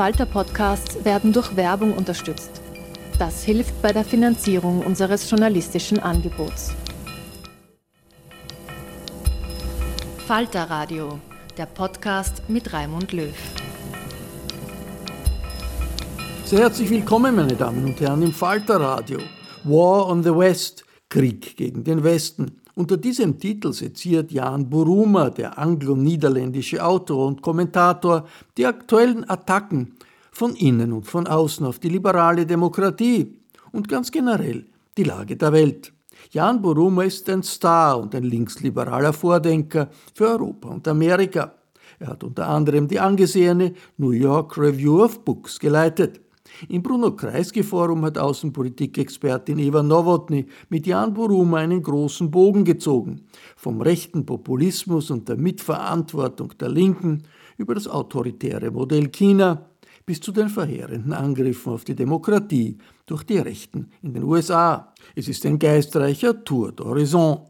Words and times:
Falter-Podcasts 0.00 1.04
werden 1.04 1.30
durch 1.30 1.56
Werbung 1.56 1.92
unterstützt. 1.92 2.62
Das 3.18 3.44
hilft 3.44 3.82
bei 3.82 3.92
der 3.92 4.02
Finanzierung 4.02 4.80
unseres 4.80 5.28
journalistischen 5.28 5.98
Angebots. 5.98 6.72
Falter 10.26 10.70
Radio, 10.70 11.20
der 11.58 11.66
Podcast 11.66 12.48
mit 12.48 12.72
Raimund 12.72 13.12
Löw. 13.12 13.36
Sehr 16.46 16.60
herzlich 16.60 16.88
willkommen, 16.88 17.36
meine 17.36 17.54
Damen 17.54 17.84
und 17.84 18.00
Herren, 18.00 18.22
im 18.22 18.32
Falter 18.32 18.80
Radio. 18.80 19.18
War 19.64 20.06
on 20.06 20.22
the 20.22 20.34
West, 20.34 20.82
Krieg 21.10 21.58
gegen 21.58 21.84
den 21.84 22.02
Westen. 22.02 22.59
Unter 22.80 22.96
diesem 22.96 23.38
Titel 23.38 23.74
seziert 23.74 24.32
Jan 24.32 24.70
Buruma, 24.70 25.28
der 25.28 25.58
anglo-niederländische 25.58 26.82
Autor 26.82 27.26
und 27.26 27.42
Kommentator, 27.42 28.26
die 28.56 28.64
aktuellen 28.64 29.28
Attacken 29.28 29.96
von 30.32 30.54
innen 30.54 30.94
und 30.94 31.04
von 31.04 31.26
außen 31.26 31.66
auf 31.66 31.78
die 31.78 31.90
liberale 31.90 32.46
Demokratie 32.46 33.36
und 33.72 33.86
ganz 33.86 34.10
generell 34.10 34.64
die 34.96 35.04
Lage 35.04 35.36
der 35.36 35.52
Welt. 35.52 35.92
Jan 36.30 36.62
Buruma 36.62 37.02
ist 37.02 37.28
ein 37.28 37.42
Star 37.42 37.98
und 37.98 38.14
ein 38.14 38.24
linksliberaler 38.24 39.12
Vordenker 39.12 39.90
für 40.14 40.28
Europa 40.30 40.70
und 40.70 40.88
Amerika. 40.88 41.52
Er 41.98 42.06
hat 42.06 42.24
unter 42.24 42.48
anderem 42.48 42.88
die 42.88 42.98
angesehene 42.98 43.74
New 43.98 44.12
York 44.12 44.56
Review 44.56 45.04
of 45.04 45.22
Books 45.22 45.60
geleitet. 45.60 46.22
Im 46.68 46.82
Bruno-Kreisky-Forum 46.82 48.04
hat 48.04 48.18
Außenpolitikexpertin 48.18 49.58
Eva 49.58 49.82
Nowotny 49.82 50.46
mit 50.68 50.86
Jan 50.86 51.14
Buruma 51.14 51.58
einen 51.58 51.82
großen 51.82 52.30
Bogen 52.30 52.64
gezogen. 52.64 53.22
Vom 53.56 53.80
rechten 53.80 54.26
Populismus 54.26 55.10
und 55.10 55.28
der 55.28 55.36
Mitverantwortung 55.36 56.52
der 56.58 56.68
Linken 56.68 57.22
über 57.56 57.74
das 57.74 57.88
autoritäre 57.88 58.70
Modell 58.70 59.08
China 59.08 59.66
bis 60.06 60.20
zu 60.20 60.32
den 60.32 60.48
verheerenden 60.48 61.12
Angriffen 61.12 61.72
auf 61.72 61.84
die 61.84 61.94
Demokratie 61.94 62.78
durch 63.06 63.22
die 63.22 63.38
Rechten 63.38 63.90
in 64.02 64.14
den 64.14 64.24
USA. 64.24 64.92
Es 65.14 65.28
ist 65.28 65.44
ein 65.46 65.58
geistreicher 65.58 66.44
Tour 66.44 66.70
d'Horizon. 66.70 67.46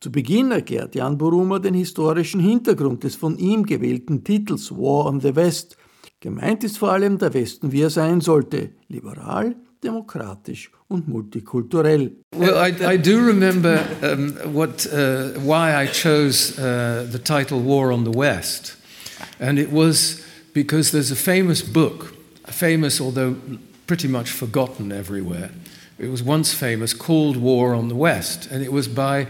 Zu 0.00 0.12
Beginn 0.12 0.50
erklärt 0.50 0.94
Jan 0.94 1.16
Buruma 1.16 1.58
den 1.58 1.74
historischen 1.74 2.40
Hintergrund 2.40 3.04
des 3.04 3.16
von 3.16 3.38
ihm 3.38 3.64
gewählten 3.64 4.22
Titels 4.22 4.70
War 4.70 5.06
on 5.06 5.20
the 5.20 5.34
West 5.34 5.76
Gemeint 6.24 6.64
ist 6.64 6.78
vor 6.78 6.90
allem 6.90 7.18
der 7.18 7.34
Westen, 7.34 7.70
wie 7.70 7.82
er 7.82 7.90
sein 7.90 8.22
sollte, 8.22 8.70
liberal, 8.88 9.56
demokratisch 9.82 10.70
und 10.88 11.06
multikulturell. 11.06 12.12
Well, 12.34 12.54
I, 12.54 12.94
I 12.94 12.96
do 12.96 13.18
remember 13.18 13.80
um, 14.02 14.32
what, 14.54 14.86
uh, 14.86 15.38
why 15.40 15.74
I 15.76 15.86
chose 15.86 16.58
uh, 16.58 17.06
the 17.12 17.18
title 17.18 17.60
War 17.60 17.92
on 17.92 18.10
the 18.10 18.18
West. 18.18 18.78
And 19.38 19.58
it 19.58 19.70
was 19.70 20.24
because 20.54 20.92
there's 20.92 21.10
a 21.10 21.14
famous 21.14 21.60
book, 21.60 22.14
famous 22.46 23.02
although 23.02 23.36
pretty 23.86 24.08
much 24.08 24.30
forgotten 24.30 24.92
everywhere. 24.92 25.50
It 25.98 26.10
was 26.10 26.22
once 26.22 26.54
famous, 26.54 26.94
called 26.94 27.36
War 27.36 27.74
on 27.74 27.88
the 27.88 27.96
West, 27.96 28.48
and 28.50 28.64
it 28.64 28.72
was 28.72 28.88
by 28.88 29.26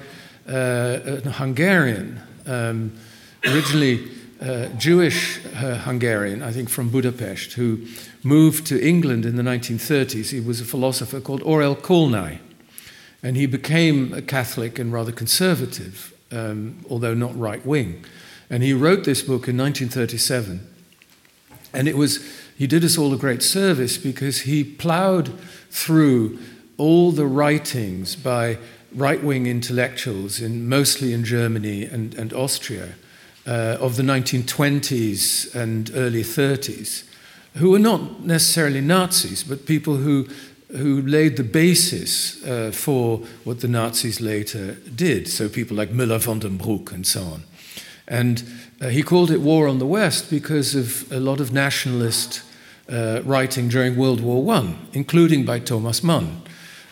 uh, 0.48 1.24
a 1.24 1.30
Hungarian, 1.30 2.20
um, 2.46 2.92
originally 3.44 4.13
uh, 4.40 4.66
Jewish 4.76 5.44
uh, 5.46 5.78
Hungarian, 5.78 6.42
I 6.42 6.52
think 6.52 6.68
from 6.68 6.90
Budapest, 6.90 7.52
who 7.52 7.86
moved 8.22 8.66
to 8.66 8.86
England 8.86 9.24
in 9.24 9.36
the 9.36 9.42
1930s. 9.42 10.30
He 10.30 10.40
was 10.40 10.60
a 10.60 10.64
philosopher 10.64 11.20
called 11.20 11.42
Aurel 11.42 11.76
Kolnai. 11.76 12.38
And 13.22 13.36
he 13.36 13.46
became 13.46 14.12
a 14.12 14.20
Catholic 14.20 14.78
and 14.78 14.92
rather 14.92 15.12
conservative, 15.12 16.12
um, 16.30 16.84
although 16.90 17.14
not 17.14 17.38
right 17.38 17.64
wing. 17.64 18.04
And 18.50 18.62
he 18.62 18.72
wrote 18.72 19.04
this 19.04 19.22
book 19.22 19.48
in 19.48 19.56
1937. 19.56 20.68
And 21.72 21.88
it 21.88 21.96
was, 21.96 22.24
he 22.56 22.66
did 22.66 22.84
us 22.84 22.98
all 22.98 23.12
a 23.14 23.16
great 23.16 23.42
service 23.42 23.96
because 23.96 24.42
he 24.42 24.62
plowed 24.62 25.38
through 25.70 26.38
all 26.76 27.12
the 27.12 27.26
writings 27.26 28.16
by 28.16 28.58
right 28.94 29.22
wing 29.22 29.46
intellectuals, 29.46 30.40
in, 30.40 30.68
mostly 30.68 31.12
in 31.12 31.24
Germany 31.24 31.84
and, 31.84 32.14
and 32.14 32.32
Austria 32.32 32.94
uh, 33.46 33.76
of 33.80 33.96
the 33.96 34.02
1920s 34.02 35.54
and 35.54 35.90
early 35.94 36.22
30s, 36.22 37.04
who 37.54 37.70
were 37.70 37.78
not 37.78 38.24
necessarily 38.24 38.80
Nazis, 38.80 39.44
but 39.44 39.66
people 39.66 39.96
who, 39.96 40.26
who 40.72 41.02
laid 41.02 41.36
the 41.36 41.44
basis 41.44 42.44
uh, 42.44 42.70
for 42.72 43.18
what 43.44 43.60
the 43.60 43.68
Nazis 43.68 44.20
later 44.20 44.74
did. 44.94 45.28
So 45.28 45.48
people 45.48 45.76
like 45.76 45.92
Moeller 45.92 46.18
van 46.18 46.40
den 46.40 46.56
Bruck 46.56 46.92
and 46.92 47.06
so 47.06 47.22
on. 47.22 47.44
And 48.06 48.42
uh, 48.80 48.88
he 48.88 49.02
called 49.02 49.30
it 49.30 49.40
War 49.40 49.68
on 49.68 49.78
the 49.78 49.86
West 49.86 50.30
because 50.30 50.74
of 50.74 51.10
a 51.12 51.20
lot 51.20 51.40
of 51.40 51.52
nationalist 51.52 52.42
uh, 52.88 53.22
writing 53.24 53.68
during 53.68 53.96
World 53.96 54.20
War 54.20 54.54
I, 54.54 54.74
including 54.92 55.44
by 55.44 55.58
Thomas 55.58 56.02
Mann, 56.02 56.42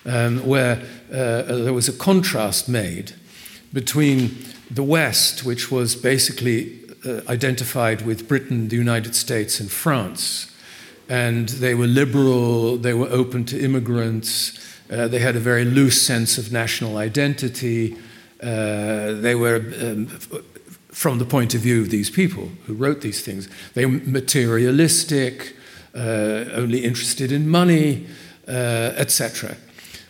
um, 0.07 0.47
where 0.47 0.83
uh, 1.11 1.43
there 1.43 1.73
was 1.73 1.89
a 1.89 1.93
contrast 1.93 2.69
made 2.69 3.15
between 3.73 4.37
the 4.73 4.83
West, 4.83 5.45
which 5.45 5.71
was 5.71 5.95
basically 5.95 6.81
uh, 7.05 7.21
identified 7.29 8.03
with 8.03 8.29
Britain, 8.29 8.69
the 8.69 8.77
United 8.77 9.15
States, 9.15 9.61
and 9.61 9.71
France. 9.71 10.51
And 11.09 11.49
they 11.49 11.75
were 11.75 11.87
liberal, 11.87 12.79
they 12.79 12.95
were 12.95 13.09
open 13.09 13.45
to 13.47 13.61
immigrants, 13.61 14.59
uh, 14.91 15.09
they 15.09 15.19
had 15.19 15.37
a 15.37 15.41
very 15.41 15.65
loose 15.65 16.01
sense 16.01 16.39
of 16.39 16.53
national 16.53 16.97
identity. 16.97 17.97
Uh, 18.43 19.13
they 19.13 19.35
were, 19.35 19.57
um, 19.81 20.07
from 20.89 21.19
the 21.19 21.25
point 21.25 21.55
of 21.55 21.61
view 21.61 21.81
of 21.81 21.91
these 21.91 22.11
people 22.11 22.51
who 22.67 22.75
wrote 22.75 23.01
these 23.01 23.23
things, 23.23 23.49
they 23.75 23.87
were 23.87 24.01
materialistic, 24.05 25.57
uh, 25.95 26.45
only 26.53 26.85
interested 26.85 27.33
in 27.33 27.49
money, 27.49 28.07
uh, 28.47 28.93
etc. 28.97 29.57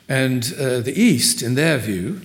And 0.08 0.52
uh, 0.58 0.80
the 0.80 0.94
East, 0.94 1.42
in 1.42 1.54
their 1.54 1.78
view, 1.78 2.20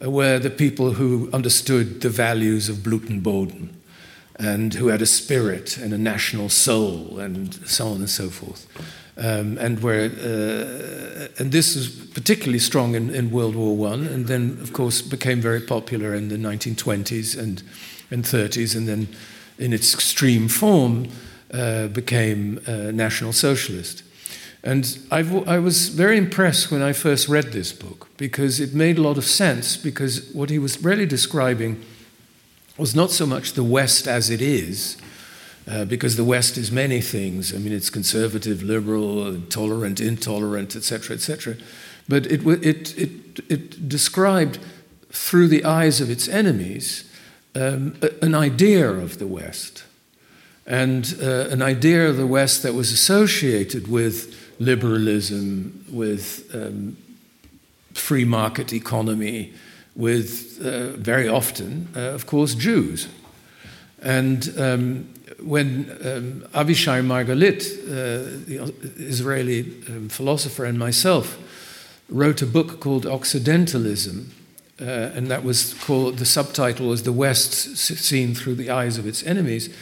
were 0.00 0.38
the 0.38 0.50
people 0.50 0.92
who 0.92 1.28
understood 1.32 2.00
the 2.00 2.08
values 2.08 2.68
of 2.68 2.82
Blut 2.82 3.10
und 3.10 3.22
Boden 3.22 3.76
and 4.36 4.74
who 4.74 4.88
had 4.88 5.02
a 5.02 5.06
spirit 5.06 5.76
and 5.76 5.92
a 5.92 5.98
national 5.98 6.48
soul 6.48 7.18
and 7.18 7.54
so 7.68 7.88
on 7.88 7.96
and 7.96 8.10
so 8.10 8.30
forth. 8.30 8.66
Um, 9.18 9.58
and 9.58 9.82
where, 9.82 10.04
uh, 10.06 11.28
and 11.38 11.52
this 11.52 11.76
was 11.76 11.88
particularly 11.90 12.58
strong 12.58 12.94
in, 12.94 13.14
in 13.14 13.30
World 13.30 13.54
War 13.54 13.76
One, 13.76 14.06
and 14.06 14.26
then 14.26 14.56
of 14.62 14.72
course 14.72 15.02
became 15.02 15.42
very 15.42 15.60
popular 15.60 16.14
in 16.14 16.28
the 16.28 16.36
1920s 16.36 17.38
and, 17.38 17.62
and 18.10 18.24
30s, 18.24 18.74
and 18.74 18.88
then 18.88 19.08
in 19.58 19.74
its 19.74 19.92
extreme 19.92 20.48
form 20.48 21.08
uh, 21.52 21.88
became 21.88 22.60
uh, 22.66 22.92
National 22.92 23.34
Socialist. 23.34 24.02
And 24.62 24.98
I've, 25.10 25.48
i 25.48 25.58
was 25.58 25.88
very 25.88 26.18
impressed 26.18 26.70
when 26.70 26.82
I 26.82 26.92
first 26.92 27.28
read 27.28 27.52
this 27.52 27.72
book 27.72 28.08
because 28.16 28.60
it 28.60 28.74
made 28.74 28.98
a 28.98 29.02
lot 29.02 29.16
of 29.16 29.24
sense. 29.24 29.76
Because 29.76 30.30
what 30.32 30.50
he 30.50 30.58
was 30.58 30.82
really 30.82 31.06
describing 31.06 31.82
was 32.76 32.94
not 32.94 33.10
so 33.10 33.26
much 33.26 33.54
the 33.54 33.64
West 33.64 34.06
as 34.06 34.30
it 34.30 34.42
is, 34.42 34.96
uh, 35.68 35.84
because 35.84 36.16
the 36.16 36.24
West 36.24 36.58
is 36.58 36.70
many 36.70 37.00
things. 37.00 37.54
I 37.54 37.58
mean, 37.58 37.72
it's 37.72 37.90
conservative, 37.90 38.62
liberal, 38.62 39.40
tolerant, 39.48 40.00
intolerant, 40.00 40.76
etc., 40.76 41.16
etc. 41.16 41.56
But 42.08 42.26
it, 42.26 42.46
it, 42.46 42.98
it, 42.98 43.10
it 43.48 43.88
described 43.88 44.58
through 45.10 45.48
the 45.48 45.64
eyes 45.64 46.00
of 46.00 46.10
its 46.10 46.28
enemies 46.28 47.10
um, 47.54 47.96
an 48.22 48.34
idea 48.34 48.90
of 48.90 49.18
the 49.18 49.26
West. 49.26 49.84
And 50.66 51.16
uh, 51.20 51.48
an 51.48 51.62
idea 51.62 52.08
of 52.08 52.16
the 52.16 52.26
West 52.26 52.62
that 52.62 52.74
was 52.74 52.92
associated 52.92 53.88
with 53.88 54.39
liberalism, 54.60 55.84
with 55.90 56.48
um, 56.54 56.96
free 57.94 58.24
market 58.24 58.72
economy, 58.72 59.52
with 59.96 60.60
uh, 60.64 60.90
very 60.96 61.26
often, 61.26 61.88
uh, 61.96 62.00
of 62.14 62.26
course, 62.26 62.54
Jews. 62.54 63.08
And 64.02 64.52
um, 64.58 65.08
when 65.42 65.90
um, 66.04 66.44
Avishai 66.52 67.02
Margalit, 67.02 67.62
uh, 67.88 68.44
the 68.46 68.74
Israeli 68.98 69.60
um, 69.88 70.08
philosopher, 70.08 70.64
and 70.66 70.78
myself 70.78 71.38
wrote 72.10 72.42
a 72.42 72.46
book 72.46 72.80
called 72.80 73.06
Occidentalism, 73.06 74.30
uh, 74.80 74.84
and 75.14 75.30
that 75.30 75.42
was 75.42 75.74
called, 75.84 76.18
the 76.18 76.26
subtitle 76.26 76.88
was 76.88 77.02
The 77.02 77.12
West 77.12 77.52
Seen 77.76 78.34
Through 78.34 78.56
the 78.56 78.70
Eyes 78.70 78.98
of 78.98 79.06
Its 79.06 79.22
Enemies 79.22 79.74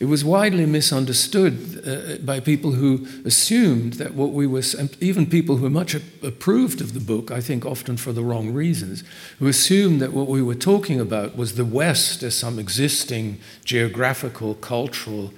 it 0.00 0.06
was 0.06 0.24
widely 0.24 0.66
misunderstood 0.66 1.82
uh, 1.86 2.24
by 2.24 2.40
people 2.40 2.72
who 2.72 3.06
assumed 3.24 3.94
that 3.94 4.14
what 4.14 4.30
we 4.30 4.46
were, 4.46 4.62
even 5.00 5.26
people 5.26 5.56
who 5.58 5.70
much 5.70 5.94
approved 5.94 6.80
of 6.80 6.94
the 6.94 7.00
book, 7.00 7.30
I 7.30 7.40
think 7.40 7.64
often 7.64 7.96
for 7.96 8.12
the 8.12 8.24
wrong 8.24 8.52
reasons, 8.52 9.04
who 9.38 9.46
assumed 9.46 10.00
that 10.00 10.12
what 10.12 10.26
we 10.26 10.42
were 10.42 10.56
talking 10.56 11.00
about 11.00 11.36
was 11.36 11.54
the 11.54 11.64
West 11.64 12.22
as 12.22 12.36
some 12.36 12.58
existing 12.58 13.38
geographical, 13.64 14.54
cultural 14.54 15.32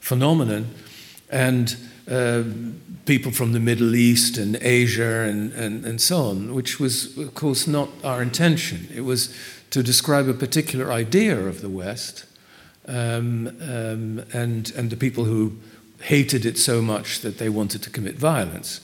phenomenon, 0.00 0.68
and 1.30 1.76
uh, 2.10 2.42
people 3.06 3.32
from 3.32 3.52
the 3.52 3.60
Middle 3.60 3.94
East 3.94 4.36
and 4.36 4.56
Asia 4.60 5.20
and, 5.20 5.52
and, 5.52 5.86
and 5.86 6.00
so 6.00 6.18
on, 6.18 6.54
which 6.54 6.78
was, 6.78 7.16
of 7.16 7.34
course, 7.34 7.66
not 7.66 7.88
our 8.04 8.20
intention. 8.20 8.88
It 8.94 9.02
was 9.02 9.34
to 9.70 9.82
describe 9.82 10.28
a 10.28 10.34
particular 10.34 10.92
idea 10.92 11.38
of 11.46 11.62
the 11.62 11.70
West 11.70 12.26
um, 12.92 13.48
um, 13.62 14.24
and, 14.32 14.70
and 14.76 14.90
the 14.90 14.96
people 14.96 15.24
who 15.24 15.56
hated 16.02 16.44
it 16.44 16.58
so 16.58 16.82
much 16.82 17.20
that 17.20 17.38
they 17.38 17.48
wanted 17.48 17.82
to 17.82 17.90
commit 17.90 18.16
violence. 18.16 18.80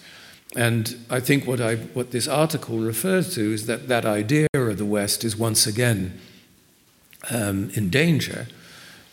And 0.56 0.96
I 1.10 1.20
think 1.20 1.46
what, 1.46 1.60
I, 1.60 1.76
what 1.76 2.10
this 2.10 2.26
article 2.26 2.78
refers 2.78 3.34
to 3.34 3.52
is 3.52 3.66
that 3.66 3.88
that 3.88 4.06
idea 4.06 4.49
of 4.55 4.78
the 4.78 4.87
West 4.87 5.25
is 5.25 5.37
once 5.37 5.66
again 5.66 6.19
um, 7.31 7.70
in 7.75 7.90
danger 7.90 8.46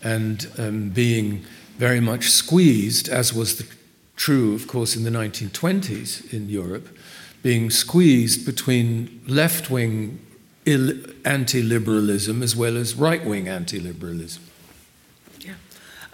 and 0.02 0.48
um, 0.58 0.90
being 0.90 1.44
very 1.78 2.00
much 2.00 2.30
squeezed, 2.30 3.10
as 3.10 3.34
was 3.34 3.58
the, 3.58 3.68
true, 4.16 4.56
of 4.56 4.66
course, 4.68 4.96
in 4.96 5.04
the 5.04 5.10
1920s 5.10 6.34
in 6.34 6.48
Europe, 6.48 6.88
being 7.44 7.70
squeezed 7.70 8.46
between 8.46 9.22
left 9.28 9.70
wing 9.70 10.20
anti 10.66 11.62
liberalism 11.62 12.42
as 12.42 12.56
well 12.56 12.78
as 12.78 12.96
right 12.96 13.26
wing 13.26 13.48
anti 13.48 13.80
liberalism. 13.80 14.45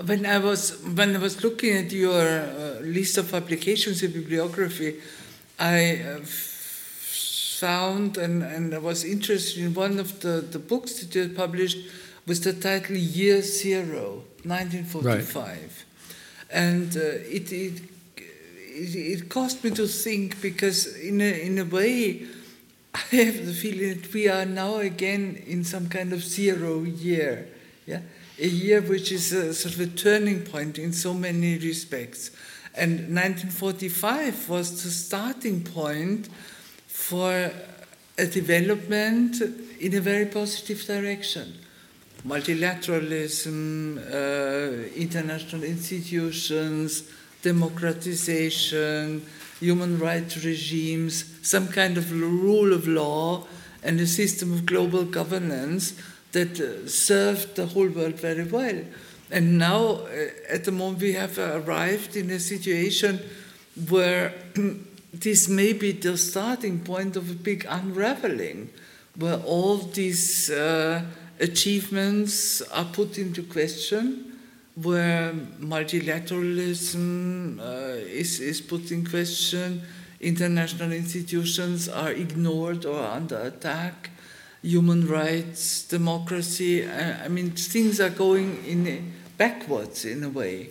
When 0.06 0.26
I 0.26 0.40
was 0.40 0.82
when 0.96 1.16
I 1.16 1.20
was 1.20 1.44
looking 1.44 1.78
at 1.78 1.92
your 1.92 2.22
uh, 2.22 2.80
list 2.82 3.18
of 3.18 3.32
publications 3.32 4.02
in 4.02 4.12
bibliography, 4.12 5.00
I 5.60 6.02
uh, 6.02 6.20
found 7.62 8.18
and, 8.18 8.42
and 8.42 8.74
I 8.74 8.80
was 8.80 9.04
interested 9.04 9.64
in 9.64 9.74
one 9.76 10.00
of 10.00 10.20
the, 10.22 10.42
the 10.42 10.58
books 10.58 11.00
that 11.00 11.14
you 11.14 11.30
published 11.30 11.78
with 12.26 12.44
the 12.44 12.54
title 12.54 12.96
Year 12.96 13.42
Zero, 13.44 14.24
1945. 14.44 15.36
Right. 15.36 15.58
And 16.50 16.98
uh, 16.98 17.00
it, 17.00 17.52
it, 17.52 17.82
it, 18.18 18.96
it 18.96 19.30
caused 19.30 19.64
me 19.64 19.70
to 19.72 19.88
think 19.88 20.42
because, 20.42 20.98
in 20.98 21.22
a, 21.22 21.46
in 21.46 21.60
a 21.60 21.66
way, 21.66 22.26
I 22.96 23.16
have 23.16 23.46
the 23.46 23.54
feeling 23.54 24.02
that 24.02 24.14
we 24.14 24.28
are 24.28 24.46
now 24.46 24.78
again 24.78 25.42
in 25.46 25.64
some 25.64 25.88
kind 25.88 26.14
of 26.14 26.24
zero 26.24 26.84
year. 26.84 27.48
Yeah? 27.86 28.02
A 28.42 28.48
year 28.48 28.82
which 28.82 29.12
is 29.12 29.32
a 29.34 29.54
sort 29.54 29.76
of 29.76 29.82
a 29.82 29.86
turning 29.86 30.42
point 30.42 30.80
in 30.80 30.94
so 30.94 31.14
many 31.14 31.60
respects. 31.60 32.32
And 32.74 33.16
1945 33.16 34.50
was 34.50 34.84
the 34.84 34.90
starting 34.90 35.64
point 35.64 36.28
for 36.88 37.52
a 38.18 38.26
development 38.26 39.40
in 39.80 39.94
a 39.94 40.02
very 40.02 40.26
positive 40.26 40.84
direction. 40.88 41.54
Multilateralism, 42.26 44.00
uh, 44.00 44.88
international 44.96 45.64
institutions, 45.64 47.04
democratization, 47.44 49.24
human 49.60 50.00
rights 50.00 50.44
regimes, 50.44 51.26
some 51.44 51.68
kind 51.68 51.96
of 51.96 52.12
rule 52.12 52.74
of 52.74 52.88
law, 52.88 53.46
and 53.84 54.00
a 54.00 54.08
system 54.08 54.52
of 54.52 54.66
global 54.66 55.06
governance 55.06 55.94
that 56.32 56.60
uh, 56.60 56.88
served 56.88 57.56
the 57.56 57.66
whole 57.66 57.90
world 57.90 58.16
very 58.16 58.44
well. 58.44 58.84
And 59.30 59.58
now, 59.58 59.84
uh, 59.84 60.30
at 60.50 60.66
the 60.66 60.72
moment, 60.72 61.02
we 61.02 61.14
have 61.14 61.38
arrived 61.38 62.16
in 62.16 62.30
a 62.32 62.40
situation 62.40 63.20
where 63.90 64.34
this 65.14 65.48
may 65.48 65.74
be 65.74 65.92
the 65.92 66.18
starting 66.18 66.80
point 66.80 67.16
of 67.16 67.32
a 67.32 67.36
big 67.36 67.66
unraveling, 67.70 68.70
where 69.16 69.40
all 69.40 69.78
these 69.78 70.50
uh, 70.50 71.02
achievements 71.40 72.62
are 72.62 72.86
put 72.86 73.18
into 73.18 73.44
question 73.44 74.32
where 74.76 75.34
multilateralism 75.60 77.60
uh, 77.60 77.98
is, 78.08 78.40
is 78.40 78.62
put 78.62 78.90
in 78.92 79.06
question, 79.06 79.82
international 80.20 80.94
institutions 80.94 81.90
are 81.90 82.12
ignored 82.12 82.86
or 82.86 83.04
under 83.04 83.42
attack, 83.42 84.11
human 84.64 85.08
rights, 85.08 85.84
democracy. 85.84 86.88
I, 86.88 87.26
I 87.26 87.28
mean, 87.28 87.52
things 87.52 88.00
are 88.00 88.10
going 88.10 88.64
in 88.66 89.14
backwards 89.38 90.06
in 90.06 90.24
a 90.24 90.30
way. 90.30 90.70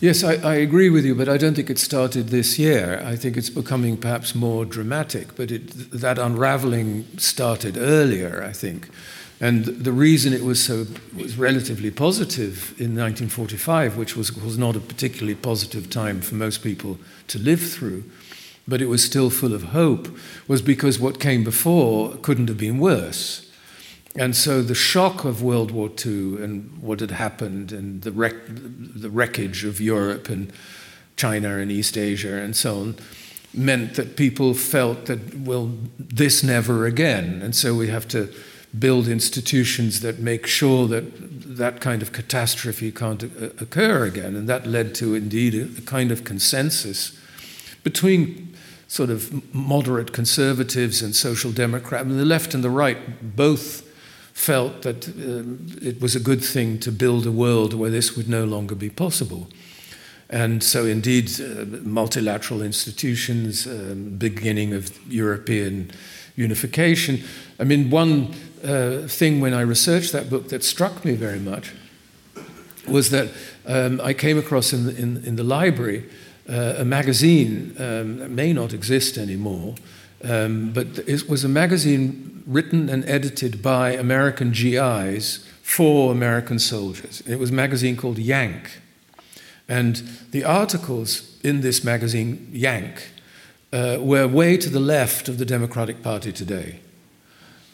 Yes, 0.00 0.22
I, 0.22 0.34
I, 0.34 0.56
agree 0.56 0.90
with 0.90 1.06
you, 1.06 1.14
but 1.14 1.26
I 1.26 1.38
don't 1.38 1.54
think 1.54 1.70
it 1.70 1.78
started 1.78 2.28
this 2.28 2.58
year. 2.58 3.02
I 3.02 3.16
think 3.16 3.34
it's 3.38 3.48
becoming 3.48 3.96
perhaps 3.96 4.34
more 4.34 4.66
dramatic, 4.66 5.34
but 5.36 5.50
it, 5.50 5.90
that 5.90 6.18
unraveling 6.18 7.06
started 7.16 7.78
earlier, 7.78 8.44
I 8.46 8.52
think. 8.52 8.90
And 9.40 9.64
the 9.64 9.92
reason 9.92 10.34
it 10.34 10.44
was 10.44 10.62
so 10.62 10.86
was 11.16 11.38
relatively 11.38 11.90
positive 11.90 12.74
in 12.78 12.94
1945, 12.94 13.96
which 13.96 14.16
was, 14.16 14.36
was 14.36 14.58
not 14.58 14.76
a 14.76 14.80
particularly 14.80 15.34
positive 15.34 15.88
time 15.88 16.20
for 16.20 16.34
most 16.34 16.62
people 16.62 16.98
to 17.28 17.38
live 17.38 17.62
through, 17.62 18.04
but 18.68 18.82
it 18.82 18.86
was 18.86 19.04
still 19.04 19.30
full 19.30 19.54
of 19.54 19.64
hope, 19.64 20.08
was 20.48 20.62
because 20.62 20.98
what 20.98 21.20
came 21.20 21.44
before 21.44 22.16
couldn't 22.22 22.48
have 22.48 22.58
been 22.58 22.78
worse. 22.78 23.50
And 24.18 24.34
so 24.34 24.62
the 24.62 24.74
shock 24.74 25.24
of 25.24 25.42
World 25.42 25.70
War 25.70 25.90
II 26.04 26.42
and 26.42 26.78
what 26.78 27.00
had 27.00 27.10
happened 27.10 27.70
and 27.70 28.02
the, 28.02 28.12
wreck, 28.12 28.34
the 28.48 29.10
wreckage 29.10 29.64
of 29.64 29.80
Europe 29.80 30.28
and 30.28 30.52
China 31.16 31.58
and 31.58 31.70
East 31.70 31.96
Asia 31.98 32.36
and 32.36 32.56
so 32.56 32.80
on 32.80 32.96
meant 33.54 33.94
that 33.94 34.16
people 34.16 34.54
felt 34.54 35.06
that, 35.06 35.34
well, 35.38 35.72
this 35.98 36.42
never 36.42 36.86
again. 36.86 37.40
And 37.42 37.54
so 37.54 37.74
we 37.74 37.88
have 37.88 38.06
to 38.08 38.32
build 38.78 39.08
institutions 39.08 40.00
that 40.00 40.18
make 40.18 40.46
sure 40.46 40.86
that 40.88 41.56
that 41.56 41.80
kind 41.80 42.02
of 42.02 42.12
catastrophe 42.12 42.92
can't 42.92 43.22
occur 43.22 44.04
again. 44.04 44.36
And 44.36 44.48
that 44.48 44.66
led 44.66 44.94
to, 44.96 45.14
indeed, 45.14 45.54
a 45.54 45.80
kind 45.82 46.10
of 46.10 46.24
consensus 46.24 47.18
between 47.82 48.45
sort 48.88 49.10
of 49.10 49.54
moderate 49.54 50.12
conservatives 50.12 51.02
and 51.02 51.14
social 51.14 51.52
democrats. 51.52 52.04
I 52.04 52.08
mean, 52.08 52.18
the 52.18 52.24
left 52.24 52.54
and 52.54 52.62
the 52.62 52.70
right 52.70 53.36
both 53.36 53.82
felt 54.32 54.82
that 54.82 55.08
uh, 55.08 55.86
it 55.86 56.00
was 56.00 56.14
a 56.14 56.20
good 56.20 56.44
thing 56.44 56.78
to 56.78 56.92
build 56.92 57.26
a 57.26 57.32
world 57.32 57.74
where 57.74 57.90
this 57.90 58.16
would 58.16 58.28
no 58.28 58.44
longer 58.44 58.74
be 58.74 58.90
possible. 58.90 59.48
And 60.28 60.62
so, 60.62 60.84
indeed, 60.84 61.30
uh, 61.40 61.64
multilateral 61.82 62.62
institutions, 62.62 63.66
um, 63.66 64.16
beginning 64.18 64.74
of 64.74 64.90
European 65.10 65.90
unification. 66.36 67.22
I 67.58 67.64
mean, 67.64 67.90
one 67.90 68.34
uh, 68.62 69.08
thing 69.08 69.40
when 69.40 69.54
I 69.54 69.62
researched 69.62 70.12
that 70.12 70.28
book 70.28 70.48
that 70.48 70.64
struck 70.64 71.04
me 71.04 71.14
very 71.14 71.38
much 71.38 71.72
was 72.88 73.10
that 73.10 73.28
um, 73.66 74.00
I 74.00 74.12
came 74.12 74.38
across 74.38 74.72
in 74.72 74.86
the, 74.86 74.96
in, 74.96 75.24
in 75.24 75.36
the 75.36 75.44
library 75.44 76.04
a 76.48 76.84
magazine 76.84 77.74
um, 77.78 78.18
that 78.18 78.30
may 78.30 78.52
not 78.52 78.72
exist 78.72 79.18
anymore, 79.18 79.74
um, 80.24 80.72
but 80.72 80.86
it 81.06 81.28
was 81.28 81.44
a 81.44 81.48
magazine 81.48 82.42
written 82.46 82.88
and 82.88 83.04
edited 83.08 83.62
by 83.62 83.90
American 83.90 84.52
GIs 84.52 85.46
for 85.62 86.12
American 86.12 86.58
soldiers. 86.58 87.22
It 87.26 87.36
was 87.36 87.50
a 87.50 87.54
magazine 87.54 87.96
called 87.96 88.18
Yank. 88.18 88.80
And 89.68 89.96
the 90.30 90.44
articles 90.44 91.38
in 91.42 91.60
this 91.60 91.82
magazine, 91.82 92.48
Yank, 92.52 93.10
uh, 93.72 93.98
were 94.00 94.28
way 94.28 94.56
to 94.56 94.70
the 94.70 94.80
left 94.80 95.28
of 95.28 95.38
the 95.38 95.44
Democratic 95.44 96.02
Party 96.02 96.32
today 96.32 96.80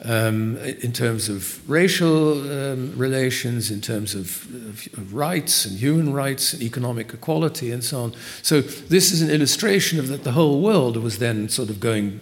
um, 0.04 0.56
in 0.58 0.92
terms 0.92 1.28
of 1.28 1.68
racial 1.70 2.32
um, 2.50 2.96
relations, 2.96 3.70
in 3.70 3.80
terms 3.80 4.14
of, 4.14 4.44
of, 4.52 4.88
of, 4.98 5.14
rights 5.14 5.64
and 5.64 5.78
human 5.78 6.12
rights 6.12 6.52
and 6.52 6.62
economic 6.62 7.14
equality 7.14 7.70
and 7.70 7.84
so 7.84 8.02
on. 8.02 8.14
So 8.42 8.60
this 8.60 9.12
is 9.12 9.22
an 9.22 9.30
illustration 9.30 9.98
of 9.98 10.08
that 10.08 10.24
the 10.24 10.32
whole 10.32 10.60
world 10.60 10.96
was 10.96 11.18
then 11.18 11.48
sort 11.48 11.70
of 11.70 11.78
going 11.78 12.20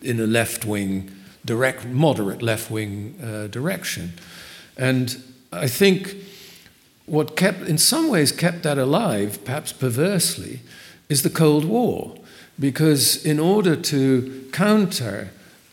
in 0.00 0.18
a 0.18 0.26
left 0.26 0.64
wing, 0.64 1.10
direct, 1.44 1.84
moderate 1.84 2.40
left 2.40 2.70
wing 2.70 3.18
uh, 3.22 3.48
direction. 3.48 4.12
And 4.78 5.22
I 5.52 5.68
think 5.68 6.16
what 7.04 7.36
kept, 7.36 7.62
in 7.62 7.76
some 7.76 8.08
ways, 8.08 8.32
kept 8.32 8.62
that 8.62 8.78
alive, 8.78 9.44
perhaps 9.44 9.72
perversely, 9.72 10.60
is 11.10 11.22
the 11.22 11.30
Cold 11.30 11.66
War. 11.66 12.16
Because 12.58 13.24
in 13.24 13.38
order 13.38 13.74
to 13.74 14.48
counter 14.52 15.30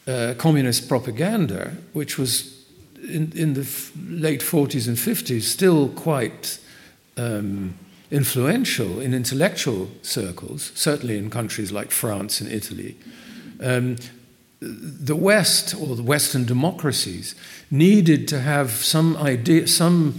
uh, 0.07 0.33
communist 0.37 0.87
propaganda, 0.87 1.73
which 1.93 2.17
was 2.17 2.65
in, 3.03 3.31
in 3.35 3.53
the 3.53 3.67
late 4.09 4.41
40s 4.41 4.87
and 4.87 4.97
50s 4.97 5.43
still 5.43 5.89
quite 5.89 6.59
um, 7.17 7.77
influential 8.09 8.99
in 8.99 9.13
intellectual 9.13 9.89
circles, 10.01 10.71
certainly 10.75 11.17
in 11.17 11.29
countries 11.29 11.71
like 11.71 11.91
France 11.91 12.41
and 12.41 12.51
Italy. 12.51 12.95
Um, 13.61 13.97
the 14.59 15.15
West 15.15 15.75
or 15.75 15.95
the 15.95 16.03
Western 16.03 16.45
democracies 16.45 17.35
needed 17.69 18.27
to 18.29 18.39
have 18.39 18.71
some 18.71 19.15
idea, 19.17 19.67
some 19.67 20.15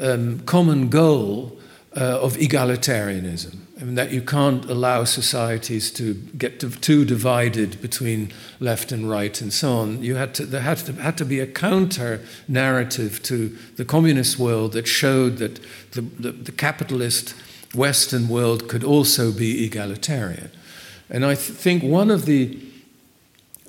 um, 0.00 0.40
common 0.40 0.88
goal 0.88 1.58
uh, 1.96 2.20
of 2.20 2.36
egalitarianism. 2.36 3.65
That 3.78 4.10
you 4.10 4.22
can't 4.22 4.64
allow 4.64 5.04
societies 5.04 5.90
to 5.92 6.14
get 6.14 6.60
to, 6.60 6.70
too 6.70 7.04
divided 7.04 7.80
between 7.82 8.32
left 8.58 8.90
and 8.90 9.10
right 9.10 9.38
and 9.38 9.52
so 9.52 9.72
on. 9.72 10.02
You 10.02 10.14
had 10.14 10.34
to, 10.36 10.46
there 10.46 10.62
had 10.62 10.78
to, 10.78 10.94
had 10.94 11.18
to 11.18 11.26
be 11.26 11.40
a 11.40 11.46
counter 11.46 12.22
narrative 12.48 13.22
to 13.24 13.54
the 13.76 13.84
communist 13.84 14.38
world 14.38 14.72
that 14.72 14.88
showed 14.88 15.36
that 15.38 15.60
the, 15.90 16.00
the, 16.00 16.32
the 16.32 16.52
capitalist 16.52 17.34
Western 17.74 18.28
world 18.28 18.66
could 18.66 18.82
also 18.82 19.30
be 19.30 19.66
egalitarian. 19.66 20.50
And 21.10 21.24
I 21.24 21.34
th- 21.34 21.58
think 21.58 21.82
one 21.82 22.10
of 22.10 22.24
the 22.24 22.58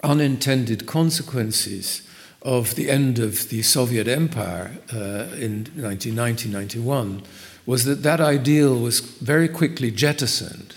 unintended 0.03 0.85
consequences 0.85 2.07
of 2.41 2.75
the 2.75 2.89
end 2.89 3.19
of 3.19 3.49
the 3.49 3.61
Soviet 3.61 4.07
empire 4.07 4.77
uh, 4.93 5.35
in 5.35 5.65
1990 5.75 6.49
91 6.49 7.23
was 7.67 7.83
that 7.83 8.01
that 8.01 8.19
ideal 8.19 8.79
was 8.79 9.01
very 9.01 9.47
quickly 9.47 9.91
jettisoned, 9.91 10.73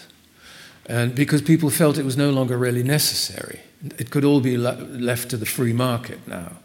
and 0.87 1.15
because 1.15 1.41
people 1.41 1.71
felt 1.71 1.97
it 1.97 2.05
was 2.05 2.17
no 2.17 2.31
longer 2.31 2.59
really 2.59 2.83
necessary. 2.83 3.61
It 3.97 4.11
could 4.11 4.25
all 4.25 4.41
be 4.41 4.59
left 4.59 5.31
to 5.31 5.39
the 5.39 5.47
free 5.47 5.73
market 5.73 6.19
now. 6.29 6.57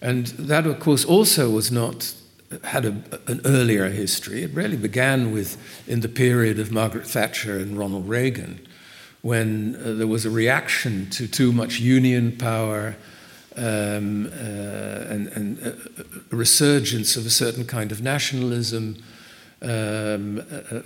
And 0.00 0.26
that, 0.26 0.66
of 0.66 0.78
course, 0.78 1.04
also 1.04 1.50
was 1.50 1.72
not 1.72 2.14
had 2.62 2.84
a, 2.84 3.02
an 3.26 3.40
earlier 3.44 3.88
history. 3.88 4.42
It 4.42 4.50
really 4.52 4.76
began 4.76 5.32
with 5.32 5.56
in 5.88 6.00
the 6.00 6.08
period 6.08 6.58
of 6.58 6.70
Margaret 6.70 7.06
Thatcher 7.06 7.58
and 7.58 7.76
Ronald 7.76 8.08
Reagan, 8.08 8.60
when 9.22 9.76
uh, 9.76 9.94
there 9.94 10.06
was 10.06 10.26
a 10.26 10.30
reaction 10.30 11.08
to 11.10 11.26
too 11.26 11.52
much 11.52 11.80
union 11.80 12.36
power 12.36 12.94
um, 13.56 14.26
uh, 14.26 15.08
and, 15.08 15.28
and 15.28 15.58
a 16.30 16.36
resurgence 16.36 17.16
of 17.16 17.24
a 17.26 17.30
certain 17.30 17.64
kind 17.64 17.90
of 17.90 18.02
nationalism, 18.02 19.02
um, 19.64 20.44
a, 20.50 20.82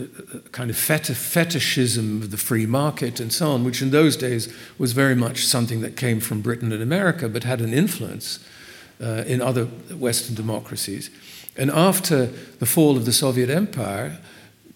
a, 0.00 0.40
kind 0.50 0.70
of 0.70 0.76
fetishism 0.76 2.22
of 2.22 2.30
the 2.30 2.36
free 2.36 2.66
market 2.66 3.20
and 3.20 3.32
so 3.32 3.50
on, 3.50 3.64
which 3.64 3.80
in 3.80 3.90
those 3.90 4.16
days 4.16 4.52
was 4.78 4.92
very 4.92 5.14
much 5.14 5.46
something 5.46 5.80
that 5.80 5.96
came 5.96 6.20
from 6.20 6.42
Britain 6.42 6.72
and 6.72 6.82
America 6.82 7.28
but 7.28 7.44
had 7.44 7.60
an 7.60 7.72
influence 7.72 8.38
uh, 9.02 9.24
in 9.26 9.40
other 9.40 9.64
Western 9.64 10.34
democracies. 10.34 11.10
And 11.56 11.70
after 11.70 12.26
the 12.26 12.66
fall 12.66 12.96
of 12.96 13.06
the 13.06 13.12
Soviet 13.12 13.48
Empire, 13.48 14.18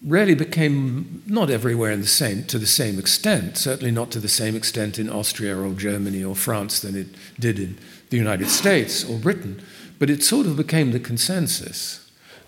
really 0.03 0.35
became 0.35 1.23
not 1.27 1.51
everywhere 1.51 1.93
in 1.93 2.01
the 2.01 2.07
same, 2.07 2.45
to 2.45 2.59
the 2.59 2.67
same 2.67 2.99
extent, 2.99 3.59
certainly 3.59 3.91
not 3.91 4.11
to 4.13 4.19
the 4.19 4.29
same 4.29 4.57
extent 4.57 4.99
in 4.99 5.11
Austria 5.11 5.59
or 5.59 5.75
Germany 5.75 6.25
or 6.25 6.35
France 6.35 6.81
than 6.81 6.97
it 6.97 7.09
did 7.39 7.59
in 7.59 7.77
the 8.09 8.17
United 8.17 8.49
States 8.49 9.05
or 9.05 9.19
Britain, 9.19 9.63
but 9.99 10.09
it 10.09 10.23
sort 10.23 10.47
of 10.47 10.57
became 10.57 10.93
the 10.93 11.01
consensus. 11.01 12.00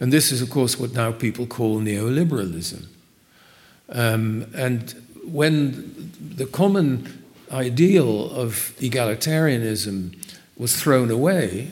And 0.02 0.12
this 0.12 0.32
is, 0.32 0.42
of 0.42 0.50
course, 0.50 0.80
what 0.80 0.94
now 0.94 1.12
people 1.12 1.46
call 1.46 1.78
neoliberalism. 1.78 2.86
Um, 3.88 4.46
and 4.52 5.00
when 5.24 6.12
the 6.20 6.44
common 6.44 7.22
ideal 7.52 8.28
of 8.32 8.74
egalitarianism 8.80 10.16
was 10.56 10.74
thrown 10.74 11.08
away 11.12 11.70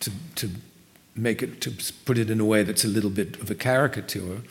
to, 0.00 0.10
to 0.34 0.50
make 1.16 1.42
it, 1.42 1.62
to 1.62 1.72
put 2.04 2.18
it 2.18 2.28
in 2.28 2.40
a 2.40 2.44
way 2.44 2.62
that's 2.62 2.84
a 2.84 2.88
little 2.88 3.08
bit 3.08 3.40
of 3.40 3.50
a 3.50 3.54
caricature, 3.54 4.42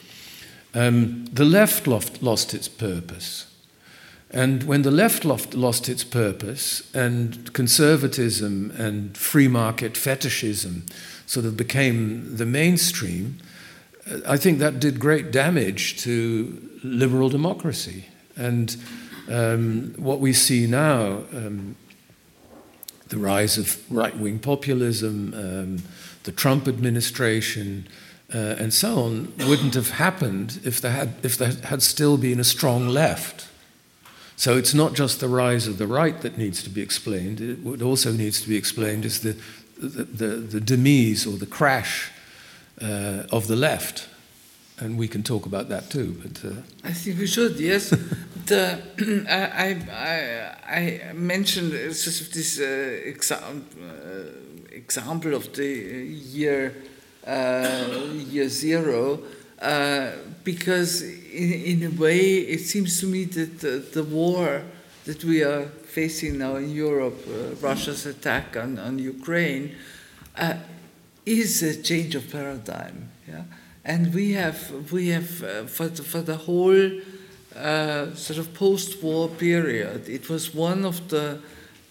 um, 0.73 1.25
the 1.25 1.45
left 1.45 1.85
lost, 1.85 2.23
lost 2.23 2.55
its 2.55 2.67
purpose. 2.67 3.45
And 4.31 4.63
when 4.63 4.81
the 4.81 4.89
left 4.89 5.25
lost, 5.25 5.53
lost 5.53 5.89
its 5.89 6.03
purpose 6.03 6.91
and 6.95 7.53
conservatism 7.53 8.71
and 8.79 9.15
free 9.15 9.47
market 9.47 9.95
fetishism 9.95 10.87
sort 11.31 11.45
of 11.45 11.55
became 11.55 12.35
the 12.35 12.45
mainstream, 12.45 13.37
I 14.27 14.35
think 14.35 14.59
that 14.59 14.81
did 14.81 14.99
great 14.99 15.31
damage 15.31 16.01
to 16.03 16.69
liberal 16.83 17.29
democracy. 17.29 18.03
And 18.35 18.75
um, 19.29 19.93
what 19.95 20.19
we 20.19 20.33
see 20.33 20.67
now, 20.67 21.23
um, 21.33 21.77
the 23.07 23.17
rise 23.17 23.57
of 23.57 23.79
right 23.89 24.17
wing 24.17 24.39
populism, 24.39 25.33
um, 25.33 25.83
the 26.23 26.33
Trump 26.33 26.67
administration, 26.67 27.87
uh, 28.35 28.59
and 28.59 28.73
so 28.73 28.99
on 28.99 29.31
wouldn't 29.47 29.75
have 29.75 29.91
happened 29.91 30.59
if 30.65 30.81
there, 30.81 30.91
had, 30.91 31.13
if 31.23 31.37
there 31.37 31.53
had 31.63 31.81
still 31.81 32.17
been 32.17 32.41
a 32.41 32.43
strong 32.43 32.89
left. 32.89 33.47
So 34.35 34.57
it's 34.57 34.73
not 34.73 34.95
just 34.95 35.21
the 35.21 35.29
rise 35.29 35.65
of 35.65 35.77
the 35.77 35.87
right 35.87 36.19
that 36.21 36.37
needs 36.37 36.61
to 36.63 36.69
be 36.69 36.81
explained, 36.81 37.39
it 37.39 37.59
what 37.59 37.81
also 37.81 38.11
needs 38.11 38.41
to 38.41 38.49
be 38.49 38.57
explained 38.57 39.05
is 39.05 39.21
the, 39.21 39.37
the, 39.87 40.25
the, 40.25 40.59
demise 40.59 41.25
or 41.25 41.37
the 41.37 41.45
crash 41.45 42.11
uh, 42.81 43.23
of 43.31 43.47
the 43.47 43.55
left. 43.55 44.07
And 44.79 44.97
we 44.97 45.07
can 45.07 45.21
talk 45.21 45.45
about 45.45 45.69
that 45.69 45.89
too. 45.89 46.19
But, 46.21 46.43
uh... 46.43 46.55
I 46.83 46.93
think 46.93 47.19
we 47.19 47.27
should, 47.27 47.59
yes. 47.59 47.93
I, 48.51 49.77
I, 49.91 51.09
I 51.09 51.13
mentioned 51.13 51.73
of 51.73 52.33
this 52.33 52.59
uh, 52.59 53.35
uh, 53.35 54.23
example 54.71 55.33
of 55.33 55.53
the 55.53 55.65
year 55.65 56.73
uh, 57.25 57.85
year 58.29 58.49
zero, 58.49 59.19
uh, 59.61 60.11
because 60.43 61.03
in, 61.03 61.53
in 61.53 61.83
a 61.83 62.01
way 62.01 62.37
it 62.37 62.61
seems 62.61 62.99
to 62.99 63.05
me 63.05 63.25
that 63.25 63.59
the, 63.59 63.77
the 63.93 64.03
war 64.03 64.63
that 65.11 65.25
we 65.25 65.43
are 65.43 65.65
facing 65.65 66.37
now 66.37 66.55
in 66.55 66.69
Europe, 66.69 67.19
uh, 67.27 67.53
Russia's 67.55 68.05
attack 68.05 68.55
on, 68.55 68.79
on 68.79 68.97
Ukraine, 68.97 69.75
uh, 70.37 70.53
is 71.25 71.61
a 71.63 71.83
change 71.83 72.15
of 72.15 72.31
paradigm. 72.31 73.09
Yeah? 73.27 73.43
And 73.83 74.13
we 74.13 74.31
have, 74.33 74.89
we 74.89 75.09
have 75.09 75.43
uh, 75.43 75.63
for, 75.65 75.89
the, 75.89 76.03
for 76.03 76.21
the 76.21 76.37
whole 76.37 76.91
uh, 77.57 78.15
sort 78.15 78.39
of 78.39 78.53
post 78.53 79.03
war 79.03 79.27
period, 79.27 80.07
it 80.07 80.29
was 80.29 80.55
one 80.55 80.85
of 80.85 81.09
the, 81.09 81.41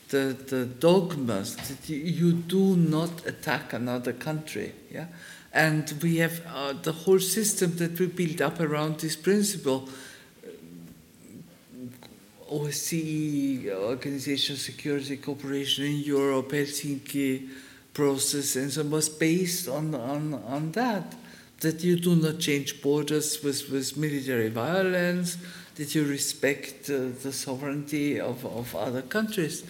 the, 0.09 0.35
the 0.49 0.65
dogmas 0.65 1.57
that 1.57 1.91
you, 1.91 2.33
do 2.33 2.75
not 2.75 3.27
attack 3.27 3.75
another 3.75 4.15
country. 4.15 4.73
Yeah? 4.91 5.09
And 5.53 5.93
we 6.03 6.17
have 6.19 6.41
uh, 6.47 6.73
the 6.73 6.93
whole 6.93 7.21
system 7.21 7.77
that 7.77 8.01
we 8.01 8.07
built 8.07 8.41
up 8.41 8.61
around 8.61 9.01
this 9.01 9.15
principle. 9.15 9.91
OSCE, 12.51 13.71
Organization 13.71 14.57
Security 14.57 15.17
Cooperation 15.17 15.85
in 15.85 15.99
Europe, 15.99 16.51
Helsinki 16.51 17.49
process, 17.95 18.57
and 18.57 18.73
so 18.73 18.83
was 18.85 19.09
based 19.09 19.69
on, 19.69 19.95
on, 19.95 20.35
on 20.35 20.73
that. 20.73 21.15
That 21.61 21.85
you 21.85 21.97
do 21.97 22.17
not 22.17 22.39
change 22.39 22.83
borders 22.83 23.43
with, 23.43 23.71
with 23.71 23.97
military 23.97 24.49
violence, 24.49 25.37
that 25.77 25.95
you 25.95 26.05
respect 26.05 26.89
uh, 26.89 27.09
the 27.23 27.33
sovereignty 27.33 28.19
of, 28.19 28.45
of 28.47 28.75
other 28.75 29.03
countries. 29.03 29.65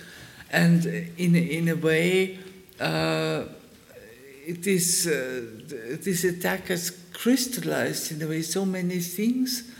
And 0.50 0.86
in, 1.16 1.34
in 1.34 1.68
a 1.68 1.76
way, 1.76 2.38
uh, 2.80 2.84
uh, 2.84 3.46
this 4.46 6.24
attack 6.24 6.68
has 6.68 6.90
crystallized 7.12 8.12
in 8.12 8.22
a 8.22 8.26
way 8.26 8.42
so 8.42 8.64
many 8.64 9.00
things 9.00 9.70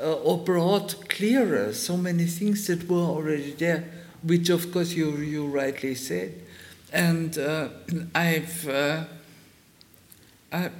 uh, 0.00 0.14
or 0.14 0.38
brought 0.38 1.08
clearer 1.08 1.72
so 1.72 1.96
many 1.96 2.24
things 2.24 2.66
that 2.66 2.88
were 2.88 2.98
already 2.98 3.52
there, 3.52 3.84
which 4.22 4.48
of 4.48 4.72
course 4.72 4.92
you, 4.92 5.16
you 5.18 5.46
rightly 5.46 5.94
said. 5.94 6.34
And 6.92 7.36
uh, 7.38 7.68
I've, 8.14 8.68
uh, 8.68 9.04
I, 10.52 10.70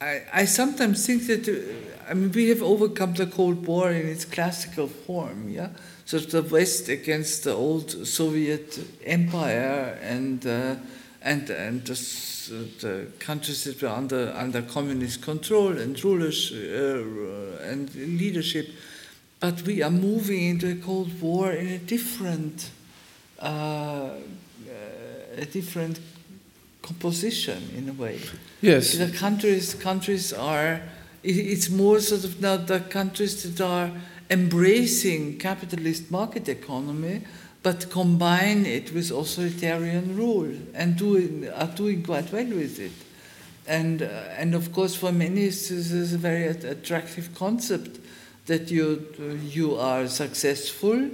I, 0.00 0.22
I, 0.32 0.44
sometimes 0.44 1.04
think 1.04 1.26
that, 1.26 1.48
uh, 1.48 2.10
I 2.10 2.14
mean, 2.14 2.32
we 2.32 2.48
have 2.48 2.62
overcome 2.62 3.14
the 3.14 3.26
Cold 3.26 3.66
War 3.66 3.90
in 3.90 4.06
its 4.06 4.24
classical 4.24 4.86
form, 4.88 5.48
yeah? 5.48 5.70
So 6.06 6.18
the 6.18 6.42
West 6.42 6.88
against 6.88 7.44
the 7.44 7.54
old 7.54 8.06
Soviet 8.06 8.78
Empire 9.04 9.98
and, 10.02 10.46
uh, 10.46 10.76
and, 11.22 11.48
and 11.50 11.84
the 11.84 11.96
the 12.48 13.06
countries 13.18 13.64
that 13.64 13.80
were 13.82 13.88
under, 13.88 14.32
under 14.36 14.62
communist 14.62 15.22
control 15.22 15.78
and 15.78 16.02
rulers 16.04 16.52
uh, 16.52 17.68
and 17.70 17.94
leadership. 17.94 18.68
But 19.40 19.62
we 19.62 19.82
are 19.82 19.90
moving 19.90 20.42
into 20.44 20.70
a 20.70 20.74
Cold 20.76 21.20
War 21.20 21.52
in 21.52 21.68
a 21.68 21.78
different, 21.78 22.70
uh, 23.40 23.44
uh, 23.44 24.10
a 25.36 25.44
different 25.44 26.00
composition 26.82 27.70
in 27.76 27.88
a 27.88 27.92
way. 27.92 28.20
Yes. 28.60 28.92
The 28.92 29.10
countries, 29.10 29.74
countries 29.74 30.32
are, 30.32 30.80
it's 31.22 31.70
more 31.70 32.00
sort 32.00 32.24
of 32.24 32.40
now 32.40 32.56
the 32.56 32.80
countries 32.80 33.42
that 33.42 33.64
are 33.64 33.90
embracing 34.30 35.38
capitalist 35.38 36.10
market 36.10 36.48
economy 36.48 37.22
but 37.64 37.88
combine 37.88 38.66
it 38.66 38.92
with 38.92 39.10
authoritarian 39.10 40.14
rule 40.18 40.54
and 40.74 40.96
doing, 40.96 41.48
are 41.48 41.66
doing 41.74 42.02
quite 42.02 42.30
well 42.30 42.44
with 42.44 42.78
it. 42.78 42.92
And, 43.66 44.02
uh, 44.02 44.06
and 44.36 44.54
of 44.54 44.70
course, 44.74 44.94
for 44.94 45.10
many, 45.10 45.46
this 45.46 45.70
is 45.70 46.12
a 46.12 46.18
very 46.18 46.46
attractive 46.48 47.34
concept 47.34 48.00
that 48.44 48.70
you, 48.70 49.06
you 49.48 49.76
are 49.76 50.06
successful, 50.08 51.08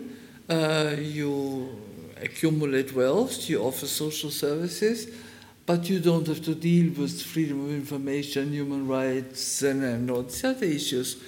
uh, 0.48 0.96
you 0.98 1.78
accumulate 2.20 2.92
wealth, 2.96 3.48
you 3.48 3.62
offer 3.62 3.86
social 3.86 4.30
services, 4.30 5.06
but 5.66 5.88
you 5.88 6.00
don't 6.00 6.26
have 6.26 6.44
to 6.44 6.56
deal 6.56 6.92
with 7.00 7.22
freedom 7.22 7.64
of 7.64 7.70
information, 7.70 8.52
human 8.52 8.88
rights, 8.88 9.62
and, 9.62 9.84
and 9.84 10.10
all 10.10 10.24
these 10.24 10.42
other 10.42 10.66
issues 10.66 11.22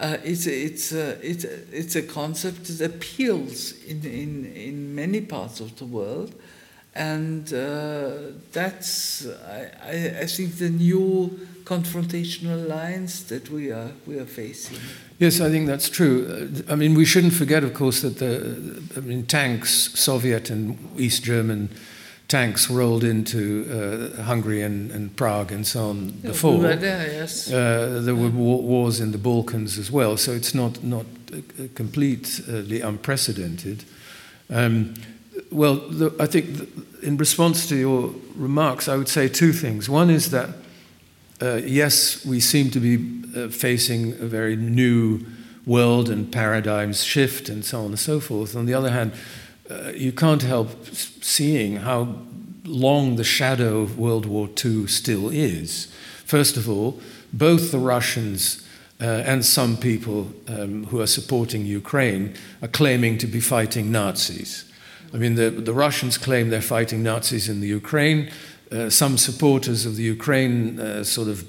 uh, 0.00 0.16
it's, 0.24 0.46
a, 0.46 0.64
it's, 0.64 0.92
a, 0.92 1.30
it's, 1.30 1.44
it's 1.44 1.94
a 1.94 2.02
concept 2.02 2.66
that 2.78 2.80
appeals 2.80 3.72
in, 3.84 4.04
in, 4.04 4.46
in 4.46 4.94
many 4.94 5.20
parts 5.20 5.60
of 5.60 5.78
the 5.78 5.84
world. 5.84 6.34
And 6.94 7.52
uh, 7.52 8.32
that's, 8.50 9.24
I, 9.26 10.22
I 10.22 10.26
think, 10.26 10.56
the 10.56 10.70
new 10.70 11.38
confrontational 11.64 12.66
lines 12.66 13.24
that 13.24 13.48
we 13.48 13.70
are, 13.70 13.92
we 14.06 14.18
are 14.18 14.26
facing. 14.26 14.78
Yes, 15.20 15.40
I 15.40 15.50
think 15.50 15.68
that's 15.68 15.88
true. 15.88 16.50
I 16.68 16.74
mean, 16.74 16.94
we 16.94 17.04
shouldn't 17.04 17.34
forget, 17.34 17.62
of 17.62 17.74
course, 17.74 18.00
that 18.00 18.18
the 18.18 18.82
I 18.96 19.00
mean, 19.00 19.24
tanks, 19.26 19.90
Soviet 19.94 20.50
and 20.50 20.76
East 20.96 21.22
German 21.22 21.68
tanks 22.30 22.70
rolled 22.70 23.02
into 23.02 23.66
uh, 24.16 24.22
Hungary 24.22 24.62
and, 24.62 24.90
and, 24.92 25.14
Prague 25.16 25.50
and 25.50 25.66
so 25.66 25.90
on 25.90 26.10
before. 26.22 26.58
We 26.58 26.76
there, 26.76 27.12
yes. 27.12 27.52
Uh, 27.52 28.00
there 28.02 28.14
were 28.14 28.30
wars 28.30 29.00
in 29.00 29.10
the 29.10 29.18
Balkans 29.18 29.76
as 29.78 29.90
well, 29.90 30.16
so 30.16 30.32
it's 30.32 30.54
not, 30.54 30.82
not 30.84 31.06
completely 31.74 32.80
unprecedented. 32.80 33.84
Um, 34.48 34.94
well, 35.50 35.74
the, 35.74 36.14
I 36.20 36.26
think 36.26 36.56
the, 36.56 37.06
in 37.06 37.16
response 37.16 37.68
to 37.68 37.76
your 37.76 38.14
remarks, 38.36 38.88
I 38.88 38.96
would 38.96 39.08
say 39.08 39.28
two 39.28 39.52
things. 39.52 39.88
One 39.90 40.08
is 40.08 40.30
that, 40.30 40.50
uh, 41.42 41.56
yes, 41.64 42.24
we 42.24 42.38
seem 42.38 42.70
to 42.70 42.80
be 42.80 42.96
uh, 43.36 43.48
facing 43.48 44.12
a 44.12 44.26
very 44.26 44.54
new 44.54 45.26
world 45.66 46.08
and 46.08 46.30
paradigms 46.30 47.02
shift 47.02 47.48
and 47.48 47.64
so 47.64 47.80
on 47.80 47.86
and 47.86 47.98
so 47.98 48.20
forth. 48.20 48.54
On 48.54 48.66
the 48.66 48.74
other 48.74 48.90
hand, 48.90 49.12
uh, 49.70 49.92
you 49.94 50.12
can't 50.12 50.42
help 50.42 50.86
seeing 50.94 51.76
how 51.76 52.16
long 52.64 53.16
the 53.16 53.24
shadow 53.24 53.80
of 53.80 53.98
World 53.98 54.26
War 54.26 54.48
II 54.64 54.86
still 54.86 55.30
is. 55.30 55.86
First 56.24 56.56
of 56.56 56.68
all, 56.68 57.00
both 57.32 57.70
the 57.70 57.78
Russians 57.78 58.66
uh, 59.00 59.04
and 59.04 59.44
some 59.44 59.76
people 59.76 60.32
um, 60.48 60.84
who 60.86 61.00
are 61.00 61.06
supporting 61.06 61.64
Ukraine 61.64 62.34
are 62.62 62.68
claiming 62.68 63.18
to 63.18 63.26
be 63.26 63.40
fighting 63.40 63.90
Nazis. 63.90 64.70
I 65.12 65.16
mean, 65.16 65.34
the, 65.34 65.50
the 65.50 65.72
Russians 65.72 66.18
claim 66.18 66.50
they're 66.50 66.60
fighting 66.60 67.02
Nazis 67.02 67.48
in 67.48 67.60
the 67.60 67.66
Ukraine. 67.66 68.30
Uh, 68.70 68.90
some 68.90 69.18
supporters 69.18 69.86
of 69.86 69.96
the 69.96 70.02
Ukraine 70.02 70.78
uh, 70.78 71.02
sort 71.02 71.28
of 71.28 71.44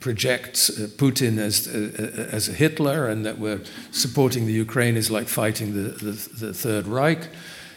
project 0.00 0.70
uh, 0.70 0.86
Putin 0.96 1.38
as, 1.38 1.66
uh, 1.66 2.28
as 2.30 2.48
a 2.48 2.52
Hitler 2.52 3.08
and 3.08 3.24
that 3.26 3.38
we're 3.38 3.60
supporting 3.90 4.46
the 4.46 4.52
Ukraine 4.52 4.96
is 4.96 5.10
like 5.10 5.28
fighting 5.28 5.74
the, 5.74 5.88
the, 5.90 6.46
the 6.46 6.54
Third 6.54 6.86
Reich. 6.86 7.28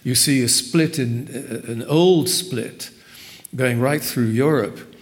You 0.08 0.16
see 0.16 0.42
a 0.42 0.48
split 0.48 1.00
in 1.00 1.28
uh, 1.28 1.70
an 1.70 1.84
old 1.84 2.30
split 2.30 2.92
going 3.54 3.82
right 3.82 4.02
through 4.02 4.28
Europe 4.28 4.96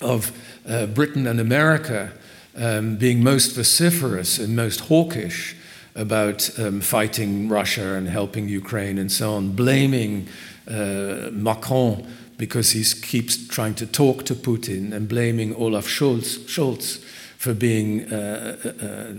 of 0.00 0.32
uh, 0.68 0.86
Britain 0.86 1.24
and 1.28 1.38
America 1.38 2.10
um, 2.56 2.96
being 2.96 3.22
most 3.22 3.54
vociferous 3.54 4.40
and 4.40 4.56
most 4.56 4.80
hawkish 4.80 5.54
about 5.94 6.50
um, 6.58 6.80
fighting 6.80 7.48
Russia 7.48 7.94
and 7.94 8.08
helping 8.08 8.48
Ukraine 8.48 8.98
and 8.98 9.12
so 9.12 9.34
on, 9.34 9.52
blaming 9.52 10.26
uh, 10.66 11.30
Macron 11.30 12.04
because 12.38 12.72
he 12.72 12.82
keeps 12.82 13.46
trying 13.46 13.74
to 13.76 13.86
talk 13.86 14.24
to 14.24 14.34
Putin 14.34 14.92
and 14.92 15.08
blaming 15.08 15.54
Olaf 15.54 15.86
Scholz, 15.86 16.38
Scholz 16.48 16.98
for 17.36 17.54
being 17.54 18.12
uh, 18.12 18.56
uh, 18.64 18.84
uh 18.84 19.12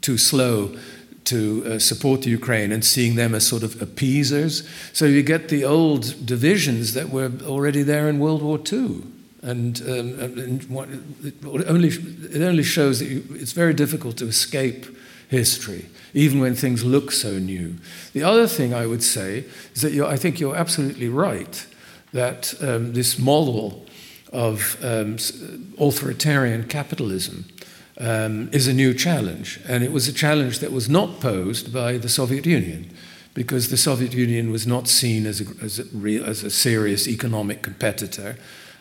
too 0.00 0.16
slow 0.16 0.74
to 1.24 1.64
uh, 1.64 1.78
support 1.78 2.26
Ukraine 2.26 2.72
and 2.72 2.84
seeing 2.84 3.14
them 3.14 3.34
as 3.34 3.46
sort 3.46 3.62
of 3.62 3.80
appeasers. 3.80 4.68
So 4.92 5.04
you 5.04 5.22
get 5.22 5.48
the 5.48 5.64
old 5.64 6.26
divisions 6.26 6.94
that 6.94 7.10
were 7.10 7.30
already 7.44 7.82
there 7.82 8.08
in 8.08 8.18
World 8.18 8.42
War 8.42 8.58
II. 8.58 9.02
And, 9.42 9.80
um, 9.82 10.20
and 10.20 10.64
what, 10.64 10.88
it, 11.24 11.34
only, 11.44 11.88
it 11.88 12.42
only 12.42 12.62
shows 12.62 13.00
that 13.00 13.06
you, 13.06 13.24
it's 13.30 13.52
very 13.52 13.74
difficult 13.74 14.16
to 14.18 14.26
escape 14.26 14.86
history, 15.28 15.86
even 16.14 16.40
when 16.40 16.54
things 16.54 16.84
look 16.84 17.10
so 17.10 17.38
new. 17.38 17.76
The 18.12 18.22
other 18.22 18.46
thing 18.46 18.72
I 18.72 18.86
would 18.86 19.02
say 19.02 19.44
is 19.74 19.82
that 19.82 19.92
I 20.06 20.16
think 20.16 20.38
you're 20.38 20.54
absolutely 20.54 21.08
right 21.08 21.66
that 22.12 22.54
um, 22.62 22.92
this 22.92 23.18
model 23.18 23.84
of 24.32 24.76
um, 24.84 25.16
authoritarian 25.78 26.68
capitalism 26.68 27.46
um, 27.98 28.48
is 28.52 28.68
a 28.68 28.72
new 28.72 28.94
challenge. 28.94 29.60
And 29.68 29.84
it 29.84 29.92
was 29.92 30.08
a 30.08 30.12
challenge 30.12 30.58
that 30.58 30.72
was 30.72 30.88
not 30.88 31.20
posed 31.20 31.72
by 31.72 31.98
the 31.98 32.08
Soviet 32.08 32.46
Union, 32.46 32.90
because 33.34 33.68
the 33.68 33.76
Soviet 33.76 34.12
Union 34.12 34.50
was 34.50 34.66
not 34.66 34.88
seen 34.88 35.26
as 35.26 35.40
a, 35.40 35.64
as 35.64 35.78
a, 35.78 35.84
real, 35.92 36.24
as 36.24 36.44
a 36.44 36.50
serious 36.50 37.08
economic 37.08 37.62
competitor. 37.62 38.36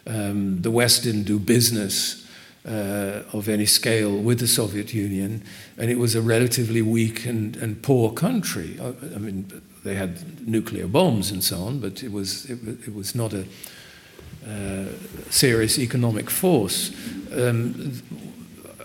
Um, 0.06 0.62
the 0.62 0.72
West 0.72 1.03
didn't 1.03 1.24
do 1.24 1.39
business 1.39 2.27
uh, 2.65 3.24
of 3.34 3.48
any 3.48 3.65
scale 3.65 4.15
with 4.15 4.39
the 4.39 4.48
Soviet 4.48 4.94
Union, 4.94 5.44
and 5.77 5.89
it 5.89 5.98
was 5.98 6.15
a 6.15 6.22
relatively 6.22 6.82
weak 6.82 7.26
and, 7.26 7.56
and 7.58 7.82
poor 7.82 8.12
country. 8.12 8.78
I, 8.80 9.15
I 9.15 9.19
mean, 9.19 9.62
they 9.84 9.95
had 9.95 10.47
nuclear 10.47 10.88
bombs 10.88 11.32
and 11.32 11.43
so 11.43 11.63
on, 11.63 11.80
but 11.80 12.04
it 12.04 12.12
was, 12.12 12.45
it, 12.50 12.60
it 12.88 12.93
was 12.93 13.15
not 13.15 13.34
a 13.34 13.45
uh, 14.47 14.86
serious 15.30 15.80
economic 15.80 16.30
force. 16.30 16.91
Um, 17.36 18.02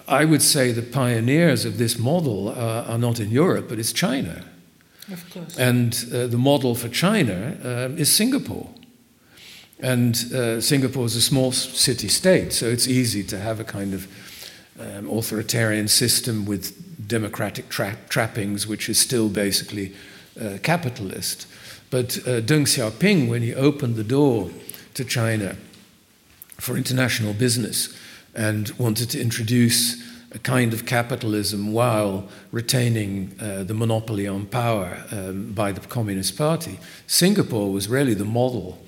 I 0.09 0.25
would 0.25 0.43
say 0.43 0.73
the 0.73 0.83
pioneers 0.83 1.65
of 1.65 1.79
this 1.79 1.99
model 1.99 2.49
are, 2.49 2.85
are 2.85 2.99
not 2.99 3.19
in 3.19 3.31
Europe, 3.31 3.69
but 3.69 3.79
it's 3.79 3.93
China. 3.93 4.45
Of 5.13 5.31
course. 5.31 5.59
And 5.59 5.95
uh, 6.13 6.27
the 6.27 6.39
model 6.39 6.75
for 6.75 6.89
China 6.89 7.57
uh, 7.65 7.95
is 7.97 8.13
Singapore. 8.13 8.69
And 9.81 10.17
uh, 10.33 10.61
Singapore 10.61 11.05
is 11.05 11.17
a 11.17 11.21
small 11.21 11.53
city 11.53 12.09
state, 12.09 12.53
so 12.53 12.67
it's 12.67 12.89
easy 12.89 13.23
to 13.25 13.39
have 13.39 13.61
a 13.61 13.65
kind 13.65 13.95
of 13.95 14.07
um, 14.81 15.09
authoritarian 15.11 15.89
system 15.89 16.47
with 16.47 17.09
democratic 17.09 17.69
tra- 17.69 17.99
trappings, 18.09 18.67
which 18.67 18.89
is 18.89 18.99
still 18.99 19.29
basically 19.29 19.93
uh, 20.41 20.59
capitalist. 20.63 21.47
But 21.91 22.19
uh, 22.19 22.41
Deng 22.41 22.67
Xiaoping, 22.67 23.29
when 23.29 23.43
he 23.43 23.55
opened 23.55 23.97
the 23.97 24.05
door 24.05 24.51
to 24.95 25.05
China 25.05 25.57
for 26.59 26.77
international 26.77 27.35
business, 27.35 27.95
and 28.37 28.71
wanted 28.79 29.11
to 29.11 29.21
introduce 29.21 30.03
a 30.33 30.39
kind 30.39 30.75
of 30.75 30.85
capitalism 30.85 31.73
while 31.73 32.29
retaining 32.53 33.35
uh, 33.41 33.65
the 33.65 33.75
monopoly 33.75 34.29
on 34.29 34.45
power 34.47 35.03
um, 35.11 35.53
by 35.53 35.73
the 35.73 35.81
Communist 35.81 36.37
Party. 36.37 36.79
Singapore 37.07 37.73
was 37.73 37.89
really 37.89 38.15
the 38.15 38.25
model. 38.25 38.79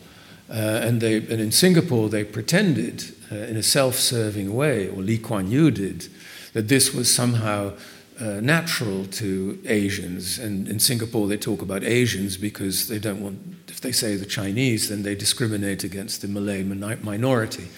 Uh, 0.50 0.54
and, 0.82 1.00
they, 1.00 1.16
and 1.16 1.40
in 1.40 1.52
Singapore, 1.52 2.08
they 2.08 2.24
pretended 2.24 3.04
uh, 3.32 3.36
in 3.36 3.56
a 3.56 3.62
self 3.62 3.94
serving 3.94 4.54
way, 4.54 4.88
or 4.88 5.02
Lee 5.02 5.18
Kuan 5.18 5.50
Yew 5.50 5.70
did, 5.70 6.08
that 6.52 6.68
this 6.68 6.94
was 6.94 7.12
somehow 7.12 7.72
uh, 8.20 8.40
natural 8.40 9.04
to 9.06 9.58
Asians. 9.66 10.38
And 10.38 10.68
in 10.68 10.78
Singapore, 10.80 11.28
they 11.28 11.36
talk 11.36 11.62
about 11.62 11.84
Asians 11.84 12.36
because 12.36 12.88
they 12.88 12.98
don't 12.98 13.22
want, 13.22 13.38
if 13.68 13.80
they 13.80 13.92
say 13.92 14.16
the 14.16 14.26
Chinese, 14.26 14.88
then 14.88 15.02
they 15.02 15.14
discriminate 15.14 15.84
against 15.84 16.20
the 16.20 16.28
Malay 16.28 16.62
minority. 16.62 17.68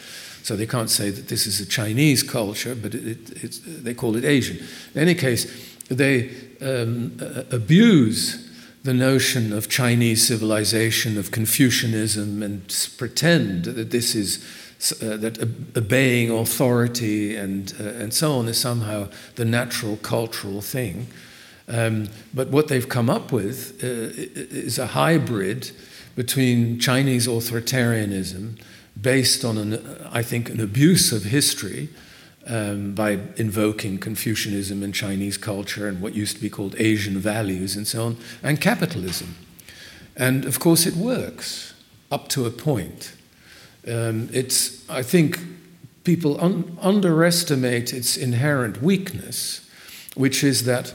So 0.43 0.57
they 0.57 0.67
can't 0.67 0.91
say 0.91 1.11
that 1.11 1.29
this 1.29 1.47
is 1.47 1.61
a 1.61 1.67
Chinese 1.67 2.23
culture, 2.23 2.75
but 2.75 2.95
it, 2.95 3.45
it, 3.45 3.61
they 3.65 3.95
call 3.95 4.17
it 4.17 4.25
Asian. 4.25 4.59
In 4.95 5.03
any 5.03 5.15
case, 5.15 5.47
they 5.89 6.31
um, 6.61 7.17
abuse 7.51 8.49
the 8.83 8.95
notion 8.95 9.53
of 9.53 9.69
Chinese 9.69 10.27
civilization, 10.27 11.19
of 11.19 11.31
Confucianism, 11.31 12.43
and 12.43 12.63
pretend 12.97 13.65
that 13.65 13.91
this 13.91 14.15
is 14.15 14.43
uh, 15.03 15.17
that 15.19 15.39
obeying 15.77 16.31
authority 16.31 17.37
and 17.37 17.75
uh, 17.79 17.85
and 17.85 18.15
so 18.15 18.33
on 18.33 18.49
is 18.49 18.59
somehow 18.59 19.09
the 19.35 19.45
natural 19.45 19.99
cultural 19.99 20.63
thing. 20.63 21.07
Um, 21.69 22.09
but 22.33 22.49
what 22.49 22.69
they've 22.69 22.89
come 22.89 23.11
up 23.11 23.31
with 23.31 23.79
uh, 23.85 23.87
is 23.87 24.79
a 24.79 24.87
hybrid 24.87 25.71
between 26.17 26.79
Chinese 26.79 27.29
authoritarianism 27.29 28.59
based 29.01 29.45
on, 29.45 29.59
an, 29.59 30.09
I 30.13 30.23
think, 30.23 30.49
an 30.49 30.61
abuse 30.61 31.13
of 31.13 31.25
history 31.25 31.89
um, 32.47 32.95
by 32.95 33.19
invoking 33.37 33.99
Confucianism 33.99 34.83
and 34.83 34.95
Chinese 34.95 35.37
culture 35.37 35.89
and 35.89 36.01
what 36.01 36.15
used 36.15 36.37
to 36.37 36.43
be 36.43 36.51
called 36.51 36.75
Asian 36.79 37.19
values 37.19 37.77
and 37.77 37.87
so 37.87 38.07
on, 38.07 38.17
and 38.43 38.61
capitalism. 38.61 39.35
And 40.17 40.45
of 40.45 40.59
course, 40.59 40.87
it 40.87 40.97
works 40.97 41.75
up 42.11 42.29
to 42.29 42.47
a 42.47 42.51
point. 42.51 43.15
Um, 43.87 44.29
it's, 44.33 44.89
I 44.91 45.03
think, 45.03 45.39
people 46.05 46.41
un- 46.41 46.77
underestimate 46.81 47.93
its 47.93 48.17
inherent 48.17 48.83
weakness, 48.83 49.69
which 50.15 50.45
is 50.45 50.65
that 50.65 50.93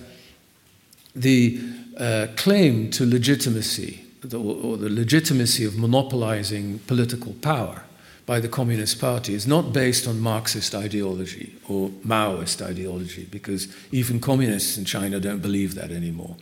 the 1.16 1.60
uh, 1.98 2.28
claim 2.36 2.92
to 2.92 3.06
legitimacy, 3.06 4.05
or 4.34 4.78
the 4.78 4.90
legitimacy 4.90 5.66
of 5.66 5.78
monopolizing 5.78 6.80
political 6.88 7.34
power, 7.42 7.84
by 8.26 8.40
the 8.40 8.48
Communist 8.48 9.00
Party 9.00 9.36
is 9.36 9.46
not 9.46 9.72
based 9.72 10.08
on 10.08 10.20
Marxist 10.20 10.74
ideology 10.74 11.56
or 11.70 11.90
Maoist 12.04 12.62
ideology, 12.62 13.28
because 13.30 13.68
even 13.92 14.20
communists 14.20 14.78
in 14.78 14.86
China 14.86 15.20
don't 15.20 15.42
believe 15.42 15.76
that 15.76 15.92
anymore. 15.92 16.36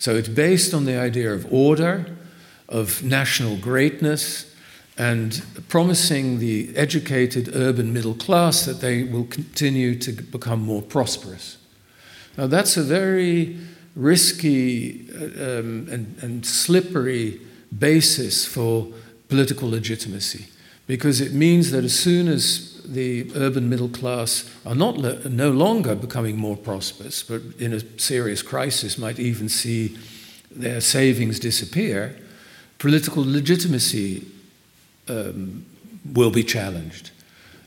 So 0.00 0.16
it's 0.16 0.28
based 0.28 0.74
on 0.74 0.84
the 0.84 0.98
idea 0.98 1.32
of 1.32 1.46
order, 1.52 2.06
of 2.68 3.02
national 3.04 3.56
greatness, 3.56 4.52
and 4.96 5.40
promising 5.68 6.40
the 6.40 6.76
educated 6.76 7.54
urban 7.54 7.92
middle 7.92 8.14
class 8.14 8.64
that 8.64 8.80
they 8.80 9.04
will 9.04 9.26
continue 9.26 9.94
to 9.94 10.10
become 10.10 10.60
more 10.60 10.82
prosperous. 10.82 11.56
Now, 12.36 12.48
that's 12.48 12.76
a 12.76 12.82
very 12.82 13.58
risky 13.98 15.08
uh, 15.10 15.58
um, 15.58 15.88
and, 15.90 16.16
and 16.22 16.46
slippery 16.46 17.40
basis 17.76 18.46
for 18.46 18.86
political 19.28 19.68
legitimacy 19.68 20.46
because 20.86 21.20
it 21.20 21.32
means 21.32 21.70
that 21.72 21.84
as 21.84 21.98
soon 21.98 22.28
as 22.28 22.80
the 22.84 23.30
urban 23.34 23.68
middle 23.68 23.88
class 23.88 24.50
are 24.64 24.74
not 24.74 24.98
no 25.26 25.50
longer 25.50 25.94
becoming 25.94 26.36
more 26.36 26.56
prosperous, 26.56 27.22
but 27.22 27.42
in 27.58 27.74
a 27.74 27.80
serious 27.98 28.40
crisis 28.40 28.96
might 28.96 29.18
even 29.18 29.48
see 29.48 29.98
their 30.50 30.80
savings 30.80 31.38
disappear, 31.38 32.16
political 32.78 33.22
legitimacy 33.22 34.26
um, 35.08 35.66
will 36.14 36.30
be 36.30 36.42
challenged. 36.42 37.10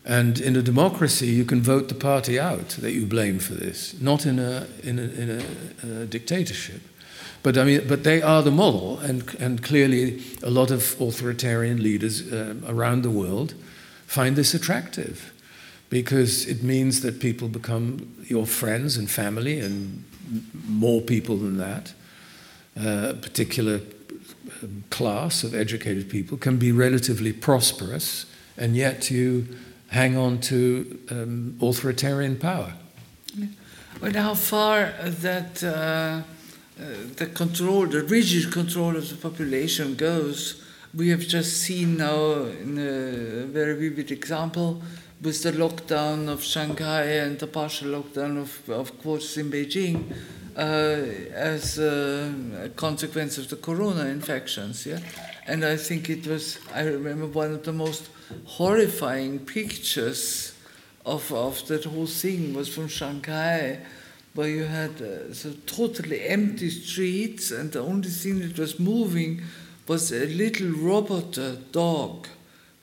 And 0.04 0.40
in 0.40 0.56
a 0.56 0.62
democracy, 0.62 1.28
you 1.28 1.46
can 1.46 1.62
vote 1.62 1.88
the 1.88 1.96
party 1.96 2.40
out 2.40 2.70
that 2.82 2.92
you 2.92 3.06
blame 3.06 3.40
for 3.40 3.54
this, 3.54 4.00
not 4.02 4.26
in 4.26 4.40
a, 4.40 4.68
in 4.82 4.98
a, 4.98 5.02
in 5.04 5.30
a, 5.30 6.02
a 6.02 6.06
dictatorship. 6.06 6.82
But 7.44 7.58
I 7.58 7.64
mean, 7.64 7.88
but 7.88 8.04
they 8.04 8.22
are 8.22 8.44
the 8.44 8.52
model, 8.52 9.00
and, 9.00 9.36
and 9.40 9.64
clearly 9.64 10.22
a 10.44 10.50
lot 10.50 10.72
of 10.72 11.00
authoritarian 11.00 11.82
leaders 11.82 12.32
uh, 12.32 12.56
around 12.68 13.04
the 13.04 13.10
world 13.10 13.56
find 14.06 14.36
this 14.36 14.54
attractive 14.54 15.32
because 15.90 16.46
it 16.46 16.64
means 16.64 17.02
that 17.02 17.20
people 17.20 17.48
become 17.48 18.16
your 18.24 18.46
friends 18.46 18.98
and 18.98 19.10
family, 19.10 19.60
and 19.60 20.04
more 20.66 21.02
people 21.02 21.38
than 21.38 21.58
that. 21.58 21.94
Uh, 22.80 23.10
a 23.10 23.14
particular 23.14 23.82
um, 24.64 24.84
class 24.90 25.44
of 25.44 25.54
educated 25.54 26.10
people 26.10 26.38
can 26.38 26.58
be 26.58 26.72
relatively 26.72 27.34
prosperous, 27.34 28.26
and 28.58 28.76
yet 28.76 29.12
you 29.12 29.46
hang 29.92 30.18
on 30.18 30.40
to 30.40 31.00
um, 31.12 31.58
authoritarian 31.62 32.38
power. 32.38 32.74
But 34.00 34.16
how 34.16 34.34
far 34.34 34.94
that 35.02 35.64
uh, 35.64 35.68
uh, 35.68 36.24
the 37.18 37.28
control, 37.28 37.86
the 37.86 38.02
rigid 38.02 38.52
control 38.52 38.96
of 38.96 39.08
the 39.10 39.16
population 39.16 39.96
goes, 39.96 40.64
we 40.94 41.10
have 41.10 41.22
just 41.22 41.58
seen 41.58 41.98
now 41.98 42.46
in 42.64 42.78
a 42.80 43.46
very 43.46 43.78
vivid 43.78 44.12
example 44.12 44.82
with 45.22 45.44
the 45.44 45.52
lockdown 45.52 46.28
of 46.28 46.42
Shanghai 46.42 47.04
and 47.04 47.38
the 47.38 47.48
partial 47.48 47.90
lockdown 48.02 48.42
of, 48.42 48.70
of 48.70 48.98
quotas 49.00 49.38
in 49.38 49.52
Beijing 49.52 50.12
uh, 50.58 50.62
as 51.36 51.78
a 51.78 52.72
consequence 52.76 53.38
of 53.38 53.50
the 53.50 53.58
corona 53.58 54.06
infections. 54.06 54.86
Yeah, 54.86 55.00
and 55.48 55.64
I 55.64 55.78
think 55.78 56.10
it 56.10 56.28
was. 56.28 56.60
I 56.74 56.84
remember 56.84 57.28
one 57.28 57.52
of 57.54 57.64
the 57.64 57.74
most 57.74 58.10
horrifying 58.46 59.40
pictures 59.40 60.54
of 61.06 61.32
of 61.34 61.68
that 61.68 61.86
whole 61.86 62.08
thing 62.08 62.54
was 62.54 62.74
from 62.74 62.88
Shanghai 62.88 63.80
where 64.34 64.48
you 64.48 64.64
had 64.64 65.02
uh, 65.02 65.34
so 65.34 65.54
totally 65.66 66.28
empty 66.28 66.70
streets, 66.70 67.52
and 67.52 67.72
the 67.72 67.82
only 67.82 68.10
thing 68.10 68.40
that 68.40 68.58
was 68.58 68.80
moving 68.80 69.42
was 69.88 70.12
a 70.12 70.26
little 70.26 70.70
robot 70.70 71.38
uh, 71.38 71.56
dog 71.72 72.28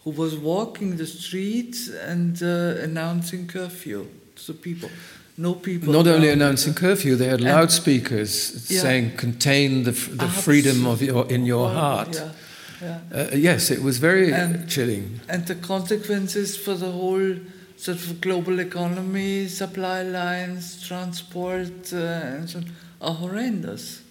who 0.04 0.10
was 0.10 0.36
walking 0.36 0.96
the 0.96 1.06
streets 1.06 1.88
and 1.88 2.42
uh, 2.42 2.82
announcing 2.82 3.46
curfew 3.46 4.06
to 4.36 4.52
people. 4.52 4.90
No 5.38 5.54
people. 5.54 5.92
Not 5.92 6.06
only 6.06 6.28
announcing 6.30 6.74
curfew, 6.74 7.16
they 7.16 7.28
had 7.28 7.40
loudspeakers 7.40 8.70
yeah. 8.70 8.80
saying, 8.80 9.16
"Contain 9.16 9.84
the, 9.84 9.92
the 9.92 10.28
freedom 10.28 10.86
of 10.86 11.00
your 11.00 11.26
in 11.30 11.46
your 11.46 11.70
heart." 11.70 12.14
Yeah. 12.14 12.32
Yeah. 12.80 13.00
Uh, 13.12 13.26
yes, 13.34 13.70
it 13.70 13.82
was 13.82 13.98
very 13.98 14.32
and, 14.32 14.68
chilling. 14.68 15.20
And 15.28 15.46
the 15.46 15.54
consequences 15.54 16.56
for 16.56 16.74
the 16.74 16.90
whole 16.90 17.36
sort 17.76 17.98
of 17.98 18.20
global 18.20 18.58
economy, 18.58 19.46
supply 19.48 20.02
lines, 20.02 20.86
transport, 20.86 21.92
uh, 21.92 21.96
and 21.96 22.50
so 22.50 22.58
on, 22.58 22.72
are 23.00 23.14
horrendous. 23.14 24.02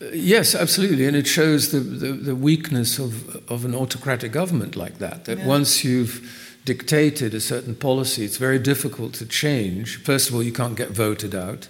Uh, 0.00 0.06
yes, 0.12 0.54
absolutely, 0.54 1.06
and 1.06 1.16
it 1.16 1.26
shows 1.26 1.70
the, 1.70 1.80
the, 1.80 2.12
the, 2.12 2.34
weakness 2.34 2.98
of, 2.98 3.36
of 3.50 3.64
an 3.64 3.74
autocratic 3.74 4.32
government 4.32 4.74
like 4.74 4.98
that. 4.98 5.26
That 5.26 5.38
yeah. 5.38 5.46
once 5.46 5.84
you've 5.84 6.58
dictated 6.64 7.34
a 7.34 7.40
certain 7.40 7.74
policy, 7.74 8.24
it's 8.24 8.36
very 8.36 8.58
difficult 8.58 9.14
to 9.14 9.26
change. 9.26 10.02
First 10.02 10.28
of 10.28 10.34
all, 10.34 10.42
you 10.42 10.52
can't 10.52 10.76
get 10.76 10.90
voted 10.90 11.34
out, 11.34 11.68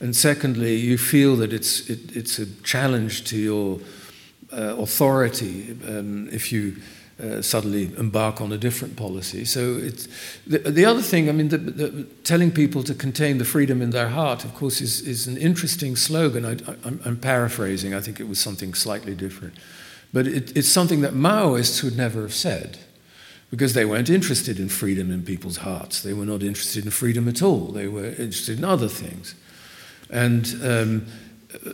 and 0.00 0.14
secondly, 0.14 0.76
you 0.76 0.98
feel 0.98 1.34
that 1.36 1.52
it's 1.52 1.88
it, 1.88 2.14
it's 2.14 2.38
a 2.38 2.46
challenge 2.62 3.24
to 3.24 3.36
your 3.36 3.80
authority 4.52 5.76
um, 5.88 6.28
if 6.30 6.52
you 6.52 6.76
uh, 7.22 7.40
suddenly 7.40 7.94
embark 7.98 8.40
on 8.40 8.52
a 8.52 8.58
different 8.58 8.96
policy. 8.96 9.44
So 9.44 9.76
it's, 9.76 10.08
the, 10.46 10.58
the 10.58 10.84
other 10.84 11.02
thing, 11.02 11.28
I 11.28 11.32
mean, 11.32 11.48
the, 11.48 11.58
the, 11.58 12.04
telling 12.24 12.50
people 12.50 12.82
to 12.84 12.94
contain 12.94 13.38
the 13.38 13.44
freedom 13.44 13.80
in 13.80 13.90
their 13.90 14.08
heart, 14.08 14.44
of 14.44 14.54
course, 14.54 14.80
is, 14.80 15.00
is 15.02 15.26
an 15.26 15.36
interesting 15.36 15.94
slogan. 15.94 16.44
I, 16.44 16.56
am 17.06 17.18
paraphrasing, 17.18 17.94
I 17.94 18.00
think 18.00 18.18
it 18.18 18.28
was 18.28 18.40
something 18.40 18.74
slightly 18.74 19.14
different. 19.14 19.54
But 20.12 20.26
it, 20.26 20.56
it's 20.56 20.68
something 20.68 21.00
that 21.02 21.12
Maoists 21.12 21.82
would 21.84 21.96
never 21.96 22.22
have 22.22 22.34
said 22.34 22.78
because 23.50 23.74
they 23.74 23.84
weren't 23.84 24.10
interested 24.10 24.58
in 24.58 24.68
freedom 24.68 25.10
in 25.10 25.22
people's 25.22 25.58
hearts. 25.58 26.02
They 26.02 26.14
were 26.14 26.26
not 26.26 26.42
interested 26.42 26.84
in 26.84 26.90
freedom 26.90 27.28
at 27.28 27.42
all. 27.42 27.66
They 27.66 27.86
were 27.86 28.06
interested 28.06 28.58
in 28.58 28.64
other 28.64 28.88
things. 28.88 29.34
And 30.10 30.46
um, 30.62 31.06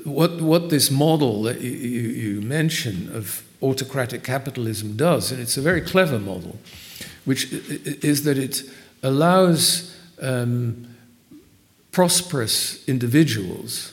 what, 0.05 0.41
what 0.41 0.71
this 0.71 0.91
model 0.91 1.43
that 1.43 1.61
you, 1.61 1.71
you, 1.71 2.41
mention 2.41 3.15
of 3.15 3.43
autocratic 3.63 4.23
capitalism 4.23 4.97
does, 4.97 5.33
and 5.33 5.41
it's 5.41 5.57
a 5.57 5.63
very 5.63 5.81
clever 5.81 6.19
model, 6.19 6.59
which 7.25 7.53
is 7.53 8.25
that 8.25 8.39
it 8.39 8.63
allows 9.03 9.97
um, 10.21 10.87
prosperous 11.93 12.87
individuals 12.89 13.93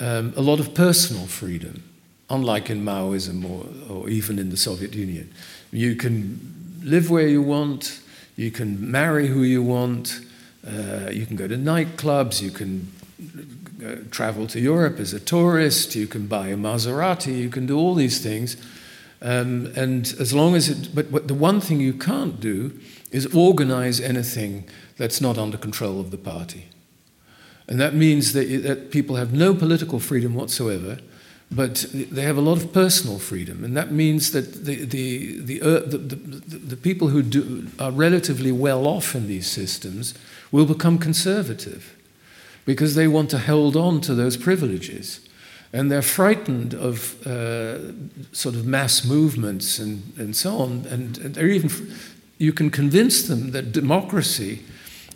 um, 0.00 0.32
a 0.36 0.40
lot 0.40 0.60
of 0.60 0.74
personal 0.74 1.26
freedom, 1.26 1.82
unlike 2.30 2.70
in 2.70 2.82
Maoism 2.82 3.44
or, 3.44 3.66
or 3.92 4.08
even 4.08 4.38
in 4.38 4.50
the 4.50 4.56
Soviet 4.56 4.94
Union. 4.94 5.32
You 5.72 5.94
can 5.94 6.80
live 6.82 7.10
where 7.10 7.28
you 7.28 7.42
want, 7.42 8.00
you 8.36 8.50
can 8.50 8.90
marry 8.90 9.28
who 9.28 9.42
you 9.42 9.62
want, 9.62 10.20
uh, 10.66 11.10
you 11.12 11.26
can 11.26 11.36
go 11.36 11.46
to 11.46 11.56
nightclubs, 11.56 12.40
you 12.40 12.50
can 12.50 12.90
uh, 13.84 13.96
travel 14.10 14.46
to 14.48 14.60
Europe 14.60 14.98
as 14.98 15.12
a 15.12 15.20
tourist, 15.20 15.94
you 15.94 16.06
can 16.06 16.26
buy 16.26 16.48
a 16.48 16.56
Maserati, 16.56 17.38
you 17.38 17.50
can 17.50 17.66
do 17.66 17.78
all 17.78 17.94
these 17.94 18.20
things 18.20 18.56
um, 19.22 19.70
and 19.76 20.14
as 20.18 20.32
long 20.32 20.54
as 20.54 20.68
it, 20.68 20.94
but, 20.94 21.12
but 21.12 21.28
the 21.28 21.34
one 21.34 21.60
thing 21.60 21.80
you 21.80 21.92
can't 21.92 22.40
do 22.40 22.78
is 23.10 23.26
organize 23.34 24.00
anything 24.00 24.64
that's 24.96 25.20
not 25.20 25.36
under 25.36 25.58
control 25.58 26.00
of 26.00 26.10
the 26.10 26.16
party. 26.16 26.68
And 27.68 27.78
that 27.80 27.94
means 27.94 28.32
that, 28.32 28.46
that 28.62 28.90
people 28.90 29.16
have 29.16 29.32
no 29.32 29.54
political 29.54 30.00
freedom 30.00 30.34
whatsoever, 30.34 30.98
but 31.50 31.86
they 31.92 32.22
have 32.22 32.38
a 32.38 32.40
lot 32.40 32.56
of 32.56 32.72
personal 32.72 33.18
freedom. 33.18 33.62
And 33.62 33.76
that 33.76 33.92
means 33.92 34.30
that 34.32 34.64
the, 34.64 34.84
the, 34.84 35.40
the, 35.40 35.62
uh, 35.62 35.80
the, 35.80 35.98
the, 35.98 36.16
the, 36.16 36.76
people 36.76 37.08
who 37.08 37.22
do, 37.22 37.66
are 37.78 37.90
relatively 37.90 38.52
well 38.52 38.86
off 38.86 39.14
in 39.14 39.26
these 39.26 39.48
systems 39.48 40.14
will 40.50 40.66
become 40.66 40.96
conservative 40.98 41.96
because 42.64 42.94
they 42.94 43.08
want 43.08 43.30
to 43.30 43.38
hold 43.38 43.76
on 43.76 44.00
to 44.02 44.14
those 44.14 44.36
privileges. 44.36 45.20
And 45.72 45.90
they're 45.90 46.02
frightened 46.02 46.74
of 46.74 47.24
uh, 47.26 47.92
sort 48.32 48.56
of 48.56 48.66
mass 48.66 49.04
movements 49.04 49.78
and, 49.78 50.02
and 50.18 50.34
so 50.34 50.58
on. 50.58 50.84
And, 50.90 51.16
and 51.18 51.38
even, 51.38 51.70
you 52.38 52.52
can 52.52 52.70
convince 52.70 53.22
them 53.22 53.52
that 53.52 53.70
democracy 53.70 54.60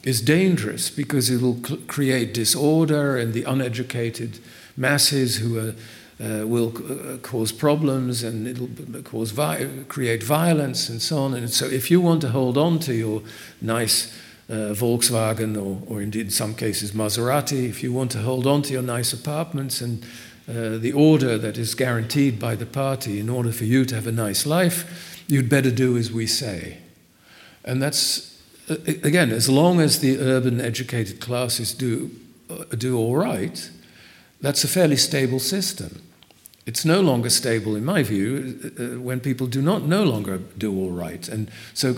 is 0.05 0.21
dangerous 0.21 0.91
because 0.91 1.31
it 1.31 1.41
will 1.41 1.63
cl- 1.65 1.81
create 1.87 2.35
disorder 2.35 3.17
and 3.17 3.33
the 3.33 3.43
uneducated 3.45 4.39
masses 4.77 5.37
who 5.37 5.59
are, 5.59 5.75
uh, 6.21 6.47
will 6.47 6.73
uh, 6.77 7.17
cause 7.19 7.51
problems 7.51 8.23
and 8.23 8.47
it'll 8.47 8.69
cause 9.03 9.33
vi- 9.33 9.69
create 9.89 10.23
violence 10.23 10.89
and 10.89 11.03
so 11.03 11.19
on. 11.19 11.35
And 11.35 11.51
so, 11.51 11.67
if 11.67 11.91
you 11.91 12.01
want 12.01 12.21
to 12.21 12.29
hold 12.29 12.57
on 12.57 12.79
to 12.81 12.95
your 12.95 13.23
nice 13.61 14.13
uh, 14.55 14.75
Volkswagen 14.75 15.57
or, 15.57 15.83
or 15.89 16.01
indeed 16.01 16.27
in 16.27 16.31
some 16.31 16.55
cases 16.55 16.93
Maserati, 16.93 17.69
if 17.69 17.83
you 17.83 17.93
want 17.93 18.13
to 18.13 18.23
hold 18.23 18.47
on 18.47 18.63
to 18.63 18.73
your 18.73 18.83
nice 18.83 19.13
apartments 19.13 19.81
and 19.81 20.05
uh, 20.49 20.79
the 20.79 20.93
order 20.93 21.39
that 21.39 21.59
is 21.59 21.75
guaranteed 21.75 22.39
by 22.39 22.55
the 22.55 22.67
party 22.67 23.19
in 23.19 23.29
order 23.29 23.51
for 23.51 23.65
you 23.65 23.85
to 23.85 23.95
have 23.95 24.07
a 24.07 24.13
nice 24.13 24.47
life, 24.47 25.25
you'd 25.27 25.49
better 25.49 25.71
do 25.71 25.97
as 25.97 26.13
we 26.13 26.27
say. 26.27 26.79
And 27.65 27.83
that's, 27.83 28.41
uh, 28.69 28.77
again, 28.87 29.31
as 29.31 29.49
long 29.49 29.81
as 29.81 30.01
the 30.01 30.19
urban 30.19 30.61
educated 30.61 31.21
classes 31.21 31.73
do, 31.73 32.11
uh, 32.51 32.65
do 32.77 32.97
all 32.97 33.17
right, 33.17 33.71
that's 34.41 34.65
a 34.65 34.69
fairly 34.69 34.97
stable 34.97 35.41
system. 35.41 36.03
It's 36.67 36.85
no 36.85 37.01
longer 37.01 37.31
stable, 37.31 37.77
in 37.77 37.85
my 37.85 38.03
view, 38.03 38.59
uh, 38.65 38.83
uh 38.83 39.01
when 39.01 39.21
people 39.21 39.47
do 39.47 39.61
not 39.61 39.83
no 39.83 40.05
longer 40.05 40.39
do 40.57 40.75
all 40.77 40.91
right. 40.91 41.29
And 41.29 41.51
so 41.75 41.95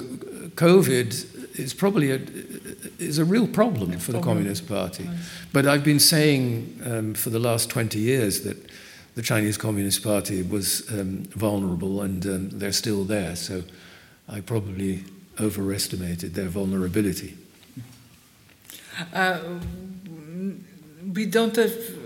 COVID 0.56 1.58
is 1.58 1.74
probably 1.74 2.10
a, 2.10 2.20
is 2.98 3.18
a 3.18 3.24
real 3.24 3.46
problem 3.46 3.98
for 3.98 4.12
the 4.12 4.20
Communist 4.20 4.68
Party. 4.68 5.08
But 5.52 5.66
I've 5.66 5.84
been 5.84 6.00
saying 6.00 6.80
um, 6.84 7.14
for 7.14 7.30
the 7.30 7.38
last 7.38 7.70
20 7.70 7.98
years 7.98 8.42
that 8.42 8.56
the 9.14 9.22
Chinese 9.22 9.56
Communist 9.56 10.02
Party 10.02 10.42
was 10.42 10.90
um, 10.92 11.24
vulnerable 11.34 12.02
and 12.02 12.26
um, 12.26 12.50
they're 12.50 12.72
still 12.72 13.04
there. 13.04 13.34
So 13.36 13.62
I 14.28 14.40
probably 14.40 15.04
overestimated 15.40 16.34
their 16.34 16.48
vulnerability. 16.48 17.36
Uh, 19.12 19.40
we 21.14 21.26
don't 21.26 21.56
have 21.56 21.72
uh, 21.72 22.05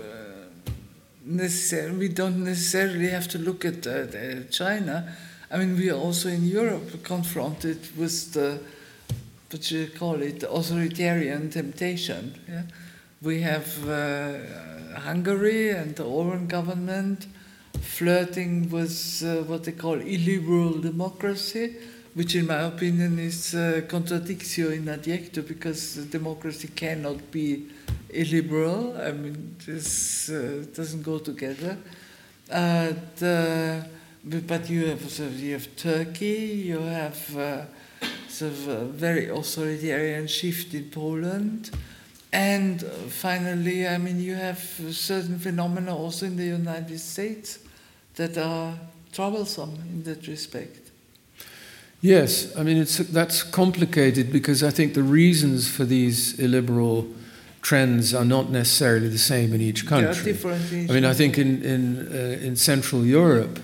necessarily, 1.25 1.97
we 1.97 2.07
don't 2.09 2.43
necessarily 2.43 3.09
have 3.09 3.27
to 3.29 3.37
look 3.37 3.65
at 3.65 3.85
uh, 3.87 4.43
China. 4.49 5.15
I 5.49 5.57
mean, 5.57 5.75
we 5.77 5.89
are 5.89 5.97
also 5.97 6.29
in 6.29 6.45
Europe 6.45 7.03
confronted 7.03 7.79
with 7.97 8.33
the 8.33 8.59
what 9.51 9.69
you 9.69 9.87
call 9.87 10.21
it, 10.21 10.43
authoritarian 10.43 11.49
temptation. 11.49 12.33
Yeah? 12.47 12.63
We 13.21 13.41
have 13.41 13.87
uh, 13.87 14.99
Hungary 14.99 15.71
and 15.71 15.95
the 15.95 16.05
Orban 16.05 16.47
government 16.47 17.27
flirting 17.81 18.69
with 18.69 19.23
uh, 19.25 19.43
what 19.43 19.65
they 19.65 19.73
call 19.73 19.99
illiberal 19.99 20.79
democracy, 20.79 21.75
which, 22.13 22.35
in 22.35 22.47
my 22.47 22.61
opinion, 22.61 23.19
is 23.19 23.53
uh, 23.53 23.81
contradictio 23.87 24.71
in 24.71 24.85
adjecto 24.85 25.45
because 25.45 25.97
democracy 26.07 26.69
cannot 26.69 27.31
be 27.31 27.67
illiberal. 28.09 28.95
I 28.99 29.11
mean, 29.11 29.55
this 29.65 30.29
uh, 30.29 30.65
doesn't 30.75 31.03
go 31.03 31.19
together. 31.19 31.77
Uh, 32.51 32.93
the, 33.17 33.85
but 34.23 34.69
you 34.69 34.87
have 34.87 35.09
so 35.09 35.27
you 35.27 35.53
have 35.53 35.75
Turkey, 35.75 36.63
you 36.65 36.79
have 36.79 37.37
uh, 37.37 37.65
sort 38.27 38.51
of 38.51 38.67
a 38.67 38.85
very 38.85 39.29
authoritarian 39.29 40.27
shift 40.27 40.73
in 40.73 40.89
Poland. 40.89 41.71
And 42.33 42.81
finally, 43.09 43.87
I 43.87 43.97
mean, 43.97 44.19
you 44.19 44.35
have 44.35 44.59
certain 44.91 45.37
phenomena 45.39 45.95
also 45.95 46.25
in 46.25 46.37
the 46.37 46.45
United 46.45 46.99
States 46.99 47.59
that 48.15 48.37
are 48.37 48.73
troublesome 49.11 49.75
in 49.89 50.03
that 50.03 50.27
respect. 50.27 50.91
Yes, 52.01 52.55
I 52.57 52.63
mean, 52.63 52.77
it's, 52.77 52.97
that's 52.97 53.43
complicated 53.43 54.31
because 54.31 54.63
I 54.63 54.71
think 54.71 54.93
the 54.93 55.03
reasons 55.03 55.67
for 55.69 55.83
these 55.83 56.39
illiberal 56.39 57.07
trends 57.61 58.13
are 58.13 58.25
not 58.25 58.49
necessarily 58.49 59.07
the 59.07 59.17
same 59.17 59.53
in 59.53 59.61
each 59.61 59.87
country. 59.87 60.13
They 60.13 60.19
are 60.19 60.33
different 60.33 60.71
in 60.71 60.79
each 60.79 60.89
I 60.89 60.93
mean, 60.93 61.05
I 61.05 61.13
think 61.13 61.37
in, 61.37 61.61
in, 61.63 62.07
uh, 62.07 62.45
in 62.45 62.55
Central 62.55 63.05
Europe, 63.05 63.59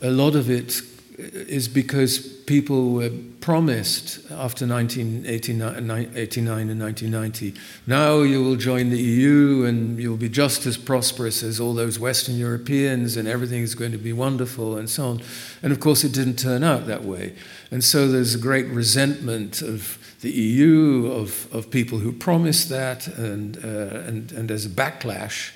a 0.00 0.10
lot 0.10 0.34
of 0.34 0.50
it 0.50 0.80
is 1.16 1.68
because 1.68 2.18
people 2.18 2.92
were 2.92 3.10
promised 3.40 4.18
after 4.32 4.66
1989 4.66 5.76
and 5.76 5.88
1990, 5.88 7.54
now 7.86 8.22
you 8.22 8.42
will 8.42 8.56
join 8.56 8.90
the 8.90 8.98
EU 8.98 9.64
and 9.64 9.98
you'll 9.98 10.16
be 10.16 10.28
just 10.28 10.66
as 10.66 10.76
prosperous 10.76 11.42
as 11.42 11.60
all 11.60 11.74
those 11.74 11.98
Western 11.98 12.36
Europeans 12.36 13.16
and 13.16 13.28
everything 13.28 13.62
is 13.62 13.74
going 13.74 13.92
to 13.92 13.98
be 13.98 14.12
wonderful 14.12 14.76
and 14.76 14.90
so 14.90 15.10
on. 15.10 15.22
And 15.62 15.72
of 15.72 15.80
course, 15.80 16.04
it 16.04 16.12
didn't 16.12 16.38
turn 16.38 16.64
out 16.64 16.86
that 16.86 17.04
way. 17.04 17.34
And 17.70 17.84
so 17.84 18.08
there's 18.08 18.34
a 18.34 18.38
great 18.38 18.66
resentment 18.66 19.62
of 19.62 19.98
the 20.24 20.30
EU, 20.30 21.12
of, 21.12 21.54
of 21.54 21.70
people 21.70 21.98
who 21.98 22.10
promised 22.10 22.70
that, 22.70 23.06
and, 23.08 23.58
uh, 23.58 24.08
and, 24.08 24.32
and 24.32 24.48
there's 24.48 24.64
a 24.64 24.70
backlash. 24.70 25.52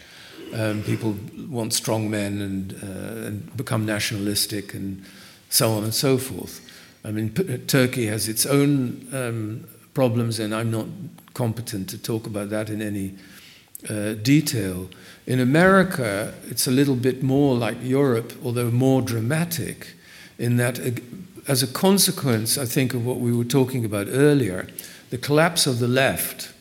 Um, 0.53 0.83
people 0.83 1.17
want 1.49 1.73
strong 1.73 2.11
men 2.11 2.43
and, 2.43 2.73
uh, 2.83 3.27
and 3.27 3.57
become 3.57 3.87
nationalistic 3.87 4.75
and 4.75 5.03
so 5.49 5.73
on 5.73 5.85
and 5.85 5.95
so 5.95 6.19
forth. 6.19 6.61
I 7.03 7.13
mean, 7.13 7.31
P- 7.31 7.59
Turkey 7.67 8.07
has 8.09 8.29
its 8.29 8.45
own 8.45 9.09
um, 9.13 9.67
problems, 9.95 10.39
and 10.39 10.55
I'm 10.55 10.71
not 10.71 10.87
competent 11.33 11.89
to 11.89 11.99
talk 11.99 12.27
about 12.27 12.51
that 12.51 12.69
in 12.69 12.83
any 12.83 13.15
uh, 13.89 14.13
detail. 14.23 14.91
In 15.27 15.41
America, 15.41 16.35
it's 16.47 16.67
a 16.67 16.71
little 16.71 16.97
bit 16.97 17.23
more 17.23 17.57
like 17.57 17.79
Europe, 17.83 18.35
although 18.45 18.71
more 18.71 19.01
dramatic, 19.01 19.95
in 20.39 20.59
that, 20.59 20.79
as 21.49 21.63
a 21.63 21.67
consequence, 21.67 22.59
I 22.59 22.67
think, 22.67 22.93
of 22.95 23.05
what 23.05 23.21
we 23.21 23.33
were 23.33 23.45
talking 23.45 23.85
about 23.85 24.07
earlier, 24.11 24.69
the 25.11 25.19
collapse 25.19 25.67
of 25.67 25.79
the 25.79 25.89
left. 25.89 26.53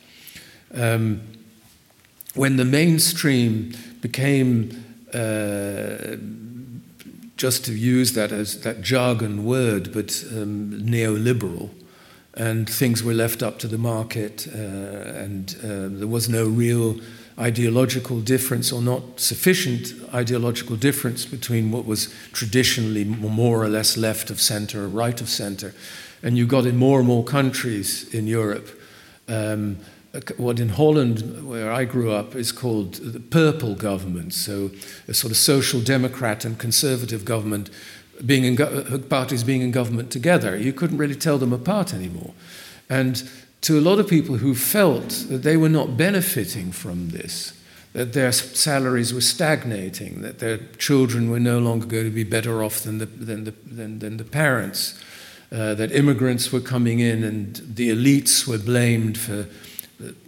Um, 0.74 1.20
when 2.34 2.56
the 2.56 2.64
mainstream 2.64 3.74
became, 4.00 4.84
uh, 5.12 6.16
just 7.36 7.64
to 7.66 7.72
use 7.74 8.14
that 8.14 8.32
as 8.32 8.62
that 8.62 8.80
jargon 8.80 9.44
word, 9.44 9.92
but 9.92 10.24
um, 10.32 10.72
neoliberal, 10.72 11.70
and 12.34 12.68
things 12.68 13.02
were 13.02 13.14
left 13.14 13.42
up 13.42 13.58
to 13.58 13.68
the 13.68 13.78
market, 13.78 14.48
uh, 14.54 14.58
and 14.58 15.56
uh, 15.62 15.98
there 15.98 16.08
was 16.08 16.28
no 16.28 16.46
real 16.46 16.98
ideological 17.38 18.20
difference 18.20 18.72
or 18.72 18.82
not 18.82 19.20
sufficient 19.20 19.92
ideological 20.12 20.76
difference 20.76 21.24
between 21.24 21.70
what 21.70 21.84
was 21.84 22.12
traditionally 22.32 23.04
more 23.04 23.62
or 23.62 23.68
less 23.68 23.96
left 23.96 24.30
of 24.30 24.40
center 24.40 24.84
or 24.84 24.88
right 24.88 25.20
of 25.20 25.28
center. 25.28 25.74
And 26.22 26.36
you 26.36 26.46
got 26.46 26.66
in 26.66 26.76
more 26.76 26.98
and 26.98 27.06
more 27.06 27.24
countries 27.24 28.12
in 28.12 28.26
Europe. 28.26 28.68
Um, 29.28 29.78
what 30.36 30.58
in 30.58 30.70
Holland, 30.70 31.46
where 31.46 31.70
I 31.70 31.84
grew 31.84 32.10
up, 32.10 32.34
is 32.34 32.50
called 32.50 32.94
the 32.94 33.20
purple 33.20 33.74
government. 33.74 34.34
So 34.34 34.70
a 35.06 35.14
sort 35.14 35.30
of 35.30 35.36
social 35.36 35.80
democrat 35.80 36.44
and 36.44 36.58
conservative 36.58 37.24
government 37.24 37.70
being 38.24 38.44
in 38.44 38.56
go- 38.56 38.98
parties 39.08 39.44
being 39.44 39.62
in 39.62 39.70
government 39.70 40.10
together. 40.10 40.56
You 40.56 40.72
couldn't 40.72 40.98
really 40.98 41.14
tell 41.14 41.38
them 41.38 41.52
apart 41.52 41.94
anymore. 41.94 42.32
And 42.88 43.30
to 43.62 43.78
a 43.78 43.80
lot 43.80 43.98
of 43.98 44.08
people 44.08 44.36
who 44.36 44.54
felt 44.54 45.08
that 45.28 45.42
they 45.42 45.56
were 45.56 45.68
not 45.68 45.96
benefiting 45.96 46.72
from 46.72 47.10
this, 47.10 47.52
that 47.92 48.12
their 48.12 48.32
salaries 48.32 49.12
were 49.12 49.20
stagnating, 49.20 50.22
that 50.22 50.38
their 50.38 50.58
children 50.78 51.30
were 51.30 51.40
no 51.40 51.58
longer 51.58 51.86
going 51.86 52.04
to 52.04 52.10
be 52.10 52.24
better 52.24 52.62
off 52.62 52.80
than 52.80 52.98
the, 52.98 53.06
than 53.06 53.44
the, 53.44 53.54
than, 53.66 53.98
than 53.98 54.16
the 54.16 54.24
parents, 54.24 55.00
uh, 55.50 55.74
that 55.74 55.90
immigrants 55.92 56.52
were 56.52 56.60
coming 56.60 57.00
in 57.00 57.24
and 57.24 57.56
the 57.56 57.90
elites 57.90 58.46
were 58.46 58.58
blamed 58.58 59.18
for 59.18 59.46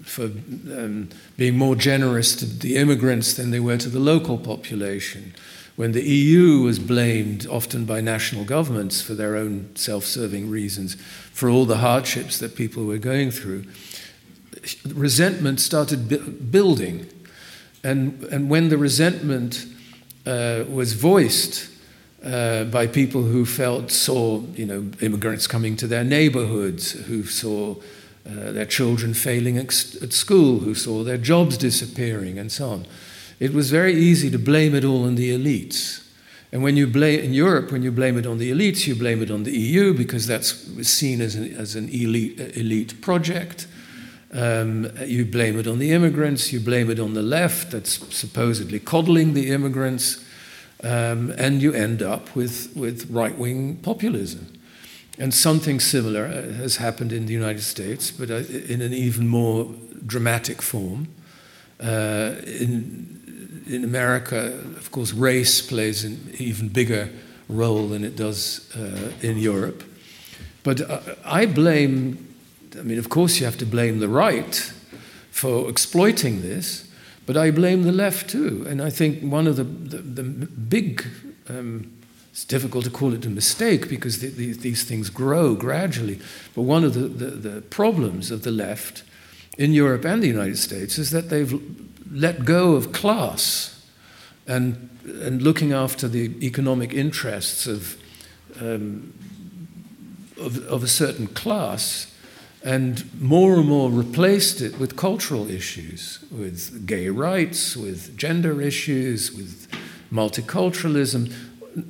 for 0.03 0.25
um, 0.25 1.09
being 1.37 1.57
more 1.57 1.77
generous 1.77 2.35
to 2.35 2.45
the 2.45 2.77
immigrants 2.77 3.35
than 3.35 3.51
they 3.51 3.61
were 3.61 3.77
to 3.77 3.89
the 3.89 4.01
local 4.01 4.37
population. 4.37 5.33
When 5.77 5.93
the 5.93 6.03
EU 6.03 6.63
was 6.63 6.79
blamed, 6.79 7.47
often 7.47 7.85
by 7.85 8.01
national 8.01 8.45
governments 8.45 9.01
for 9.01 9.15
their 9.15 9.37
own 9.37 9.75
self 9.77 10.05
serving 10.05 10.51
reasons, 10.51 10.97
for 11.41 11.49
all 11.49 11.65
the 11.65 11.79
hardships 11.79 12.39
that 12.39 12.55
people 12.55 12.85
were 12.85 12.99
going 12.99 13.31
through, 13.31 13.65
resentment 14.95 15.59
started 15.59 16.07
bu- 16.07 16.33
building. 16.33 17.07
And, 17.83 18.23
and 18.25 18.51
when 18.51 18.69
the 18.69 18.77
resentment 18.77 19.65
uh, 20.27 20.65
was 20.71 20.93
voiced 20.93 21.71
uh, 22.23 22.65
by 22.65 22.87
people 22.87 23.23
who 23.23 23.47
felt, 23.47 23.91
saw 23.91 24.43
you 24.55 24.67
know, 24.67 24.91
immigrants 25.01 25.47
coming 25.47 25.77
to 25.77 25.87
their 25.87 26.05
neighborhoods, 26.05 26.93
who 27.07 27.25
saw 27.25 27.77
uh, 28.27 28.53
their 28.53 28.67
children 28.67 29.15
failing 29.15 29.57
at 29.57 29.73
school, 29.73 30.59
who 30.59 30.75
saw 30.75 31.03
their 31.03 31.17
jobs 31.17 31.57
disappearing, 31.57 32.39
and 32.39 32.53
so 32.53 32.69
on. 32.69 32.87
It 33.39 33.55
was 33.55 33.71
very 33.71 33.95
easy 33.95 34.31
to 34.31 34.39
blame 34.39 34.75
it 34.75 34.85
all 34.85 35.07
on 35.07 35.15
the 35.15 35.31
elites. 35.31 36.07
And 36.53 36.63
when 36.63 36.77
you 36.77 36.87
blame 36.87 37.21
in 37.21 37.33
Europe, 37.33 37.71
when 37.71 37.83
you 37.83 37.93
blame 37.93 38.19
it 38.19 38.27
on 38.27 38.39
the 38.39 38.51
elites, 38.51 38.87
you 38.87 38.97
blame 38.97 39.23
it 39.23 39.31
on 39.31 39.45
the 39.45 39.57
EU 39.57 39.95
because 39.95 40.27
that's 40.27 40.53
seen 40.89 41.21
as 41.21 41.37
an, 41.37 41.55
as 41.55 41.77
an 41.77 41.89
elite, 41.91 42.41
elite 42.57 43.01
project. 43.01 43.69
Um, 44.33 44.91
you 45.05 45.25
blame 45.25 45.59
it 45.59 45.67
on 45.67 45.79
the 45.79 45.93
immigrants. 45.93 46.53
You 46.53 46.61
blame 46.61 46.91
it 46.91 46.99
on 46.99 47.15
the 47.15 47.23
left 47.23 47.71
that's 47.71 48.15
supposedly 48.15 48.79
coddling 48.81 49.35
the 49.35 49.51
immigrants, 49.51 50.25
um, 50.83 51.33
and 51.37 51.61
you 51.61 51.73
end 51.73 52.03
up 52.03 52.35
with 52.37 52.73
with 52.77 53.11
right 53.11 53.37
wing 53.37 53.77
populism. 53.77 54.47
And 55.19 55.35
something 55.35 55.81
similar 55.81 56.27
uh, 56.27 56.53
has 56.55 56.77
happened 56.77 57.13
in 57.13 57.27
the 57.27 57.33
United 57.33 57.63
States, 57.63 58.11
but 58.11 58.31
uh, 58.31 58.43
in 58.69 58.81
an 58.83 58.93
even 58.93 59.27
more 59.27 59.75
dramatic 60.07 60.63
form. 60.63 61.09
Uh, 61.81 62.35
in, 62.47 63.20
in 63.75 63.85
America, 63.85 64.53
of 64.77 64.91
course, 64.91 65.13
race 65.13 65.63
plays 65.63 66.05
an 66.05 66.35
even 66.39 66.69
bigger 66.69 67.09
role 67.49 67.89
than 67.89 68.05
it 68.05 68.17
does 68.17 68.69
uh, 68.77 69.13
in 69.23 69.39
Europe. 69.39 69.85
But 70.63 70.81
uh, 70.81 71.01
I 71.25 71.47
blame, 71.47 72.35
I 72.79 72.83
mean, 72.83 72.99
of 72.99 73.09
course, 73.09 73.39
you 73.39 73.47
have 73.47 73.59
to 73.59 73.67
blame 73.67 73.99
the 73.99 74.09
right 74.09 74.73
for 75.31 75.69
exploiting 75.71 76.43
this, 76.43 76.91
but 77.27 77.37
I 77.37 77.51
blame 77.51 77.83
the 77.83 77.93
left 77.93 78.31
too. 78.31 78.67
And 78.69 78.83
I 78.83 78.91
think 78.91 79.23
one 79.23 79.47
of 79.47 79.57
the, 79.57 79.65
the, 79.65 79.99
the 79.99 80.23
big 80.23 81.07
um, 81.49 81.93
it's 82.33 82.45
difficult 82.45 82.85
to 82.85 82.91
call 82.91 83.13
it 83.13 83.27
a 83.27 83.31
mistake 83.31 83.89
because 83.89 84.21
the, 84.21 84.29
the, 84.29 84.53
these 84.53 84.85
things 84.85 85.11
grow 85.11 85.55
gradually. 85.55 86.21
But 86.55 86.63
one 86.63 86.85
of 86.85 86.95
the, 86.95 87.01
the, 87.01 87.61
problems 87.61 88.31
of 88.31 88.45
the 88.45 88.53
left 88.53 89.03
in 89.59 89.73
Europe 89.73 90.05
and 90.05 90.23
the 90.23 90.29
United 90.29 90.57
States 90.57 90.97
is 90.97 91.11
that 91.11 91.29
they've 91.29 91.53
let 92.11 92.45
go 92.45 92.75
of 92.75 92.93
class 92.93 93.87
and, 94.47 94.91
and 95.05 95.43
looking 95.43 95.73
after 95.73 96.09
the 96.09 96.45
economic 96.45 96.93
interests 96.93 97.67
of, 97.67 97.97
um, 98.61 99.13
of, 100.39 100.59
of 100.67 100.83
a 100.83 100.89
certain 100.89 101.27
class 101.29 102.13
and 102.63 103.09
more 103.21 103.55
and 103.55 103.69
more 103.69 103.91
replaced 103.91 104.61
it 104.61 104.79
with 104.79 104.97
cultural 104.97 105.49
issues, 105.49 106.23
with 106.31 106.87
gay 106.87 107.09
rights, 107.09 107.77
with 107.77 108.17
gender 108.17 108.61
issues, 108.61 109.33
with 109.33 109.67
multiculturalism, 110.13 111.33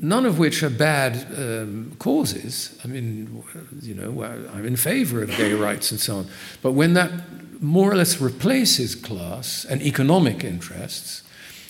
none 0.00 0.26
of 0.26 0.38
which 0.38 0.62
are 0.62 0.70
bad 0.70 1.26
um, 1.37 1.96
causes. 1.98 2.78
I 2.85 2.88
mean, 2.88 3.42
you 3.80 3.94
know, 3.94 4.22
I'm 4.22 4.66
in 4.66 4.76
favor 4.76 5.22
of 5.22 5.30
gay 5.30 5.54
rights 5.54 5.90
and 5.90 5.98
so 5.98 6.18
on. 6.18 6.26
But 6.62 6.72
when 6.72 6.94
that 6.94 7.11
more 7.60 7.90
or 7.90 7.96
less 7.96 8.20
replaces 8.20 8.94
class 8.94 9.64
and 9.64 9.82
economic 9.82 10.44
interests, 10.44 11.22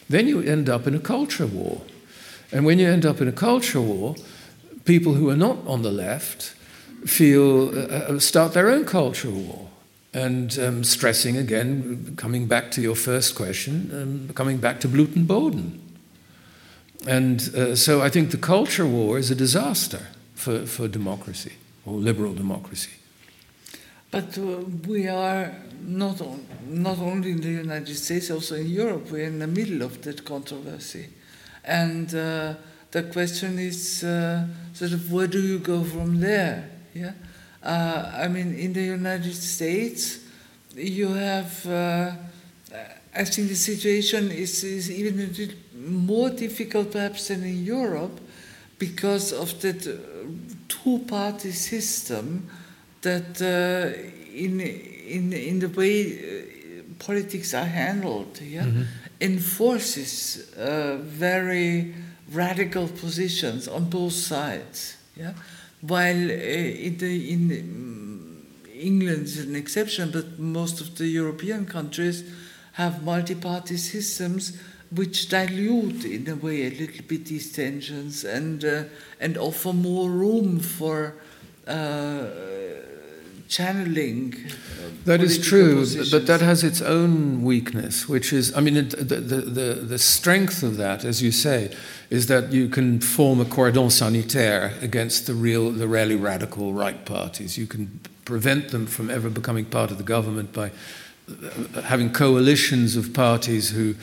then 0.09 0.29
you 0.29 0.41
end 0.41 0.69
up 0.69 0.87
in 0.87 0.95
a 0.95 0.99
culture 0.99 1.47
war. 1.47 1.83
And 2.53 2.65
when 2.65 2.79
you 2.79 2.89
end 2.89 3.05
up 3.05 3.21
in 3.21 3.29
a 3.29 3.33
culture 3.33 3.81
war, 3.81 4.17
people 4.85 5.15
who 5.15 5.29
are 5.31 5.37
not 5.37 5.59
on 5.67 5.83
the 5.83 5.93
left 5.93 6.55
feel 7.07 7.69
uh, 7.69 8.15
uh 8.15 8.19
start 8.19 8.53
their 8.53 8.69
own 8.69 8.85
culture 8.85 9.31
war. 9.31 9.69
And 10.13 10.59
um, 10.59 10.85
stressing 10.85 11.37
again, 11.37 12.15
coming 12.17 12.49
back 12.49 12.73
to 12.73 12.81
your 12.81 12.97
first 12.97 13.37
question, 13.37 13.91
um, 13.93 14.35
coming 14.35 14.59
back 14.59 14.81
to 14.81 14.89
Blut 14.89 15.15
und 15.15 15.27
Boden 15.29 15.81
And 17.07 17.41
uh, 17.55 17.77
so 17.77 18.03
I 18.03 18.11
think 18.11 18.31
the 18.31 18.37
culture 18.37 18.87
war 18.87 19.19
is 19.19 19.31
a 19.31 19.35
disaster 19.35 20.09
for, 20.35 20.67
for 20.67 20.89
democracy 20.89 21.53
or 21.87 21.95
liberal 21.95 22.35
democracy. 22.35 22.91
But 24.11 24.37
uh, 24.39 24.65
we 24.89 25.07
are 25.07 25.55
not, 25.83 26.21
on, 26.21 26.45
not 26.67 26.99
only 26.99 27.31
in 27.33 27.41
the 27.41 27.51
United 27.51 27.95
States, 27.95 28.31
also 28.31 28.57
in 28.57 28.69
Europe, 28.69 29.11
we're 29.11 29.27
in 29.27 29.39
the 29.39 29.47
middle 29.47 29.83
of 29.83 30.03
that 30.03 30.25
controversy. 30.25 31.09
And 31.65 32.13
uh, 32.15 32.55
the 32.91 33.05
question 33.05 33.59
is 33.59 34.03
uh, 34.03 34.47
sort 34.73 34.93
of 34.93 35.13
where 35.13 35.29
do 35.29 35.41
you 35.41 35.59
go 35.59 35.85
from 35.85 36.21
there? 36.21 36.71
Yeah? 36.93 37.13
Uh, 37.63 38.13
I 38.17 38.29
mean, 38.29 38.55
in 38.55 38.73
the 38.73 38.83
United 38.83 39.35
States, 39.35 40.21
you 40.75 41.09
have, 41.09 41.67
uh, 41.67 42.13
I 43.15 43.25
think 43.25 43.49
the 43.49 43.55
situation 43.55 44.31
is, 44.31 44.65
is 44.65 44.91
even 44.91 45.21
a 45.21 45.79
more 45.79 46.31
difficult 46.31 46.93
perhaps 46.93 47.29
than 47.29 47.45
in 47.45 47.65
Europe 47.65 48.21
because 48.79 49.33
of 49.33 49.61
that 49.61 49.87
uh, 49.87 49.93
two 50.69 50.99
party 51.07 51.53
system 51.53 52.49
that 53.03 53.41
uh, 53.41 53.99
in, 54.33 54.61
in, 54.61 55.33
in 55.33 55.59
the 55.59 55.69
way 55.69 56.13
uh, 56.13 56.83
politics 56.99 57.55
are 57.55 57.65
handled 57.65 58.41
yeah, 58.41 58.65
mm-hmm. 58.65 58.83
enforces 59.21 60.53
uh, 60.57 60.99
very 61.01 61.95
radical 62.33 62.87
positions 62.89 63.69
on 63.69 63.91
both 63.91 64.13
sides. 64.13 64.97
Yeah? 65.17 65.33
While 65.81 66.31
uh, 66.31 66.35
in, 66.35 66.99
the, 66.99 67.33
in 67.33 68.45
England 68.75 69.25
is 69.25 69.39
an 69.39 69.57
exception, 69.57 70.11
but 70.11 70.39
most 70.39 70.81
of 70.81 70.97
the 70.97 71.07
European 71.07 71.67
countries 71.67 72.25
have 72.73 73.03
multi 73.03 73.35
party 73.35 73.77
systems 73.77 74.59
which 74.93 75.29
dilute 75.29 76.05
in 76.05 76.29
a 76.29 76.35
way 76.35 76.67
a 76.67 76.71
little 76.71 77.05
bit 77.07 77.27
these 77.27 77.53
tensions 77.53 78.25
and 78.25 78.65
uh, 78.65 78.85
and 79.21 79.39
offer 79.39 79.73
more 79.73 80.11
room 80.11 80.59
for 80.59 81.15
uh, 81.69 82.27
channeling. 83.51 84.33
Uh, 84.47 84.91
that 85.05 85.21
is 85.21 85.39
true, 85.39 85.81
positions. 85.81 86.11
but 86.11 86.27
that 86.27 86.41
has 86.41 86.63
its 86.63 86.81
own 86.81 87.43
weakness, 87.43 88.09
which 88.09 88.33
is, 88.33 88.57
I 88.57 88.61
mean, 88.61 88.77
it, 88.77 88.91
the, 88.91 89.17
the, 89.17 89.41
the, 89.41 89.75
the 89.75 89.99
strength 89.99 90.63
of 90.63 90.77
that, 90.77 91.05
as 91.05 91.21
you 91.21 91.33
say, 91.33 91.75
is 92.11 92.29
that 92.29 92.53
you 92.53 92.69
can 92.69 93.01
form 93.01 93.41
a 93.41 93.45
cordon 93.45 93.91
sanitaire 93.91 94.75
against 94.81 95.27
the 95.27 95.35
real, 95.35 95.71
the 95.73 95.89
really 95.89 96.15
radical 96.15 96.73
right 96.73 97.05
parties. 97.05 97.59
You 97.59 97.67
can 97.67 98.01
prevent 98.25 98.69
them 98.69 98.87
from 98.87 99.11
ever 99.11 99.29
becoming 99.29 99.65
part 99.65 99.91
of 99.91 99.99
the 99.99 100.05
government 100.05 100.53
by 100.53 100.71
uh, 101.29 101.83
having 101.83 102.13
coalitions 102.13 102.95
of 102.95 103.13
parties 103.13 103.71
who 103.71 103.97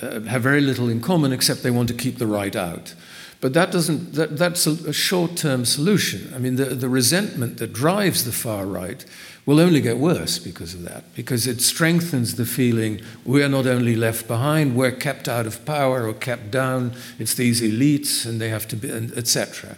uh, 0.00 0.20
have 0.20 0.42
very 0.42 0.62
little 0.62 0.88
in 0.88 1.00
common 1.00 1.32
except 1.32 1.62
they 1.62 1.70
want 1.70 1.88
to 1.88 1.94
keep 1.94 2.16
the 2.16 2.26
right 2.26 2.56
out. 2.56 2.94
But 3.40 3.52
that 3.52 3.70
doesn't, 3.70 4.14
that, 4.14 4.38
that's 4.38 4.66
a, 4.66 4.92
short 4.92 5.36
term 5.36 5.64
solution. 5.64 6.32
I 6.34 6.38
mean, 6.38 6.56
the, 6.56 6.66
the 6.66 6.88
resentment 6.88 7.58
that 7.58 7.72
drives 7.72 8.24
the 8.24 8.32
far 8.32 8.66
right 8.66 9.04
will 9.44 9.60
only 9.60 9.80
get 9.80 9.98
worse 9.98 10.38
because 10.38 10.74
of 10.74 10.82
that, 10.82 11.04
because 11.14 11.46
it 11.46 11.60
strengthens 11.60 12.36
the 12.36 12.46
feeling 12.46 13.00
we're 13.24 13.48
not 13.48 13.66
only 13.66 13.94
left 13.94 14.26
behind, 14.26 14.74
we're 14.74 14.90
kept 14.90 15.28
out 15.28 15.46
of 15.46 15.64
power 15.64 16.08
or 16.08 16.14
kept 16.14 16.50
down, 16.50 16.94
it's 17.18 17.34
these 17.34 17.60
elites 17.60 18.26
and 18.26 18.40
they 18.40 18.48
have 18.48 18.66
to 18.66 18.76
be, 18.76 18.90
etc. 18.90 19.76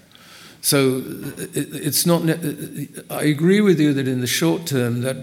So 0.60 1.02
it, 1.36 1.50
it's 1.54 2.06
not, 2.06 2.22
I 3.10 3.24
agree 3.24 3.60
with 3.60 3.78
you 3.80 3.92
that 3.92 4.08
in 4.08 4.20
the 4.20 4.26
short 4.26 4.66
term 4.66 5.02
that 5.02 5.16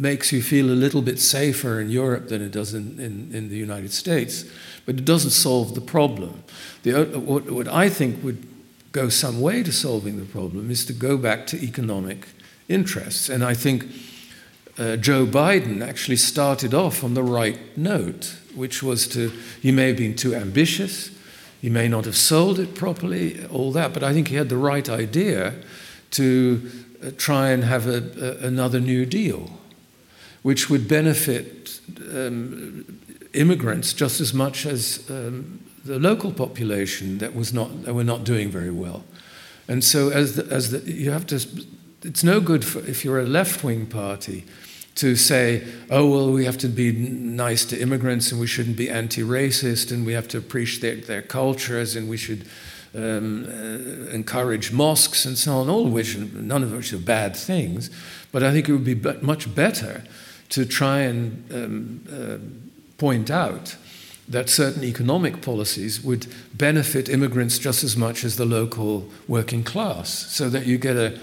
makes 0.00 0.32
you 0.32 0.42
feel 0.42 0.70
a 0.70 0.72
little 0.72 1.02
bit 1.02 1.18
safer 1.18 1.78
in 1.80 1.90
Europe 1.90 2.28
than 2.28 2.40
it 2.40 2.52
does 2.52 2.72
in, 2.72 2.98
in, 2.98 3.34
in 3.34 3.48
the 3.50 3.56
United 3.56 3.92
States, 3.92 4.44
but 4.86 4.96
it 4.96 5.04
doesn't 5.04 5.30
solve 5.30 5.74
the 5.74 5.80
problem. 5.80 6.42
The, 6.82 7.04
what, 7.04 7.50
what 7.50 7.68
I 7.68 7.88
think 7.88 8.22
would 8.24 8.46
go 8.92 9.08
some 9.08 9.40
way 9.40 9.62
to 9.62 9.72
solving 9.72 10.18
the 10.18 10.24
problem 10.24 10.70
is 10.70 10.84
to 10.86 10.92
go 10.92 11.16
back 11.16 11.46
to 11.48 11.62
economic 11.62 12.28
interests. 12.68 13.28
And 13.28 13.44
I 13.44 13.54
think 13.54 13.86
uh, 14.78 14.96
Joe 14.96 15.26
Biden 15.26 15.86
actually 15.86 16.16
started 16.16 16.74
off 16.74 17.04
on 17.04 17.14
the 17.14 17.22
right 17.22 17.58
note, 17.76 18.36
which 18.54 18.82
was 18.82 19.06
to, 19.08 19.30
he 19.60 19.70
may 19.70 19.88
have 19.88 19.96
been 19.96 20.16
too 20.16 20.34
ambitious, 20.34 21.10
he 21.60 21.68
may 21.68 21.88
not 21.88 22.06
have 22.06 22.16
sold 22.16 22.58
it 22.58 22.74
properly, 22.74 23.44
all 23.46 23.72
that, 23.72 23.92
but 23.92 24.02
I 24.02 24.14
think 24.14 24.28
he 24.28 24.36
had 24.36 24.48
the 24.48 24.56
right 24.56 24.88
idea 24.88 25.54
to 26.12 26.70
uh, 27.04 27.10
try 27.16 27.50
and 27.50 27.64
have 27.64 27.86
a, 27.86 28.40
a, 28.42 28.46
another 28.46 28.80
New 28.80 29.04
Deal, 29.04 29.50
which 30.42 30.70
would 30.70 30.88
benefit 30.88 31.80
um, 32.12 32.98
immigrants 33.34 33.92
just 33.92 34.20
as 34.20 34.32
much 34.32 34.64
as 34.66 35.08
um, 35.10 35.60
the 35.84 35.98
local 35.98 36.32
population 36.32 37.18
that 37.18 37.34
was 37.34 37.52
not 37.52 37.84
that 37.84 37.94
were 37.94 38.04
not 38.04 38.24
doing 38.24 38.50
very 38.50 38.70
well. 38.70 39.04
And 39.68 39.84
so 39.84 40.10
as 40.10 40.36
the, 40.36 40.52
as 40.52 40.70
the, 40.72 40.92
you 40.92 41.12
have 41.12 41.26
to, 41.28 41.36
it's 42.02 42.24
no 42.24 42.40
good 42.40 42.64
for, 42.64 42.80
if 42.80 43.04
you're 43.04 43.20
a 43.20 43.26
left-wing 43.26 43.86
party 43.86 44.44
to 44.96 45.14
say, 45.14 45.64
oh 45.90 46.10
well, 46.10 46.32
we 46.32 46.44
have 46.44 46.58
to 46.58 46.68
be 46.68 46.90
nice 46.90 47.64
to 47.66 47.80
immigrants 47.80 48.32
and 48.32 48.40
we 48.40 48.48
shouldn't 48.48 48.76
be 48.76 48.90
anti-racist 48.90 49.92
and 49.92 50.04
we 50.04 50.12
have 50.12 50.26
to 50.28 50.38
appreciate 50.38 51.06
their, 51.06 51.22
cultures 51.22 51.96
and 51.96 52.08
we 52.08 52.16
should. 52.16 52.46
Um, 52.92 53.44
uh, 53.44 54.10
encourage 54.10 54.72
mosques 54.72 55.24
and 55.24 55.38
so 55.38 55.58
on, 55.58 55.68
all 55.68 55.86
of 55.86 55.92
which, 55.92 56.18
none 56.18 56.64
of 56.64 56.72
which 56.72 56.92
are 56.92 56.98
bad 56.98 57.36
things, 57.36 57.88
but 58.32 58.42
I 58.42 58.50
think 58.50 58.68
it 58.68 58.72
would 58.72 58.82
be 58.84 58.96
much 59.24 59.54
better 59.54 60.02
to 60.48 60.66
try 60.66 61.02
and 61.02 61.44
um, 61.54 62.04
uh, 62.12 62.38
point 62.98 63.30
out 63.30 63.76
that 64.30 64.48
certain 64.48 64.84
economic 64.84 65.42
policies 65.42 66.02
would 66.02 66.26
benefit 66.54 67.08
immigrants 67.08 67.58
just 67.58 67.84
as 67.84 67.96
much 67.96 68.24
as 68.24 68.36
the 68.36 68.44
local 68.44 69.08
working 69.26 69.64
class, 69.64 70.08
so 70.08 70.48
that 70.48 70.66
you 70.66 70.78
get 70.78 70.96
a, 70.96 71.18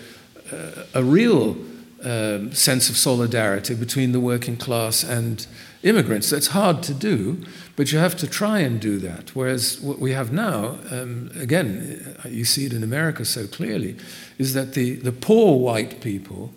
a, 0.52 1.00
a 1.00 1.04
real 1.04 1.56
um, 2.04 2.52
sense 2.52 2.90
of 2.90 2.98
solidarity 2.98 3.74
between 3.74 4.12
the 4.12 4.20
working 4.20 4.58
class 4.58 5.04
and 5.04 5.48
immigrants. 5.84 6.30
That's 6.30 6.48
hard 6.48 6.84
to 6.84 6.94
do, 6.94 7.44
but 7.76 7.92
you 7.92 8.00
have 8.00 8.16
to 8.18 8.28
try 8.28 8.60
and 8.60 8.80
do 8.80 9.00
that. 9.00 9.36
Whereas 9.36 9.80
what 9.80 10.00
we 10.00 10.12
have 10.12 10.34
now, 10.34 10.78
um, 10.92 11.32
again, 11.40 12.18
you 12.30 12.46
see 12.46 12.66
it 12.66 12.74
in 12.74 12.84
America 12.84 13.24
so 13.26 13.48
clearly, 13.48 13.96
is 14.38 14.54
that 14.54 14.74
the, 14.74 14.96
the 14.96 15.12
poor 15.12 15.58
white 15.58 16.02
people 16.02 16.52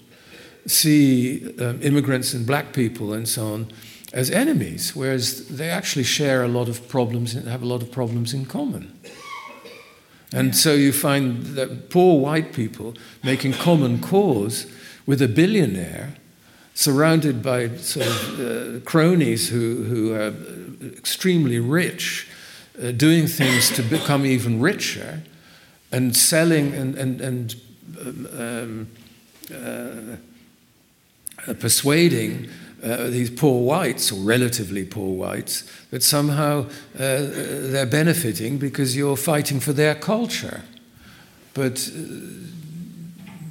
see 0.67 1.57
um, 1.59 1.81
immigrants 1.81 2.35
and 2.35 2.45
black 2.45 2.73
people 2.73 3.13
and 3.13 3.29
so 3.29 3.55
on 3.55 3.73
as 4.13 4.31
enemies, 4.31 4.97
whereas 4.97 5.49
they 5.49 5.71
actually 5.71 6.05
share 6.05 6.43
a 6.43 6.49
lot 6.49 6.69
of 6.69 6.89
problems 6.89 7.35
and 7.35 7.47
have 7.47 7.63
a 7.63 7.67
lot 7.67 7.83
of 7.83 7.93
problems 7.93 8.35
in 8.35 8.45
common. 8.45 8.99
And 10.33 10.49
yeah. 10.49 10.55
so 10.55 10.75
you 10.75 10.93
find 10.93 11.45
that 11.57 11.91
poor 11.91 12.21
white 12.21 12.53
people 12.53 12.95
making 13.23 13.53
common 13.53 14.01
cause 14.01 14.67
with 15.07 15.23
a 15.23 15.29
billionaire 15.29 16.15
surrounded 16.75 17.43
by 17.43 17.69
sort 17.77 18.07
of 18.07 18.41
uh, 18.41 18.81
cronies 18.85 19.49
who, 19.49 19.85
who 19.85 20.15
are 20.15 20.33
extremely 20.97 21.59
rich, 21.59 22.29
uh, 22.83 22.91
doing 22.93 23.27
things 23.27 23.71
to 23.71 23.83
become 23.83 24.25
even 24.25 24.61
richer, 24.61 25.23
and 25.93 26.17
selling 26.17 26.73
and, 26.73 26.95
and, 26.95 27.21
and 27.21 27.55
um, 28.01 28.89
um 29.53 30.19
uh, 31.49 31.55
persuading 31.55 32.49
uh, 32.83 33.09
these 33.09 33.31
poor 33.31 33.63
whites, 33.63 34.11
or 34.11 34.21
relatively 34.21 34.85
poor 34.85 35.15
whites, 35.15 35.65
that 35.91 36.03
somehow 36.03 36.65
uh, 36.65 36.67
they're 36.97 37.87
benefiting 37.87 38.59
because 38.59 38.97
you're 38.97 39.17
fighting 39.17 39.61
for 39.61 39.73
their 39.73 39.95
culture. 39.95 40.63
But 41.55 41.91
uh, 41.95 42.01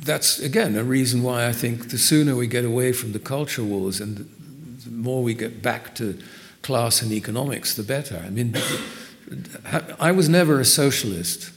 that's, 0.03 0.39
again, 0.39 0.75
a 0.75 0.83
reason 0.83 1.21
why 1.21 1.47
I 1.47 1.51
think 1.51 1.89
the 1.89 1.97
sooner 1.97 2.35
we 2.35 2.47
get 2.47 2.65
away 2.65 2.93
from 2.93 3.11
the 3.11 3.19
culture 3.19 3.63
wars 3.63 4.01
and 4.01 4.17
the 4.83 4.91
more 4.91 5.21
we 5.21 5.33
get 5.33 5.61
back 5.61 5.93
to 5.95 6.17
class 6.61 7.01
and 7.01 7.11
economics, 7.11 7.75
the 7.75 7.83
better. 7.83 8.23
I 8.25 8.29
mean, 8.29 8.55
I 9.99 10.11
was 10.11 10.27
never 10.27 10.59
a 10.59 10.65
socialist 10.65 11.51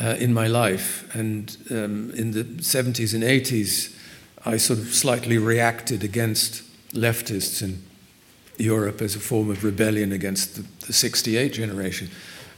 uh, 0.00 0.16
in 0.18 0.32
my 0.32 0.46
life, 0.46 1.14
and 1.14 1.56
um, 1.70 2.10
in 2.12 2.32
the 2.32 2.44
70s 2.44 3.14
and 3.14 3.22
80s, 3.22 3.94
I 4.44 4.56
sort 4.56 4.78
of 4.78 4.86
slightly 4.94 5.38
reacted 5.38 6.02
against 6.02 6.62
leftists 6.94 7.62
in 7.62 7.82
Europe 8.56 9.02
as 9.02 9.16
a 9.16 9.20
form 9.20 9.50
of 9.50 9.64
rebellion 9.64 10.12
against 10.12 10.56
the, 10.56 10.86
the 10.86 10.92
68 10.92 11.52
generation. 11.52 12.08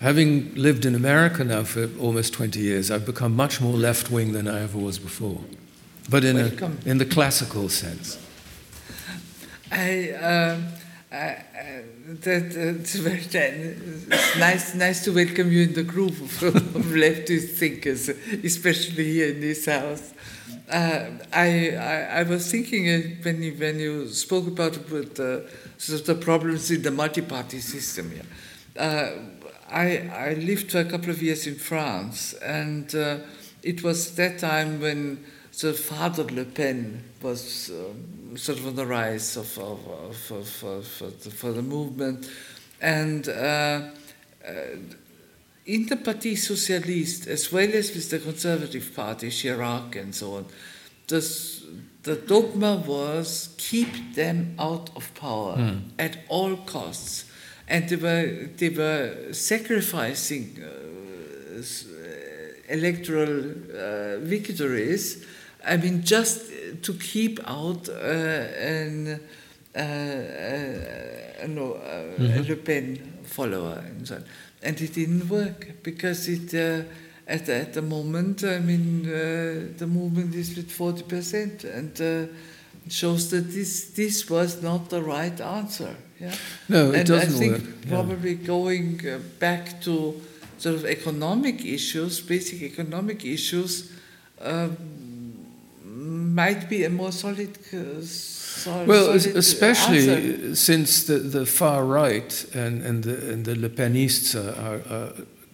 Having 0.00 0.54
lived 0.54 0.84
in 0.84 0.94
America 0.94 1.42
now 1.42 1.64
for 1.64 1.88
almost 1.98 2.34
20 2.34 2.60
years, 2.60 2.90
I've 2.90 3.06
become 3.06 3.34
much 3.34 3.60
more 3.60 3.72
left 3.72 4.10
wing 4.10 4.32
than 4.32 4.46
I 4.46 4.62
ever 4.62 4.78
was 4.78 4.98
before, 4.98 5.40
but 6.10 6.22
in, 6.22 6.36
a, 6.36 6.88
in 6.88 6.98
the 6.98 7.06
classical 7.06 7.70
sense. 7.70 8.18
I, 9.72 10.10
uh, 10.10 10.60
I, 11.10 11.16
uh, 11.16 11.36
that, 12.20 12.56
uh, 12.56 12.80
it's 12.80 12.94
very 12.96 13.18
it's 13.18 14.36
nice, 14.38 14.74
nice 14.74 15.02
to 15.04 15.12
welcome 15.12 15.50
you 15.50 15.62
in 15.62 15.72
the 15.72 15.82
group 15.82 16.12
of, 16.20 16.42
of 16.42 16.84
leftist 16.92 17.56
thinkers, 17.56 18.08
especially 18.44 19.12
here 19.12 19.28
in 19.30 19.40
this 19.40 19.64
house. 19.64 20.12
Uh, 20.70 21.10
I, 21.32 21.70
I, 21.70 22.22
was 22.24 22.50
thinking 22.50 22.88
uh, 22.88 23.02
when 23.22 23.42
you, 23.42 23.52
when 23.52 23.78
you 23.78 24.08
spoke 24.08 24.46
about 24.46 24.76
uh, 24.76 25.40
sort 25.78 26.00
of 26.00 26.06
the 26.06 26.14
problems 26.14 26.70
in 26.70 26.82
the 26.82 26.90
multi-party 26.90 27.60
system. 27.60 28.12
Yeah. 28.16 28.82
Uh, 28.82 29.10
I, 29.70 30.10
I 30.12 30.34
lived 30.34 30.72
for 30.72 30.80
a 30.80 30.84
couple 30.84 31.10
of 31.10 31.22
years 31.22 31.46
in 31.46 31.56
France, 31.56 32.32
and 32.34 32.92
uh, 32.94 33.18
it 33.62 33.82
was 33.82 34.14
that 34.16 34.38
time 34.38 34.80
when 34.80 35.24
the 35.60 35.72
father 35.72 36.24
Le 36.24 36.44
Pen 36.44 37.02
was 37.22 37.70
um, 37.70 38.36
sort 38.36 38.58
of 38.58 38.66
on 38.66 38.76
the 38.76 38.86
rise 38.86 39.36
of, 39.36 39.58
of, 39.58 39.88
of, 39.88 40.32
of, 40.32 40.86
for, 40.86 41.06
the, 41.06 41.30
for 41.30 41.52
the 41.52 41.62
movement. 41.62 42.28
And 42.80 43.28
uh, 43.28 43.80
in 45.66 45.86
the 45.86 45.96
Parti 45.96 46.34
Socialiste, 46.36 47.26
as 47.26 47.52
well 47.52 47.68
as 47.74 47.92
with 47.92 48.08
the 48.10 48.18
Conservative 48.20 48.94
Party, 48.94 49.28
Chirac 49.28 49.96
and 50.00 50.14
so 50.14 50.36
on, 50.36 50.46
this, 51.08 51.64
the 52.02 52.16
dogma 52.16 52.76
was 52.76 53.54
keep 53.58 54.14
them 54.14 54.54
out 54.58 54.90
of 54.96 55.12
power 55.14 55.56
mm. 55.56 55.82
at 55.98 56.18
all 56.28 56.56
costs. 56.58 57.24
And 57.68 57.88
they 57.88 57.96
were, 57.96 58.48
they 58.56 58.68
were 58.68 59.32
sacrificing 59.32 60.62
uh, 60.62 61.62
electoral 62.68 63.50
uh, 63.50 64.18
victories, 64.20 65.24
I 65.64 65.76
mean, 65.78 66.02
just 66.02 66.42
to 66.82 66.94
keep 66.94 67.40
out 67.44 67.88
uh, 67.88 67.92
an, 67.92 69.20
uh, 69.74 69.78
uh, 69.78 71.46
no, 71.48 71.74
uh, 71.74 72.18
mm-hmm. 72.18 72.38
a 72.38 72.42
Le 72.48 72.56
Pen 72.56 73.18
follower 73.24 73.82
and 73.84 74.06
so 74.06 74.16
on. 74.16 74.24
And 74.62 74.80
it 74.80 74.94
didn't 74.94 75.28
work 75.28 75.82
because 75.82 76.28
it 76.28 76.54
at, 77.26 77.48
at 77.48 77.74
the 77.74 77.82
moment, 77.82 78.44
I 78.44 78.58
mean, 78.58 79.06
uh, 79.06 79.76
the 79.76 79.86
movement 79.86 80.34
is 80.34 80.56
with 80.56 80.70
40%, 80.70 81.64
and 81.64 82.00
uh, 82.00 82.32
shows 82.88 83.30
that 83.30 83.50
this, 83.50 83.90
this 83.90 84.30
was 84.30 84.62
not 84.62 84.90
the 84.90 85.02
right 85.02 85.40
answer. 85.40 85.96
Yeah? 86.20 86.34
No, 86.68 86.92
it 86.92 87.00
and 87.00 87.08
doesn't 87.08 87.34
I 87.34 87.38
think 87.38 87.52
work. 87.52 87.88
probably 87.88 88.34
yeah. 88.34 88.46
going 88.46 89.00
uh, 89.08 89.18
back 89.40 89.80
to 89.82 90.20
sort 90.58 90.76
of 90.76 90.86
economic 90.86 91.64
issues, 91.64 92.20
basic 92.20 92.62
economic 92.62 93.24
issues, 93.24 93.92
um, 94.40 94.76
might 95.84 96.68
be 96.68 96.84
a 96.84 96.90
more 96.90 97.12
solid. 97.12 97.58
Solid, 98.56 98.88
well, 98.88 99.10
especially 99.10 100.10
answer. 100.10 100.56
since 100.56 101.04
the, 101.04 101.18
the 101.18 101.44
far 101.44 101.84
right 101.84 102.46
and, 102.54 102.82
and, 102.82 103.04
the, 103.04 103.32
and 103.32 103.44
the 103.44 103.54
Le 103.54 103.68
Penists 103.68 104.34
are, 104.34 104.82
are 104.90 105.12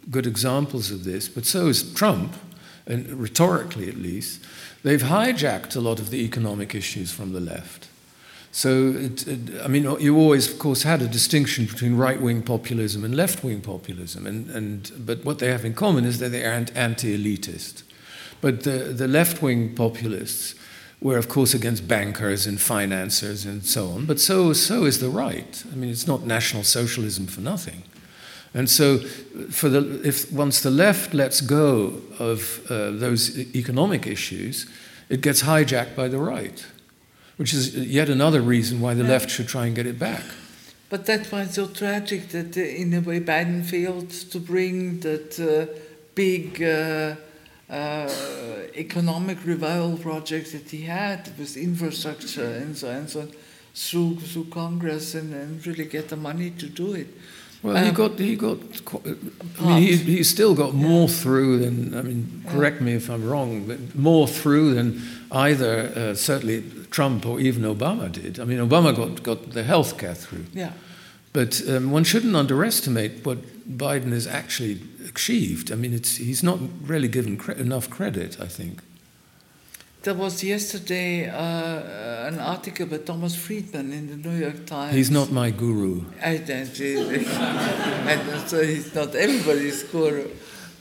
good 0.09 0.27
examples 0.27 0.93
of 0.93 1.03
this, 1.03 1.29
but 1.29 1.45
so 1.45 1.67
is 1.67 1.93
Trump, 1.95 2.35
and 2.87 3.09
rhetorically 3.11 3.89
at 3.89 3.97
least. 3.97 4.41
They've 4.85 5.03
hijacked 5.03 5.75
a 5.75 5.81
lot 5.81 5.99
of 5.99 6.11
the 6.11 6.25
economic 6.25 6.75
issues 6.75 7.13
from 7.13 7.33
the 7.33 7.41
left. 7.41 7.89
So, 8.53 8.91
it, 8.91 9.27
it, 9.27 9.63
I 9.65 9.69
mean, 9.69 9.85
you 9.99 10.17
always, 10.17 10.53
of 10.53 10.59
course, 10.59 10.83
had 10.83 11.03
a 11.03 11.09
distinction 11.09 11.65
between 11.65 11.97
right 11.97 12.21
wing 12.21 12.43
populism 12.43 13.05
and 13.05 13.17
left 13.17 13.43
wing 13.43 13.63
populism, 13.63 14.27
and, 14.27 14.49
and, 14.51 14.93
but 14.99 15.25
what 15.25 15.39
they 15.39 15.49
have 15.49 15.65
in 15.65 15.75
common 15.75 16.05
is 16.05 16.19
that 16.19 16.29
they 16.29 16.45
aren't 16.45 16.77
anti 16.77 17.17
elitist. 17.17 17.83
But 18.41 18.65
the, 18.65 18.93
the 18.95 19.09
left 19.09 19.41
wing 19.43 19.75
populists 19.75 20.55
were, 21.03 21.19
of 21.19 21.29
course, 21.29 21.53
against 21.53 21.89
bankers 21.89 22.47
and 22.47 22.61
financiers 22.61 23.45
and 23.45 23.65
so 23.65 23.89
on, 23.89 24.07
but 24.07 24.21
so, 24.21 24.53
so 24.53 24.85
is 24.85 25.01
the 25.01 25.09
right. 25.09 25.65
I 25.71 25.75
mean, 25.75 25.91
it's 25.91 26.07
not 26.07 26.25
National 26.25 26.63
Socialism 26.63 27.27
for 27.27 27.41
nothing. 27.41 27.83
And 28.55 28.69
so, 28.69 28.99
for 28.99 29.69
the, 29.69 30.01
if 30.07 30.31
once 30.31 30.61
the 30.61 30.71
left 30.71 31.15
lets 31.15 31.41
go 31.41 32.03
of 32.19 32.65
uh, 32.71 32.91
those 32.91 33.39
economic 33.57 34.07
issues, 34.07 34.67
it 35.09 35.23
gets 35.23 35.43
hijacked 35.43 35.97
by 35.97 36.09
the 36.09 36.19
right, 36.19 36.65
which 37.37 37.55
is 37.55 37.75
yet 37.75 38.09
another 38.09 38.41
reason 38.41 38.81
why 38.81 38.95
the 38.95 39.05
left 39.05 39.31
should 39.31 39.49
try 39.49 39.67
and 39.67 39.75
get 39.75 39.87
it 39.87 39.99
back. 39.99 40.23
But 40.91 41.07
that's 41.07 41.33
why 41.33 41.43
it's 41.43 41.55
so 41.55 41.67
tragic 41.67 42.29
that, 42.29 42.57
uh, 42.57 42.61
in 42.61 42.93
a 42.93 43.01
way, 43.01 43.21
Biden 43.21 43.65
failed 43.65 44.11
to 44.11 44.39
bring 44.39 45.01
that 45.01 45.41
uh, 45.41 45.73
big 46.15 46.63
uh, 47.73 48.09
economic 48.75 49.45
revival 49.47 49.97
project 49.97 50.53
that 50.53 50.71
he 50.71 50.83
had 50.83 51.31
with 51.39 51.57
infrastructure 51.57 52.45
and 52.45 52.77
so 52.77 52.89
on, 52.89 52.95
and 52.97 53.11
so 53.11 53.21
on 53.23 53.33
through, 53.75 54.17
through 54.17 54.45
Congress 54.45 55.15
and, 55.15 55.33
and 55.33 55.67
really 55.67 55.87
get 55.87 56.09
the 56.09 56.17
money 56.17 56.51
to 56.51 56.67
do 56.67 56.93
it. 56.93 57.09
Well, 57.63 57.77
um, 57.77 57.85
he 57.85 57.91
got 57.93 58.19
he 58.19 58.37
got. 58.37 58.59
I 59.61 59.65
mean, 59.65 59.83
he, 59.83 59.97
he 59.97 60.25
still 60.25 60.55
got 60.55 60.75
more 60.75 61.09
through 61.09 61.61
than. 61.61 61.97
I 61.97 62.03
mean, 62.03 62.45
correct 62.49 62.81
me 62.81 62.95
if 62.95 63.09
I'm 63.09 63.29
wrong, 63.29 63.67
but 63.67 63.95
more 63.95 64.27
through 64.27 64.75
than 64.75 65.01
either 65.31 65.93
uh, 65.95 66.15
certainly 66.15 66.65
Trump 66.91 67.25
or 67.25 67.39
even 67.39 67.63
Obama 67.63 68.11
did. 68.11 68.41
I 68.41 68.45
mean, 68.45 68.59
Obama 68.59 68.95
got 68.95 69.23
got 69.23 69.53
the 69.53 69.63
health 69.63 69.97
care 69.97 70.15
through. 70.15 70.47
Yeah. 70.53 70.73
But 71.33 71.63
um, 71.69 71.91
one 71.91 72.05
shouldn't 72.05 72.37
underestimate 72.37 73.25
what 73.25 73.39
Biden 73.79 74.13
has 74.13 74.27
actually 74.27 74.81
achieved. 75.09 75.73
I 75.73 75.77
mean, 75.77 75.95
it's, 75.95 76.17
he's 76.17 76.43
not 76.43 76.59
really 76.83 77.09
given 77.09 77.37
cre- 77.37 77.53
enough 77.53 77.89
credit, 77.89 78.39
I 78.41 78.47
think. 78.47 78.83
There 80.03 80.15
was 80.15 80.43
yesterday 80.43 81.29
uh, 81.31 82.27
an 82.29 82.41
article 82.41 82.87
by 82.87 82.99
Thomas 82.99 83.37
Friedman 83.37 83.93
in 83.93 84.09
the 84.09 84.29
New 84.29 84.37
York 84.37 84.67
Times. 84.67 84.95
He's 84.95 85.13
not 85.13 85.31
my 85.31 85.51
guru. 85.51 86.05
I 86.21 86.39
don't. 86.39 86.81
and 86.81 88.49
so 88.49 88.65
he's 88.65 88.93
not 88.95 89.15
everybody's 89.15 89.85
guru. 89.85 90.29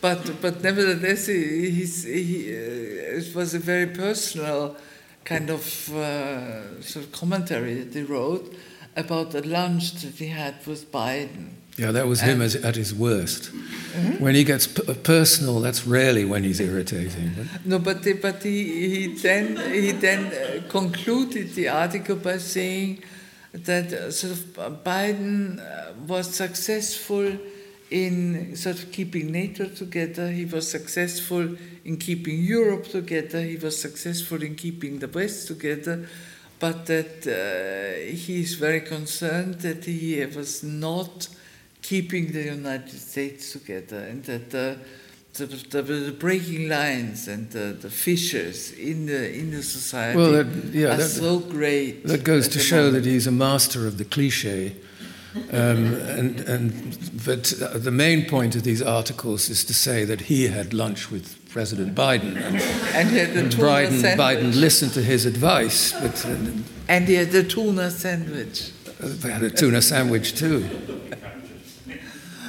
But, 0.02 0.42
but 0.42 0.64
nevertheless, 0.64 1.28
he, 1.28 1.70
he, 1.70 2.52
uh, 2.52 3.18
it 3.20 3.36
was 3.36 3.54
a 3.54 3.60
very 3.60 3.86
personal 3.86 4.76
kind 5.24 5.52
of 5.52 5.94
uh, 5.94 6.82
sort 6.82 7.06
of 7.06 7.12
commentary 7.12 7.76
that 7.84 7.94
he 7.94 8.02
wrote 8.02 8.52
about 8.96 9.32
the 9.32 9.46
lunch 9.48 9.94
that 10.02 10.16
he 10.16 10.28
had 10.28 10.56
with 10.66 10.92
Biden. 10.92 11.50
Yeah, 11.78 11.92
that 11.92 12.08
was 12.08 12.22
him 12.22 12.42
as, 12.42 12.56
at 12.56 12.76
his 12.76 12.94
worst. 12.94 13.44
Mm-hmm. 13.44 14.24
When 14.24 14.36
he 14.36 14.44
gets 14.44 14.68
p- 14.68 14.94
personal, 14.94 15.62
that's 15.62 15.88
rarely 15.88 16.26
when 16.26 16.44
he's 16.44 16.60
irritating. 16.60 17.32
But. 17.36 17.66
No, 17.66 17.80
but 17.80 18.04
the, 18.04 18.14
but 18.14 18.44
he, 18.44 18.90
he 18.90 19.08
then 19.16 19.56
he 19.74 19.92
then 19.92 20.26
uh, 20.26 20.70
concluded 20.70 21.56
the 21.56 21.70
article 21.70 22.18
by 22.18 22.38
saying 22.38 23.04
that 23.54 23.94
uh, 23.94 24.12
sort 24.12 24.34
of 24.34 24.60
uh, 24.60 24.70
Biden 24.70 25.60
uh, 25.60 25.94
was 26.06 26.36
successful 26.36 27.38
in 27.90 28.56
sort 28.56 28.84
of 28.84 28.92
keeping 28.92 29.32
NATO 29.32 29.66
together. 29.66 30.30
He 30.30 30.46
was 30.46 30.70
successful 30.70 31.56
in 31.86 31.98
keeping 31.98 32.40
Europe 32.40 32.88
together. 32.90 33.42
He 33.42 33.58
was 33.58 33.80
successful 33.80 34.44
in 34.44 34.56
keeping 34.56 35.00
the 35.00 35.08
West 35.08 35.48
together 35.48 36.08
but 36.62 36.86
that 36.86 37.26
uh, 37.26 38.16
he 38.16 38.42
is 38.42 38.54
very 38.54 38.82
concerned 38.82 39.56
that 39.62 39.84
he 39.84 40.24
was 40.28 40.64
not 40.64 41.28
keeping 41.82 42.32
the 42.32 42.44
United 42.44 43.00
States 43.00 43.54
together 43.54 43.98
and 43.98 44.24
that 44.26 44.52
the, 44.52 44.78
the, 45.34 45.46
the, 45.48 45.82
the 45.82 46.12
breaking 46.12 46.70
lines 46.70 47.28
and 47.28 47.50
the, 47.50 47.76
the 47.82 47.90
fissures 47.90 48.72
in 48.74 49.08
the, 49.08 49.34
in 49.34 49.50
the 49.50 49.64
society 49.64 50.16
well, 50.16 50.32
that, 50.34 50.46
yeah, 50.72 50.94
are 50.94 50.98
that, 50.98 51.10
so 51.10 51.40
great. 51.40 52.06
That 52.06 52.24
goes 52.24 52.48
to 52.50 52.60
show 52.60 52.86
moment. 52.86 53.06
that 53.06 53.10
he's 53.10 53.26
a 53.26 53.32
master 53.32 53.88
of 53.88 53.98
the 53.98 54.06
cliche. 54.06 54.76
Um, 55.52 55.96
and, 55.96 56.42
and, 56.42 57.24
but 57.26 57.54
the 57.74 57.92
main 57.92 58.30
point 58.30 58.56
of 58.56 58.64
these 58.64 58.84
articles 58.84 59.50
is 59.50 59.66
to 59.66 59.74
say 59.74 60.06
that 60.06 60.22
he 60.22 60.50
had 60.50 60.74
lunch 60.74 61.10
with 61.10 61.41
President 61.52 61.94
Biden, 61.94 62.38
and, 62.38 62.56
and, 62.96 63.38
and 63.38 63.52
Biden, 63.54 64.16
Biden, 64.16 64.56
listened 64.56 64.94
to 64.94 65.02
his 65.02 65.26
advice. 65.26 65.92
But, 65.92 66.26
uh, 66.26 66.36
and 66.88 67.08
he 67.08 67.16
had 67.16 67.32
the 67.32 67.44
tuna 67.44 67.92
sandwich. 67.92 68.72
Uh, 69.02 69.28
had 69.28 69.44
a 69.44 69.50
tuna 69.50 69.82
sandwich 69.82 70.36
too. 70.36 70.66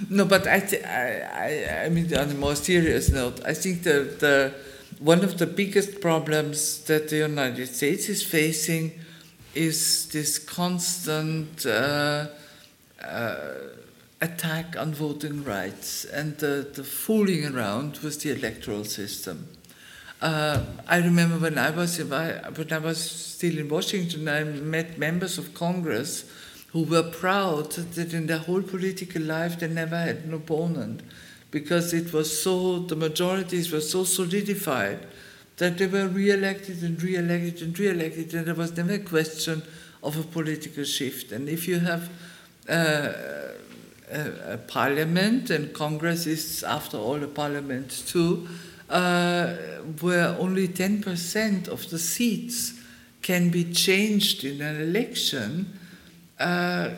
No, 0.09 0.25
but 0.25 0.47
I, 0.47 0.61
th- 0.61 0.85
I, 0.85 1.21
I, 1.21 1.85
I 1.85 1.89
mean, 1.89 2.15
on 2.17 2.31
a 2.31 2.35
more 2.35 2.55
serious 2.55 3.09
note, 3.11 3.41
I 3.45 3.55
think 3.55 3.83
the, 3.83 4.15
the 4.19 4.55
one 4.99 5.25
of 5.25 5.39
the 5.39 5.47
biggest 5.47 6.01
problems 6.01 6.85
that 6.85 7.09
the 7.09 7.17
United 7.17 7.67
States 7.67 8.09
is 8.09 8.23
facing 8.23 8.93
is 9.55 10.09
this 10.09 10.39
constant 10.39 11.67
uh, 11.67 12.27
uh, 13.03 13.55
attack 14.23 14.77
on 14.79 14.95
voting 14.95 15.45
rights 15.45 16.05
and 16.05 16.39
the, 16.39 16.71
the 16.75 16.85
fooling 16.85 17.45
around 17.45 17.99
with 17.99 18.23
the 18.23 18.31
electoral 18.31 18.85
system. 18.85 19.49
Uh, 20.23 20.63
I 20.87 20.99
remember 20.99 21.39
when 21.39 21.59
I 21.59 21.71
was 21.71 21.99
when 21.99 22.73
I 22.73 22.79
was 22.79 22.99
still 22.99 23.59
in 23.59 23.69
Washington, 23.69 24.29
I 24.29 24.45
met 24.45 24.97
members 24.97 25.37
of 25.37 25.53
Congress 25.53 26.25
who 26.69 26.85
were 26.85 27.03
proud 27.03 27.73
that 27.73 28.15
in 28.15 28.29
their 28.29 28.39
whole 28.39 28.63
political 28.63 29.23
life 29.23 29.59
they 29.59 29.69
never 29.69 29.97
had 29.97 30.19
an 30.19 30.33
opponent 30.33 31.03
because 31.51 31.93
it 31.93 32.13
was 32.13 32.41
so, 32.43 32.79
the 32.79 32.97
majorities 32.97 33.73
were 33.73 33.81
so 33.81 34.05
solidified 34.05 35.07
that 35.59 35.77
they 35.77 35.87
were 35.87 36.07
re-elected 36.07 36.83
and 36.83 37.03
re-elected 37.03 37.61
and 37.61 37.79
re-elected 37.79 38.33
and 38.33 38.47
there 38.47 38.55
was 38.55 38.75
never 38.77 38.95
a 38.95 38.99
question 38.99 39.63
of 40.03 40.19
a 40.19 40.23
political 40.23 40.85
shift. 40.85 41.31
And 41.31 41.49
if 41.49 41.69
you 41.69 41.79
have 41.81 42.09
uh, 42.69 43.13
a, 44.13 44.59
parliament, 44.59 45.51
and 45.51 45.73
Congress 45.73 46.27
is 46.27 46.63
after 46.63 46.97
all 46.97 47.23
a 47.23 47.29
parliament 47.29 48.05
too, 48.07 48.49
uh, 48.91 49.55
where 50.01 50.29
only 50.39 50.69
10% 50.69 51.69
of 51.69 51.89
the 51.91 51.99
seats 51.99 52.75
can 53.23 53.51
be 53.51 53.73
changed 53.73 54.45
in 54.45 54.61
an 54.61 54.81
election, 54.81 55.79
uh, 56.39 56.91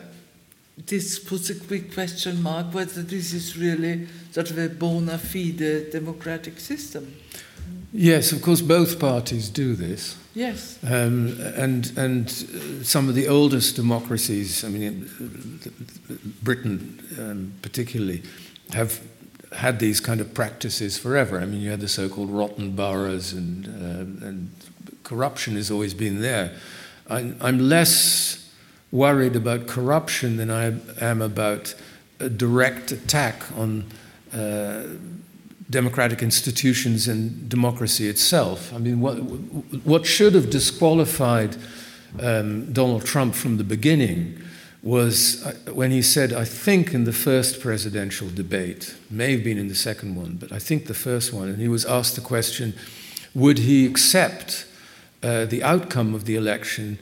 this 0.77 1.19
puts 1.19 1.49
a 1.49 1.55
quick 1.55 1.93
question 1.93 2.41
mark 2.41 2.73
whether 2.73 3.01
this 3.01 3.33
is 3.33 3.57
really 3.57 4.07
sort 4.31 4.51
of 4.51 4.57
a 4.57 4.67
bona 4.67 5.17
fide 5.17 5.91
democratic 5.91 6.59
system. 6.59 7.15
Yes, 7.93 8.31
of 8.31 8.41
course, 8.41 8.61
both 8.61 8.99
parties 8.99 9.49
do 9.49 9.75
this. 9.75 10.17
Yes. 10.35 10.77
Um, 10.83 11.39
and 11.55 11.97
and 11.97 12.29
some 12.85 13.07
of 13.07 13.15
the 13.15 13.27
oldest 13.27 13.75
democracies, 13.77 14.63
I 14.65 14.67
mean, 14.67 15.09
Britain 16.43 16.99
um, 17.17 17.53
particularly, 17.61 18.21
have 18.73 18.99
had 19.53 19.79
these 19.79 20.01
kind 20.01 20.19
of 20.19 20.33
practices 20.33 20.97
forever. 20.97 21.39
I 21.39 21.45
mean, 21.45 21.61
you 21.61 21.71
had 21.71 21.79
the 21.79 21.87
so-called 21.87 22.29
rotten 22.29 22.75
boroughs, 22.75 23.31
and 23.31 23.65
uh, 23.67 24.27
and 24.27 24.51
corruption 25.03 25.55
has 25.55 25.71
always 25.71 25.93
been 25.93 26.21
there. 26.21 26.51
I'm, 27.09 27.37
I'm 27.39 27.59
less 27.59 28.51
worried 28.91 29.35
about 29.35 29.67
corruption 29.67 30.37
than 30.37 30.51
I 30.51 30.73
am 30.99 31.21
about 31.21 31.75
a 32.19 32.29
direct 32.29 32.91
attack 32.91 33.43
on. 33.57 33.85
Uh, 34.33 34.83
democratic 35.69 36.21
institutions 36.21 37.07
and 37.07 37.49
democracy 37.49 38.07
itself. 38.07 38.73
I 38.73 38.77
mean, 38.77 38.99
what, 39.01 39.15
what 39.83 40.05
should 40.05 40.35
have 40.35 40.49
disqualified 40.49 41.57
um, 42.21 42.71
Donald 42.71 43.05
Trump 43.05 43.35
from 43.35 43.57
the 43.57 43.63
beginning 43.63 44.41
was 44.83 45.43
uh, 45.43 45.53
when 45.73 45.89
he 45.89 46.01
said, 46.01 46.31
I 46.31 46.45
think 46.45 46.93
in 46.93 47.05
the 47.05 47.13
first 47.13 47.59
presidential 47.59 48.29
debate, 48.29 48.95
may 49.09 49.31
have 49.31 49.43
been 49.43 49.57
in 49.57 49.67
the 49.67 49.75
second 49.75 50.15
one, 50.15 50.35
but 50.35 50.51
I 50.51 50.59
think 50.59 50.85
the 50.85 50.93
first 50.93 51.33
one, 51.33 51.49
and 51.49 51.59
he 51.59 51.67
was 51.67 51.85
asked 51.85 52.15
the 52.15 52.21
question 52.21 52.73
would 53.33 53.57
he 53.57 53.85
accept 53.85 54.65
uh, 55.21 55.43
the 55.43 55.61
outcome 55.61 56.15
of 56.15 56.23
the 56.23 56.35
election? 56.37 56.97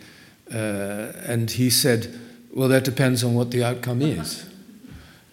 Uh, 0.52 1.14
and 1.28 1.52
he 1.52 1.70
said, 1.70 2.20
Well, 2.52 2.68
that 2.70 2.84
depends 2.84 3.24
on 3.24 3.36
what 3.36 3.52
the 3.52 3.64
outcome 3.64 4.02
is. 4.02 4.44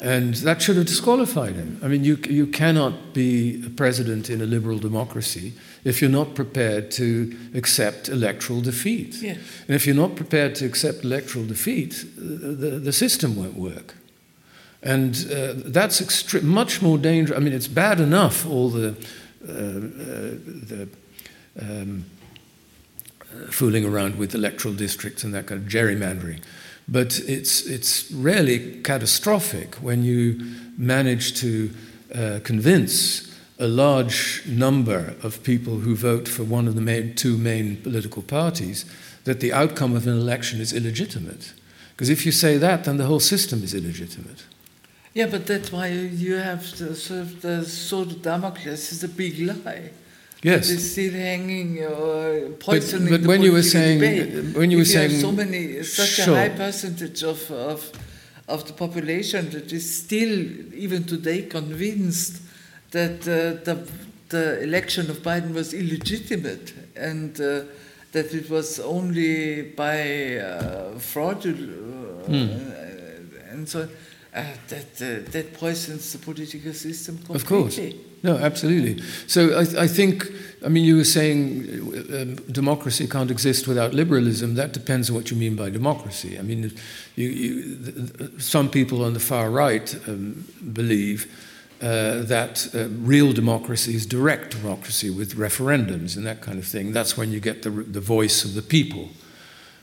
And 0.03 0.35
that 0.35 0.63
should 0.63 0.77
have 0.77 0.87
disqualified 0.87 1.57
him. 1.57 1.79
I 1.83 1.89
mean, 1.89 2.05
you, 2.05 2.17
you 2.29 2.47
cannot 2.47 3.13
be 3.13 3.63
a 3.67 3.71
president 3.71 4.31
in 4.31 4.41
a 4.41 4.47
liberal 4.47 4.79
democracy 4.79 5.53
if 5.85 6.01
you're 6.01 6.11
not 6.11 6.35
prepared 6.35 6.91
to 6.93 7.37
accept 7.55 8.09
electoral 8.09 8.63
defeat. 8.63 9.17
Yeah. 9.17 9.37
And 9.67 9.77
if 9.77 9.87
you're 9.87 9.97
not 9.97 10.17
prepared 10.17 10.55
to 10.57 10.67
accept 10.67 11.05
electoral 11.05 11.47
defeat, 11.47 12.05
the, 12.17 12.81
the 12.83 12.93
system 12.93 13.37
won't 13.37 13.57
work. 13.57 13.95
And 14.83 15.15
uh, 15.31 15.53
that's 15.57 16.01
extre- 16.01 16.43
much 16.43 16.81
more 16.81 16.97
dangerous. 16.97 17.39
I 17.39 17.43
mean, 17.43 17.53
it's 17.53 17.69
bad 17.69 18.01
enough, 18.01 18.47
all 18.47 18.71
the, 18.71 18.97
uh, 19.47 19.53
uh, 19.53 19.57
the 20.67 20.89
um, 21.61 22.07
fooling 23.51 23.85
around 23.85 24.17
with 24.17 24.35
electoral 24.35 24.73
districts 24.73 25.25
and 25.25 25.35
that 25.35 25.47
kind 25.47 25.61
of 25.61 25.69
gerrymandering. 25.69 26.41
But 26.91 27.21
it's, 27.21 27.67
it's 27.67 28.11
really 28.11 28.81
catastrophic 28.83 29.77
when 29.77 30.03
you 30.03 30.41
manage 30.77 31.41
to 31.41 31.71
uh, 32.15 32.41
convince 32.43 33.31
a 33.61 33.69
large 33.69 34.43
number 34.47 35.15
of 35.23 35.43
people 35.43 35.81
who 35.81 35.95
vote 35.95 36.27
for 36.27 36.43
one 36.43 36.67
of 36.67 36.75
the 36.75 36.81
main, 36.81 37.15
two 37.15 37.37
main 37.37 37.77
political 37.77 38.23
parties 38.23 38.85
that 39.25 39.41
the 39.41 39.53
outcome 39.53 39.95
of 39.95 40.07
an 40.07 40.19
election 40.19 40.61
is 40.61 40.73
illegitimate. 40.73 41.53
Because 41.93 42.09
if 42.09 42.25
you 42.25 42.33
say 42.33 42.57
that, 42.57 42.85
then 42.85 42.97
the 42.97 43.05
whole 43.05 43.21
system 43.21 43.63
is 43.63 43.75
illegitimate. 43.75 44.45
Yeah, 45.13 45.27
but 45.27 45.47
that's 45.47 45.71
why 45.71 45.89
you 45.89 46.37
have 46.37 46.63
the 46.79 46.95
sort 46.95 47.21
of 47.21 47.43
the 47.43 47.65
sword 47.65 48.13
of 48.13 48.23
Damocles 48.23 48.93
is 48.93 49.05
a 49.05 49.09
big 49.09 49.39
lie. 49.39 49.91
Yes. 50.43 50.71
It's 50.71 50.93
still 50.93 51.13
hanging, 51.13 51.85
uh, 51.85 52.51
poisoning 52.59 53.11
but 53.11 53.23
the 53.23 53.29
when 53.29 53.43
you 53.43 53.53
were 53.53 53.63
saying- 53.63 54.01
debate. 54.01 54.57
when 54.57 54.71
you 54.71 54.79
were 54.79 54.83
if 54.83 54.93
you 54.95 55.01
have 55.01 55.13
so 55.13 55.33
many, 55.33 55.83
such 55.83 56.09
Sure. 56.09 56.35
a 56.35 56.37
high 56.49 56.49
percentage 56.49 57.23
of, 57.23 57.51
of 57.51 57.91
of 58.49 58.67
the 58.67 58.73
population 58.73 59.49
that 59.51 59.73
is 59.73 59.85
still, 60.05 60.33
even 60.75 61.05
today, 61.05 61.43
convinced 61.43 62.41
that 62.91 63.21
uh, 63.29 63.63
the 63.65 63.87
the 64.31 64.63
election 64.63 65.11
of 65.11 65.19
Biden 65.23 65.53
was 65.53 65.73
illegitimate 65.75 66.73
and 66.97 67.39
uh, 67.41 67.63
that 68.13 68.33
it 68.35 68.49
was 68.51 68.81
only 68.81 69.63
by 69.63 70.37
uh, 70.39 70.99
fraud 70.99 71.45
uh, 71.47 71.51
Hmm. 72.27 72.49
and 73.53 73.69
so. 73.69 73.89
Uh, 74.33 74.45
that 74.69 75.03
uh, 75.03 75.31
that 75.33 75.53
poisons 75.55 76.13
the 76.13 76.19
political 76.19 76.73
system 76.73 77.17
completely. 77.17 77.37
Of 77.37 77.47
course. 77.47 77.81
No, 78.23 78.37
absolutely. 78.37 79.03
So 79.27 79.59
I, 79.59 79.85
I 79.85 79.89
think, 79.89 80.31
I 80.65 80.69
mean, 80.69 80.85
you 80.85 80.97
were 80.97 81.05
saying 81.05 81.67
um, 82.13 82.37
democracy 82.53 83.09
can't 83.09 83.31
exist 83.31 83.67
without 83.67 83.93
liberalism. 83.93 84.55
That 84.55 84.73
depends 84.73 85.11
on 85.11 85.17
what 85.17 85.31
you 85.31 85.37
mean 85.37 85.57
by 85.57 85.71
democracy. 85.71 86.39
I 86.39 86.43
mean, 86.43 86.71
you, 87.17 87.29
you, 87.29 87.77
th- 87.77 88.19
th- 88.19 88.43
some 88.43 88.69
people 88.69 89.05
on 89.05 89.15
the 89.15 89.21
far 89.21 89.51
right 89.51 89.93
um, 90.07 90.45
believe 90.73 91.27
uh, 91.83 92.23
that 92.23 92.69
uh, 92.75 92.89
real 93.01 93.33
democracy 93.33 93.95
is 93.95 94.07
direct 94.07 94.51
democracy 94.51 95.11
with 95.11 95.35
referendums 95.35 96.17
and 96.17 96.27
that 96.27 96.41
kind 96.43 96.59
of 96.59 96.67
thing. 96.67 96.93
That's 96.93 97.17
when 97.17 97.33
you 97.33 97.41
get 97.41 97.63
the, 97.63 97.71
the 97.71 98.01
voice 98.01 98.45
of 98.45 98.55
the 98.55 98.63
people. 98.63 99.09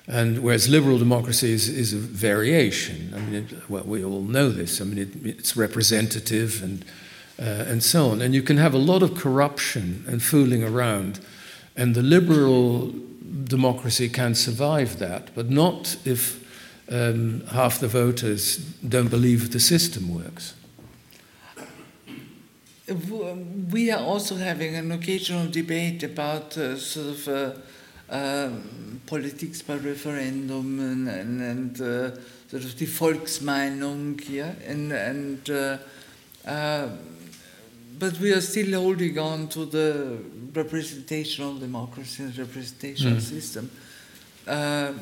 And 0.07 0.39
whereas 0.39 0.69
liberal 0.69 0.97
democracy 0.97 1.51
is, 1.51 1.67
is 1.67 1.93
a 1.93 1.97
variation. 1.97 3.13
I 3.13 3.19
mean, 3.19 3.33
it, 3.43 3.69
well, 3.69 3.83
we 3.83 4.05
all 4.05 4.21
know 4.21 4.49
this. 4.49 4.79
I 4.79 4.85
mean, 4.85 4.97
it, 4.97 5.25
it's 5.25 5.57
representative 5.57 6.63
and, 6.63 6.85
uh, 7.37 7.69
and 7.71 7.83
so 7.83 8.09
on. 8.11 8.21
And 8.21 8.33
you 8.33 8.41
can 8.41 8.57
have 8.57 8.73
a 8.73 8.77
lot 8.77 9.03
of 9.03 9.15
corruption 9.15 10.05
and 10.07 10.23
fooling 10.23 10.63
around. 10.63 11.19
And 11.75 11.93
the 11.93 12.01
liberal 12.01 12.93
democracy 13.43 14.07
can 14.07 14.33
survive 14.33 14.97
that, 14.99 15.35
but 15.35 15.49
not 15.49 15.97
if 16.05 16.43
um, 16.89 17.41
half 17.47 17.79
the 17.79 17.89
voters 17.89 18.57
don't 18.87 19.09
believe 19.09 19.51
the 19.51 19.59
system 19.59 20.13
works. 20.15 20.53
We 23.69 23.91
are 23.91 23.99
also 23.99 24.37
having 24.37 24.75
an 24.75 24.93
occasional 24.93 25.47
debate 25.51 26.03
about 26.03 26.57
uh, 26.57 26.77
sort 26.77 27.07
of 27.07 27.27
uh, 27.27 27.51
um, 28.09 28.86
politics 29.07 29.61
by 29.63 29.75
referendum 29.75 30.79
and, 30.79 31.07
and, 31.09 31.41
and 31.41 31.81
uh, 31.81 32.11
sort 32.49 32.63
of 32.63 32.77
the 32.77 32.85
Volksmeinung, 32.85 34.21
yeah, 34.29 34.53
and 34.67 34.91
and 34.91 35.49
uh, 35.49 35.77
uh, 36.45 36.89
but 37.99 38.19
we 38.19 38.31
are 38.31 38.41
still 38.41 38.79
holding 38.79 39.17
on 39.17 39.47
to 39.49 39.65
the 39.65 40.19
representational 40.53 41.57
democracy 41.57 42.23
and 42.23 42.37
representational 42.37 43.17
Mm. 43.17 43.21
system. 43.21 43.69
Uh, 44.47 44.93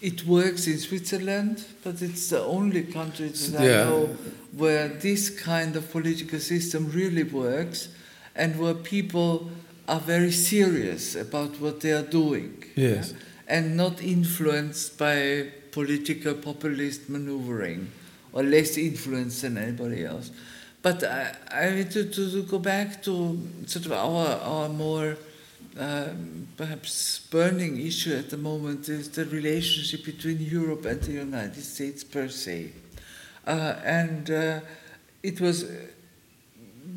it 0.00 0.24
works 0.26 0.66
in 0.66 0.78
Switzerland, 0.78 1.64
but 1.84 2.02
it's 2.02 2.28
the 2.30 2.40
only 2.42 2.82
country 2.82 3.28
that 3.28 3.62
Yeah. 3.64 3.82
I 3.82 3.84
know 3.84 4.16
where 4.56 4.88
this 4.88 5.30
kind 5.30 5.76
of 5.76 5.90
political 5.90 6.38
system 6.40 6.90
really 6.90 7.24
works 7.24 7.88
and 8.36 8.56
where 8.58 8.74
people 8.74 9.50
are 9.88 10.00
very 10.00 10.30
serious 10.30 11.16
about 11.16 11.60
what 11.60 11.80
they 11.80 11.92
are 11.92 12.02
doing. 12.02 12.62
Yes. 12.76 13.14
And 13.46 13.76
not 13.76 14.02
influenced 14.02 14.98
by 14.98 15.48
political 15.72 16.34
populist 16.34 17.08
maneuvering 17.08 17.90
or 18.32 18.42
less 18.42 18.76
influenced 18.76 19.42
than 19.42 19.56
anybody 19.56 20.04
else. 20.04 20.30
But 20.82 21.02
I, 21.02 21.34
I 21.50 21.70
mean, 21.70 21.88
to, 21.88 22.04
to, 22.04 22.30
to 22.30 22.42
go 22.42 22.58
back 22.58 23.02
to 23.04 23.40
sort 23.66 23.86
of 23.86 23.92
our, 23.92 24.26
our 24.36 24.68
more 24.68 25.16
um, 25.78 26.48
perhaps 26.56 27.20
burning 27.30 27.80
issue 27.80 28.14
at 28.14 28.30
the 28.30 28.36
moment 28.36 28.88
is 28.88 29.08
the 29.10 29.24
relationship 29.24 30.04
between 30.04 30.40
Europe 30.40 30.84
and 30.84 31.00
the 31.00 31.12
United 31.12 31.62
States 31.62 32.04
per 32.04 32.28
se. 32.28 32.72
Uh, 33.46 33.76
and 33.84 34.30
uh, 34.30 34.60
it 35.22 35.40
was, 35.40 35.64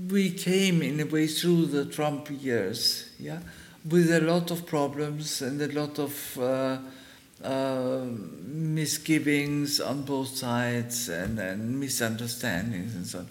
we 0.09 0.31
came 0.31 0.81
in 0.81 0.99
a 0.99 1.05
way 1.05 1.27
through 1.27 1.67
the 1.67 1.85
Trump 1.85 2.29
years, 2.29 3.09
yeah, 3.19 3.39
with 3.89 4.11
a 4.11 4.21
lot 4.21 4.51
of 4.51 4.65
problems 4.65 5.41
and 5.41 5.61
a 5.61 5.71
lot 5.71 5.99
of 5.99 6.37
uh, 6.37 6.77
uh, 7.43 8.05
misgivings 8.45 9.79
on 9.79 10.03
both 10.03 10.35
sides 10.35 11.09
and, 11.09 11.39
and 11.39 11.79
misunderstandings 11.79 12.95
and 12.95 13.07
so 13.07 13.19
on. 13.19 13.27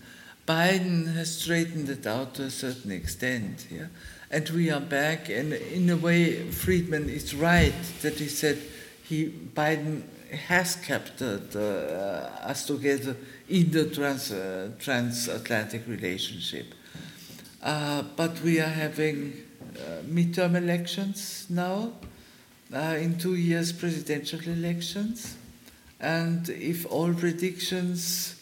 Biden 0.46 1.14
has 1.14 1.36
straightened 1.36 1.88
it 1.88 2.06
out 2.06 2.34
to 2.34 2.44
a 2.44 2.50
certain 2.50 2.90
extent, 2.90 3.66
yeah, 3.70 3.86
and 4.30 4.48
we 4.50 4.70
are 4.70 4.80
back. 4.80 5.28
And 5.28 5.52
in 5.52 5.88
a 5.90 5.96
way, 5.96 6.50
Friedman 6.50 7.08
is 7.08 7.34
right 7.34 7.74
that 8.02 8.14
he 8.14 8.26
said 8.26 8.58
he 9.04 9.28
Biden 9.28 10.02
has 10.30 10.76
kept 10.76 11.22
uh, 11.22 11.58
us 12.42 12.66
together 12.66 13.16
in 13.48 13.70
the 13.70 13.90
trans, 13.90 14.30
uh, 14.30 14.70
transatlantic 14.78 15.86
relationship. 15.86 16.74
Uh, 17.62 18.02
but 18.16 18.40
we 18.42 18.60
are 18.60 18.68
having 18.68 19.32
midterm 20.08 20.56
elections 20.56 21.46
now, 21.48 21.92
in 22.72 23.16
two 23.18 23.34
years, 23.34 23.72
presidential 23.72 24.40
elections. 24.40 25.36
And 26.00 26.48
if 26.48 26.86
all 26.86 27.12
predictions 27.12 28.36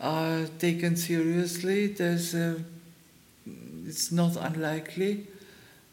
are 0.00 0.46
taken 0.58 0.96
seriously, 0.96 1.88
there's 1.88 2.34
a, 2.34 2.62
it's 3.86 4.10
not 4.10 4.36
unlikely 4.36 5.26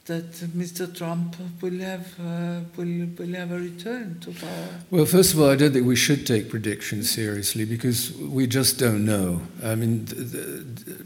that 0.06 0.32
Mr. 0.32 0.94
Trump 0.94 1.36
will 1.62 1.80
have 1.80 2.08
uh, 2.20 2.60
will 2.76 3.08
will 3.18 3.34
have 3.36 3.52
a 3.52 3.60
return 3.60 4.20
to 4.20 4.32
power? 4.32 4.68
Well, 4.92 5.06
first 5.06 5.34
of 5.34 5.40
all, 5.40 5.50
I 5.50 5.56
don't 5.56 5.72
think 5.72 5.86
we 5.86 5.96
should 5.96 6.28
take 6.28 6.50
predictions 6.50 7.10
seriously 7.10 7.66
because 7.66 8.12
we 8.18 8.46
just 8.46 8.80
don't 8.80 9.06
know. 9.06 9.42
I 9.64 9.76
mean, 9.76 10.06
the, 10.06 10.16
the, 10.16 11.06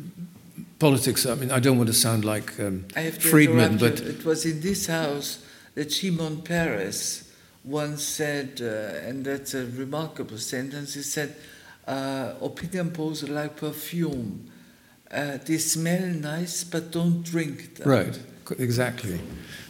politics. 0.79 1.25
I 1.27 1.35
mean, 1.35 1.51
I 1.51 1.59
don't 1.59 1.77
want 1.77 1.87
to 1.87 1.93
sound 1.93 2.25
like 2.25 2.59
um, 2.59 2.85
Friedman, 3.19 3.77
but 3.77 3.99
it 3.99 4.25
was 4.25 4.45
in 4.45 4.61
this 4.61 4.87
house 4.87 5.45
that 5.75 5.91
Shimon 5.91 6.41
Peres 6.41 7.31
once 7.63 8.03
said, 8.03 8.61
uh, 8.61 9.07
and 9.07 9.23
that's 9.23 9.53
a 9.53 9.65
remarkable 9.67 10.37
sentence. 10.39 10.95
He 10.95 11.03
said, 11.03 11.35
uh, 11.87 12.33
"Opinion 12.41 12.89
polls 12.89 13.23
are 13.23 13.31
like 13.31 13.57
perfume." 13.57 14.49
Uh, 15.11 15.37
they 15.45 15.59
smell 15.59 16.05
nice, 16.07 16.63
but 16.63 16.91
don't 16.91 17.21
drink 17.21 17.75
them. 17.75 17.87
Right 17.87 18.19
exactly. 18.51 19.19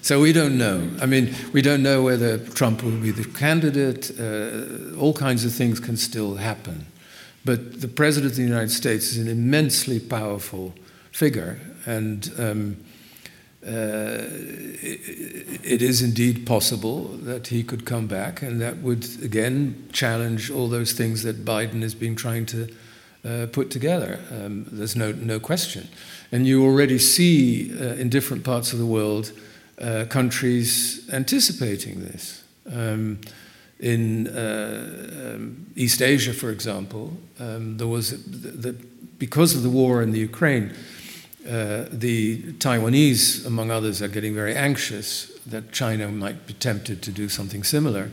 So 0.02 0.22
we 0.22 0.32
don't 0.32 0.58
know. 0.58 0.90
I 1.02 1.06
mean, 1.06 1.36
we 1.54 1.62
don't 1.62 1.84
know 1.84 2.04
whether 2.04 2.38
Trump 2.38 2.84
will 2.84 2.92
be 2.92 3.12
the 3.12 3.26
candidate. 3.26 4.12
Uh, 4.20 4.98
all 5.00 5.14
kinds 5.14 5.44
of 5.44 5.54
things 5.54 5.80
can 5.80 5.98
still 5.98 6.36
happen. 6.36 6.86
But 7.44 7.82
the 7.82 7.88
President 7.88 8.32
of 8.32 8.38
the 8.38 8.44
United 8.44 8.72
States 8.72 9.12
is 9.12 9.18
an 9.18 9.28
immensely 9.28 10.00
powerful 10.00 10.74
figure, 11.12 11.60
and 11.86 12.32
um, 12.38 12.78
uh, 13.66 14.28
it, 14.82 15.62
it 15.64 15.82
is 15.82 16.02
indeed 16.02 16.46
possible 16.46 17.06
that 17.24 17.48
he 17.48 17.64
could 17.64 17.86
come 17.86 18.08
back, 18.08 18.42
and 18.42 18.62
that 18.62 18.78
would 18.78 19.06
again 19.24 19.88
challenge 19.92 20.52
all 20.52 20.68
those 20.68 20.92
things 20.92 21.24
that 21.24 21.46
Biden 21.46 21.82
has 21.82 21.96
been 21.96 22.16
trying 22.16 22.46
to 22.48 22.68
uh, 23.26 23.48
put 23.52 23.72
together. 23.72 24.20
Um, 24.32 24.66
there's 24.72 24.96
no, 24.96 25.12
no 25.12 25.40
question. 25.40 25.88
And 26.32 26.46
you 26.46 26.66
already 26.66 27.00
see 27.00 27.72
uh, 27.80 27.94
in 27.94 28.10
different 28.10 28.44
parts 28.44 28.74
of 28.74 28.80
the 28.80 28.86
world 28.86 29.32
uh, 29.80 30.06
countries 30.10 31.08
anticipating 31.12 32.02
this. 32.02 32.44
Um, 32.72 33.20
in 33.80 34.28
uh, 34.28 35.36
um, 35.36 35.68
East 35.76 36.02
Asia, 36.02 36.34
for 36.34 36.50
example, 36.50 37.16
um, 37.40 37.78
there 37.78 37.88
was 37.88 38.24
the, 38.24 38.72
the, 38.72 38.74
because 39.20 39.56
of 39.56 39.64
the 39.64 39.70
war 39.70 40.02
in 40.02 40.12
the 40.12 40.20
Ukraine, 40.20 40.74
uh, 41.48 41.86
the 41.92 42.42
Taiwanese, 42.54 43.46
among 43.46 43.72
others, 43.72 44.02
are 44.02 44.08
getting 44.08 44.34
very 44.34 44.56
anxious 44.56 45.32
that 45.46 45.72
China 45.72 46.10
might 46.10 46.46
be 46.48 46.54
tempted 46.54 47.02
to 47.04 47.12
do 47.12 47.30
something 47.30 47.64
similar. 47.64 48.10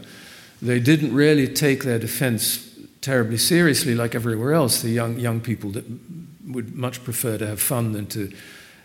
They 0.63 0.79
didn't 0.79 1.15
really 1.15 1.49
take 1.49 1.83
their 1.83 1.99
defense 1.99 2.71
terribly 3.01 3.39
seriously, 3.39 3.95
like 3.95 4.15
everywhere 4.15 4.53
else. 4.53 4.83
The 4.83 4.91
young 4.91 5.19
young 5.19 5.41
people 5.41 5.71
that 5.71 5.85
would 6.49 6.75
much 6.75 7.03
prefer 7.05 7.39
to 7.39 7.47
have 7.47 7.61
fun 7.61 7.93
than 7.93 8.07
to 8.07 8.33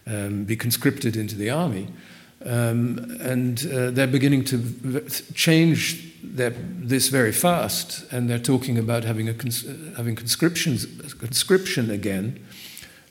um, 0.08 0.44
be 0.44 0.56
conscripted 0.56 1.16
into 1.16 1.36
the 1.36 1.50
army. 1.50 1.88
Um, 2.46 3.18
and 3.20 3.60
uh, 3.72 3.92
they're 3.92 4.08
beginning 4.08 4.46
to 4.46 5.10
change 5.34 6.10
their, 6.24 6.52
this 6.52 7.10
very 7.10 7.34
fast, 7.34 8.06
and 8.12 8.30
they're 8.30 8.40
talking 8.40 8.78
about 8.78 9.04
having, 9.04 9.28
a 9.28 9.34
cons- 9.34 9.66
having 9.98 10.16
conscriptions, 10.16 10.86
conscription 11.14 11.92
again. 11.92 12.46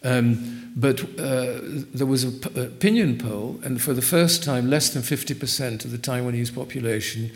Um, 0.02 0.72
but 0.76 1.02
uh, 1.18 1.58
there 1.92 2.06
was 2.06 2.24
an 2.24 2.40
p- 2.40 2.60
opinion 2.60 3.18
poll, 3.18 3.60
and 3.64 3.82
for 3.82 3.92
the 3.92 4.02
first 4.02 4.42
time, 4.44 4.70
less 4.70 4.90
than 4.90 5.02
50% 5.02 5.84
of 5.84 5.90
the 5.90 5.98
Taiwanese 5.98 6.54
population 6.54 7.30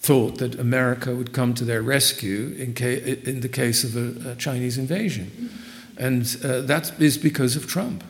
thought 0.00 0.38
that 0.38 0.58
America 0.58 1.14
would 1.14 1.32
come 1.32 1.54
to 1.54 1.64
their 1.64 1.82
rescue 1.82 2.54
in, 2.58 2.74
ca- 2.74 3.02
in 3.24 3.40
the 3.40 3.48
case 3.48 3.84
of 3.84 3.96
a, 3.96 4.32
a 4.32 4.34
Chinese 4.36 4.78
invasion. 4.78 5.50
And 5.96 6.36
uh, 6.44 6.60
that 6.62 7.00
is 7.00 7.18
because 7.18 7.56
of 7.56 7.66
Trump. 7.66 8.04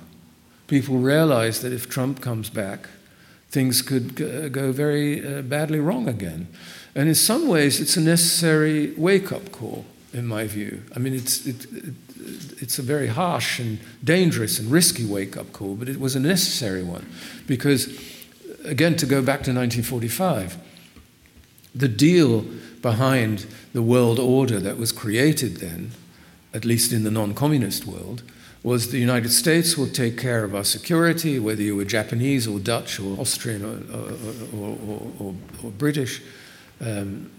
People 0.66 0.99
realize 0.99 1.61
that 1.61 1.72
if 1.72 1.89
Trump 1.89 2.20
comes 2.20 2.51
back, 2.51 2.89
things 3.51 3.82
could 3.82 4.16
go 4.53 4.72
very 4.72 5.24
uh, 5.24 5.43
badly 5.43 5.78
wrong 5.78 6.09
again. 6.09 6.49
And 6.95 7.09
in 7.09 7.14
some 7.14 7.47
ways, 7.47 7.80
it's 7.80 7.97
a 7.97 8.01
necessary 8.01 8.93
wake 8.97 9.30
up 9.30 9.53
call, 9.53 9.84
in 10.12 10.26
my 10.26 10.47
view. 10.47 10.82
I 10.95 10.99
mean, 10.99 11.14
it's, 11.14 11.47
it, 11.47 11.66
it, 11.72 11.95
it's 12.59 12.78
a 12.78 12.82
very 12.82 13.09
harsh 13.09 13.61
and 13.61 13.78
dangerous 14.03 14.59
and 14.59 14.70
risky 14.70 15.05
wake 15.05 15.37
up 15.37 15.53
call, 15.53 15.74
but 15.74 15.89
it 15.89 16.01
was 16.01 16.16
a 16.16 16.20
necessary 16.20 16.82
one. 16.82 17.07
Because, 17.47 17.87
again, 18.64 18.97
to 18.97 19.07
go 19.07 19.20
back 19.20 19.43
to 19.45 19.53
1945, 19.53 20.57
the 21.74 21.89
deal 21.89 22.47
behind 22.80 23.47
the 23.72 23.82
world 23.82 24.18
order 24.18 24.59
that 24.59 24.78
was 24.78 24.91
created 24.91 25.59
then 25.59 25.93
at 26.57 26.64
least 26.64 26.92
in 26.92 27.04
the 27.04 27.11
non 27.11 27.34
communist 27.34 27.86
world, 27.86 28.22
was 28.62 28.90
the 28.90 28.98
United 28.98 29.30
States 29.30 29.76
will 29.76 29.86
take 29.86 30.18
care 30.18 30.42
of 30.42 30.54
our 30.54 30.64
security, 30.64 31.38
whether 31.38 31.62
you 31.62 31.76
were 31.76 31.84
Japanese 31.84 32.48
or 32.48 32.59
Dutch 32.59 32.98
or 32.98 33.20
Austrian 33.20 33.62
or, 33.62 34.59
or, 34.59 34.78
or, 35.20 35.34
or 35.62 35.70
British. 35.70 36.22
Um, 36.80 37.30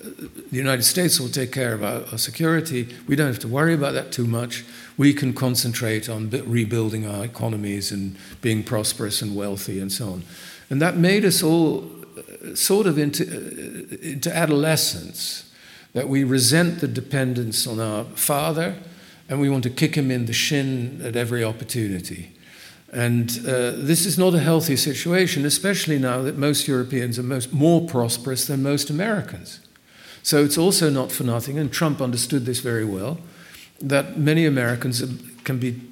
the 0.00 0.56
United 0.56 0.84
States 0.84 1.18
will 1.18 1.30
take 1.30 1.50
care 1.50 1.74
of 1.74 1.82
our, 1.82 2.04
our, 2.12 2.18
security. 2.18 2.94
We 3.08 3.16
don't 3.16 3.26
have 3.26 3.40
to 3.40 3.48
worry 3.48 3.74
about 3.74 3.94
that 3.94 4.12
too 4.12 4.26
much. 4.26 4.64
We 4.96 5.12
can 5.12 5.32
concentrate 5.32 6.08
on 6.08 6.30
rebuilding 6.30 7.06
our 7.06 7.24
economies 7.24 7.90
and 7.90 8.16
being 8.40 8.62
prosperous 8.62 9.20
and 9.20 9.34
wealthy 9.34 9.80
and 9.80 9.90
so 9.90 10.10
on. 10.10 10.22
And 10.70 10.80
that 10.80 10.96
made 10.96 11.24
us 11.24 11.42
all 11.42 11.90
uh, 12.16 12.54
sort 12.54 12.86
of 12.86 12.98
into, 12.98 13.24
uh, 13.24 13.96
into 14.00 14.34
adolescence 14.34 15.47
that 15.98 16.08
we 16.08 16.22
resent 16.22 16.80
the 16.80 16.86
dependence 16.86 17.66
on 17.66 17.80
our 17.80 18.04
father 18.14 18.76
and 19.28 19.40
we 19.40 19.50
want 19.50 19.64
to 19.64 19.70
kick 19.70 19.96
him 19.96 20.12
in 20.12 20.26
the 20.26 20.32
shin 20.32 21.02
at 21.04 21.16
every 21.16 21.42
opportunity. 21.42 22.30
And 22.92 23.28
uh, 23.40 23.72
this 23.74 24.06
is 24.06 24.16
not 24.16 24.32
a 24.32 24.38
healthy 24.38 24.76
situation, 24.76 25.44
especially 25.44 25.98
now 25.98 26.22
that 26.22 26.38
most 26.38 26.68
Europeans 26.68 27.18
are 27.18 27.24
most, 27.24 27.52
more 27.52 27.84
prosperous 27.84 28.46
than 28.46 28.62
most 28.62 28.90
Americans. 28.90 29.58
So 30.22 30.44
it's 30.44 30.56
also 30.56 30.88
not 30.88 31.10
for 31.10 31.24
nothing, 31.24 31.58
and 31.58 31.72
Trump 31.72 32.00
understood 32.00 32.46
this 32.46 32.60
very 32.60 32.84
well, 32.84 33.18
that 33.80 34.16
many 34.16 34.46
Americans 34.46 35.02
can 35.42 35.58
be 35.58 35.82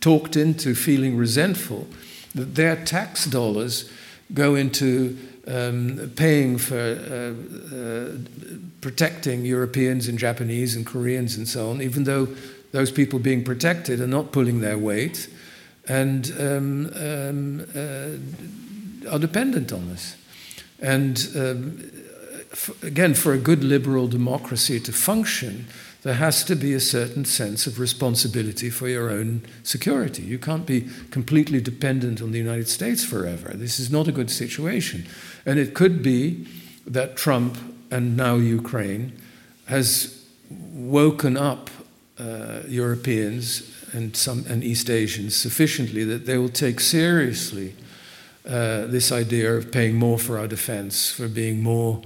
talked 0.00 0.36
into 0.36 0.74
feeling 0.74 1.16
resentful 1.16 1.88
that 2.34 2.56
their 2.56 2.76
tax 2.84 3.24
dollars 3.24 3.90
go 4.34 4.54
into 4.54 5.16
um, 5.46 6.12
paying 6.16 6.58
for 6.58 6.76
uh, 6.76 7.76
uh, 7.76 8.18
protecting 8.80 9.44
Europeans 9.44 10.08
and 10.08 10.18
Japanese 10.18 10.76
and 10.76 10.84
Koreans 10.84 11.36
and 11.36 11.48
so 11.48 11.70
on, 11.70 11.80
even 11.80 12.04
though 12.04 12.28
those 12.72 12.90
people 12.90 13.18
being 13.18 13.44
protected 13.44 14.00
are 14.00 14.06
not 14.06 14.32
pulling 14.32 14.60
their 14.60 14.78
weight 14.78 15.28
and 15.88 16.32
um, 16.38 16.92
um, 16.96 17.66
uh, 17.74 19.10
are 19.12 19.18
dependent 19.18 19.72
on 19.72 19.88
us. 19.90 20.16
And 20.80 21.28
um, 21.36 21.90
again, 22.82 23.14
for 23.14 23.32
a 23.32 23.38
good 23.38 23.64
liberal 23.64 24.08
democracy 24.08 24.80
to 24.80 24.92
function, 24.92 25.66
there 26.02 26.14
has 26.14 26.44
to 26.44 26.54
be 26.54 26.72
a 26.72 26.80
certain 26.80 27.24
sense 27.24 27.66
of 27.66 27.80
responsibility 27.80 28.70
for 28.70 28.88
your 28.88 29.10
own 29.10 29.42
security. 29.64 30.22
You 30.22 30.38
can't 30.38 30.64
be 30.64 30.88
completely 31.10 31.60
dependent 31.60 32.22
on 32.22 32.30
the 32.30 32.38
United 32.38 32.68
States 32.68 33.04
forever. 33.04 33.52
This 33.54 33.80
is 33.80 33.90
not 33.90 34.06
a 34.06 34.12
good 34.12 34.30
situation. 34.30 35.06
And 35.44 35.58
it 35.58 35.74
could 35.74 36.02
be 36.02 36.46
that 36.86 37.16
Trump 37.16 37.58
and 37.90 38.16
now 38.16 38.36
Ukraine 38.36 39.20
has 39.66 40.24
woken 40.48 41.36
up 41.36 41.70
uh, 42.18 42.60
Europeans 42.68 43.72
and 43.92 44.16
some 44.16 44.44
and 44.48 44.62
East 44.62 44.88
Asians 44.90 45.34
sufficiently 45.34 46.04
that 46.04 46.26
they 46.26 46.38
will 46.38 46.48
take 46.48 46.80
seriously 46.80 47.74
uh, 48.46 48.86
this 48.86 49.10
idea 49.10 49.52
of 49.54 49.72
paying 49.72 49.96
more 49.96 50.18
for 50.18 50.38
our 50.38 50.46
defense, 50.46 51.10
for 51.10 51.28
being 51.28 51.62
more 51.62 52.02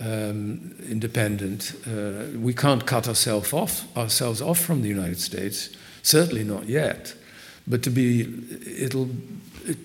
um, 0.00 0.74
independent. 0.88 1.74
Uh, 1.86 2.38
we 2.38 2.54
can't 2.54 2.86
cut 2.86 3.08
ourselves 3.08 3.52
off, 3.52 3.96
ourselves 3.96 4.40
off 4.40 4.58
from 4.58 4.82
the 4.82 4.88
United 4.88 5.20
States, 5.20 5.70
certainly 6.02 6.44
not 6.44 6.66
yet. 6.66 7.14
But 7.66 7.82
to 7.84 7.90
be, 7.90 8.22
it'll, 8.66 9.10
it, 9.64 9.78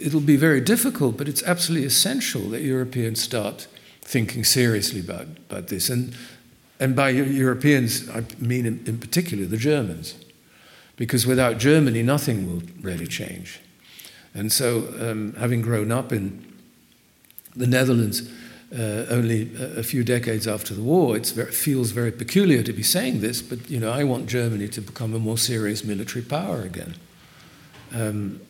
it'll 0.00 0.20
be 0.20 0.36
very 0.36 0.60
difficult, 0.60 1.16
but 1.16 1.28
it's 1.28 1.42
absolutely 1.42 1.86
essential 1.86 2.42
that 2.50 2.62
Europeans 2.62 3.22
start 3.22 3.66
thinking 4.02 4.44
seriously 4.44 5.00
about, 5.00 5.26
about 5.48 5.68
this. 5.68 5.88
And, 5.88 6.14
and 6.78 6.94
by 6.94 7.10
Europeans, 7.10 8.08
I 8.10 8.24
mean 8.38 8.66
in, 8.66 8.82
in 8.86 8.98
particular 8.98 9.46
the 9.46 9.56
Germans, 9.56 10.16
because 10.96 11.26
without 11.26 11.58
Germany, 11.58 12.02
nothing 12.02 12.46
will 12.46 12.62
really 12.82 13.06
change. 13.06 13.60
And 14.34 14.52
so, 14.52 14.92
um, 15.00 15.34
having 15.38 15.62
grown 15.62 15.92
up 15.92 16.12
in 16.12 16.44
the 17.54 17.66
Netherlands, 17.66 18.30
uh, 18.74 19.06
only 19.10 19.50
a 19.76 19.82
few 19.82 20.02
decades 20.02 20.46
after 20.46 20.74
the 20.74 20.82
war. 20.82 21.16
It 21.16 21.26
feels 21.26 21.90
very 21.90 22.12
peculiar 22.12 22.62
to 22.62 22.72
be 22.72 22.82
saying 22.82 23.20
this, 23.20 23.42
but 23.42 23.70
you 23.70 23.78
know, 23.78 23.90
I 23.90 24.04
want 24.04 24.26
Germany 24.26 24.68
to 24.68 24.80
become 24.80 25.14
a 25.14 25.18
more 25.18 25.38
serious 25.38 25.84
military 25.84 26.24
power 26.24 26.62
again. 26.62 26.94
Um, 27.94 28.40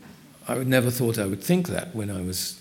I 0.49 0.57
would 0.57 0.68
never 0.68 0.91
thought 0.91 1.18
I 1.18 1.27
would 1.27 1.43
think 1.43 1.68
that 1.68 1.95
when 1.95 2.11
I 2.11 2.23
was 2.23 2.61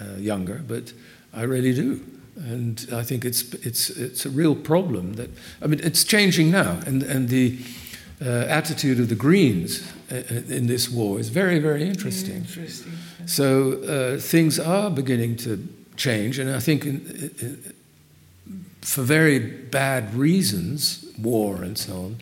uh, 0.00 0.16
younger, 0.18 0.62
but 0.66 0.92
I 1.32 1.42
really 1.42 1.74
do. 1.74 2.00
And 2.36 2.88
I 2.92 3.02
think 3.02 3.24
it's, 3.24 3.54
it's, 3.54 3.90
it's 3.90 4.26
a 4.26 4.30
real 4.30 4.54
problem 4.54 5.14
that, 5.14 5.30
I 5.60 5.66
mean, 5.66 5.80
it's 5.82 6.04
changing 6.04 6.50
now. 6.50 6.80
And, 6.86 7.02
and 7.02 7.28
the, 7.28 7.58
uh, 8.24 8.46
attitude 8.48 9.00
of 9.00 9.08
the 9.08 9.16
Greens 9.16 9.82
uh, 10.10 10.22
in 10.48 10.66
this 10.66 10.88
war 10.88 11.18
is 11.18 11.28
very, 11.28 11.58
very 11.58 11.88
interesting. 11.88 12.36
Interesting. 12.36 12.92
So 13.26 13.82
uh, 13.82 14.20
things 14.20 14.60
are 14.60 14.90
beginning 14.90 15.36
to 15.38 15.56
change, 16.02 16.38
and 16.38 16.50
I 16.50 16.60
think 16.60 16.84
in, 16.84 17.32
in, 17.40 17.74
for 18.80 19.02
very 19.02 19.38
bad 19.38 20.14
reasons, 20.14 21.04
war 21.18 21.62
and 21.62 21.78
so 21.78 21.92
on. 21.92 22.16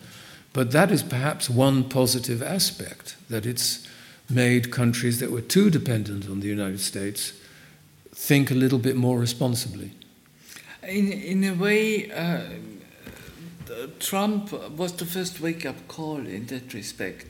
But 0.53 0.71
that 0.71 0.91
is 0.91 1.03
perhaps 1.03 1.49
one 1.49 1.89
positive 1.89 2.43
aspect 2.43 3.15
that 3.29 3.45
it's 3.45 3.87
made 4.29 4.71
countries 4.71 5.19
that 5.19 5.31
were 5.31 5.41
too 5.41 5.69
dependent 5.69 6.29
on 6.29 6.39
the 6.39 6.47
United 6.47 6.79
States 6.79 7.33
think 8.13 8.51
a 8.51 8.53
little 8.53 8.79
bit 8.79 8.95
more 8.95 9.19
responsibly. 9.19 9.91
In, 10.83 11.11
in 11.11 11.43
a 11.43 11.53
way, 11.53 12.11
uh, 12.11 12.41
Trump 13.99 14.51
was 14.77 14.93
the 14.93 15.05
first 15.05 15.39
wake 15.39 15.65
up 15.65 15.87
call 15.87 16.17
in 16.17 16.45
that 16.47 16.73
respect. 16.73 17.25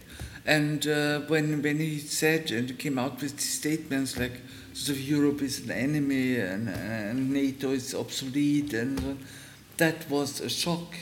And 0.45 0.87
uh, 0.87 1.19
when, 1.27 1.61
when 1.61 1.77
he 1.79 1.99
said 1.99 2.51
and 2.51 2.77
came 2.79 2.97
out 2.97 3.21
with 3.21 3.39
statements 3.39 4.17
like 4.17 4.41
sort 4.73 4.97
of 4.97 5.01
Europe 5.03 5.41
is 5.41 5.59
an 5.59 5.71
enemy 5.71 6.37
and, 6.37 6.69
and 6.69 7.31
NATO 7.31 7.71
is 7.71 7.93
obsolete, 7.93 8.73
and 8.73 9.19
that 9.77 10.09
was 10.09 10.41
a 10.41 10.49
shock 10.49 10.95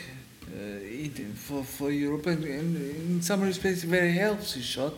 uh, 0.47 1.26
for, 1.36 1.63
for 1.63 1.91
Europe, 1.91 2.26
and, 2.26 2.43
and 2.43 2.76
in 2.76 3.22
some 3.22 3.41
respects, 3.41 3.84
a 3.84 3.88
very 3.88 4.13
healthy 4.13 4.61
shock 4.61 4.93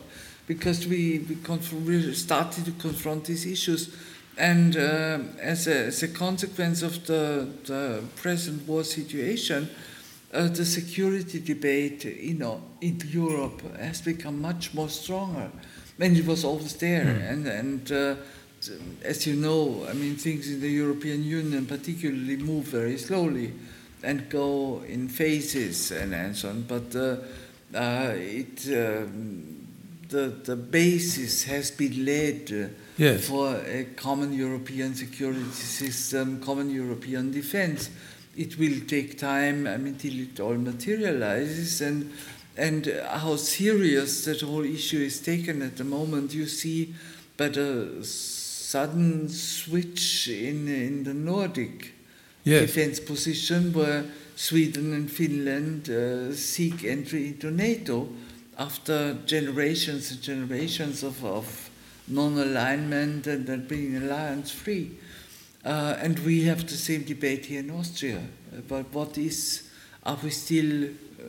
because 0.48 0.88
we, 0.88 1.20
we, 1.20 1.36
we 1.80 2.14
started 2.14 2.66
to 2.66 2.72
confront 2.72 3.26
these 3.26 3.46
issues. 3.46 3.96
And 4.38 4.76
uh, 4.76 5.20
as, 5.40 5.68
a, 5.68 5.86
as 5.86 6.04
a 6.04 6.08
consequence 6.08 6.82
of 6.82 7.06
the, 7.06 7.48
the 7.66 8.04
present 8.16 8.68
war 8.68 8.84
situation, 8.84 9.70
uh, 10.34 10.48
the 10.48 10.66
security 10.66 11.40
debate 11.40 12.06
you 12.06 12.36
know, 12.36 12.62
in 12.80 13.00
Europe 13.08 13.62
has 13.78 14.02
become 14.02 14.42
much 14.42 14.74
more 14.74 14.90
stronger. 14.90 15.52
And 16.00 16.18
it 16.18 16.26
was 16.26 16.44
always 16.44 16.76
there. 16.78 17.06
Mm. 17.06 17.32
And, 17.32 17.48
and 17.48 17.92
uh, 17.92 18.16
as 19.04 19.26
you 19.26 19.36
know, 19.36 19.86
I 19.90 19.94
mean, 19.94 20.16
things 20.16 20.50
in 20.50 20.62
the 20.62 20.70
European 20.70 21.24
Union 21.24 21.66
particularly 21.66 22.38
move 22.38 22.66
very 22.66 22.98
slowly 22.98 23.54
and 24.04 24.30
go 24.30 24.84
in 24.88 25.08
phases 25.08 25.92
and, 25.92 26.14
and 26.14 26.36
so 26.36 26.50
on. 26.50 26.64
But 26.64 26.96
uh, 26.96 27.18
uh 27.74 28.14
it, 28.16 28.68
um, 28.68 29.68
the, 30.10 30.28
the 30.44 30.56
basis 30.56 31.44
has 31.46 31.72
been 31.72 32.06
laid 32.06 32.52
uh, 32.52 32.68
yes. 32.98 33.28
for 33.28 33.56
a 33.56 33.88
common 33.96 34.34
European 34.34 34.94
security 34.96 35.44
system, 35.52 36.42
common 36.42 36.70
European 36.70 37.32
defense 37.32 37.90
it 38.36 38.58
will 38.58 38.80
take 38.88 39.18
time 39.18 39.68
I 39.68 39.78
mean, 39.78 39.94
until 39.94 40.20
it 40.20 40.40
all 40.40 40.56
materializes 40.56 41.82
and 41.82 42.12
and 42.58 42.86
how 43.08 43.38
serious 43.38 44.26
that 44.26 44.42
whole 44.42 44.66
issue 44.66 45.00
is 45.00 45.22
taken 45.22 45.62
at 45.62 45.78
the 45.78 45.84
moment 45.84 46.34
you 46.34 46.48
see 46.48 46.94
but 47.38 47.58
a 47.58 48.04
sudden 48.72 49.28
switch 49.28 50.30
in 50.30 50.68
in 50.68 51.04
the 51.04 51.14
Nordic 51.14 51.94
yes. 52.44 52.62
defense 52.62 53.00
position 53.02 53.74
where 53.74 54.06
Sweden 54.36 54.94
and 54.94 55.12
Finland 55.12 55.90
uh, 55.90 56.34
seek 56.34 56.86
entry 56.86 57.28
into 57.28 57.52
NATO 57.52 58.08
after 58.58 59.18
generations 59.26 60.12
and 60.12 60.22
generations 60.22 61.04
of, 61.04 61.24
of 61.26 61.70
non-alignment 62.08 63.28
and, 63.28 63.50
and 63.50 63.68
being 63.68 63.98
alliance 63.98 64.52
free. 64.52 64.92
Uh, 65.66 65.96
and 66.00 66.20
we 66.20 66.44
have 66.44 66.66
the 66.68 66.78
same 66.78 67.04
debate 67.04 67.46
here 67.46 67.60
in 67.60 67.70
Austria 67.72 68.22
about 68.58 68.86
what 68.94 69.18
is, 69.18 69.70
are 70.06 70.18
we 70.24 70.30
still 70.30 70.86
uh, 70.86 71.24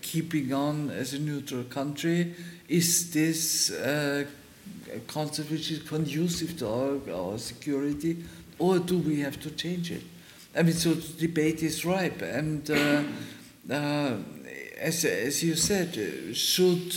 keeping 0.00 0.52
on 0.52 0.90
as 0.90 1.12
a 1.12 1.18
neutral 1.18 1.64
country? 1.64 2.34
Is 2.68 3.12
this 3.12 3.70
uh, 3.70 4.24
a 4.94 4.98
concept 5.00 5.50
which 5.50 5.70
is 5.70 5.80
conducive 5.88 6.58
to 6.58 6.68
our, 6.68 7.14
our 7.14 7.38
security, 7.38 8.24
or 8.58 8.78
do 8.78 8.98
we 8.98 9.20
have 9.20 9.40
to 9.40 9.50
change 9.50 9.90
it? 9.90 10.02
I 10.56 10.62
mean, 10.62 10.74
so 10.74 10.94
the 10.94 11.26
debate 11.26 11.62
is 11.62 11.84
ripe, 11.84 12.22
and 12.22 12.70
uh, 12.70 13.02
uh, 13.70 14.16
as, 14.80 15.04
as 15.04 15.42
you 15.42 15.54
said, 15.54 15.98
uh, 15.98 16.32
should 16.32 16.92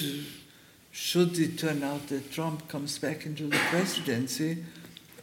should 0.91 1.39
it 1.39 1.57
turn 1.57 1.83
out 1.83 2.07
that 2.07 2.31
Trump 2.31 2.67
comes 2.67 2.99
back 2.99 3.25
into 3.25 3.43
the 3.47 3.57
presidency, 3.69 4.57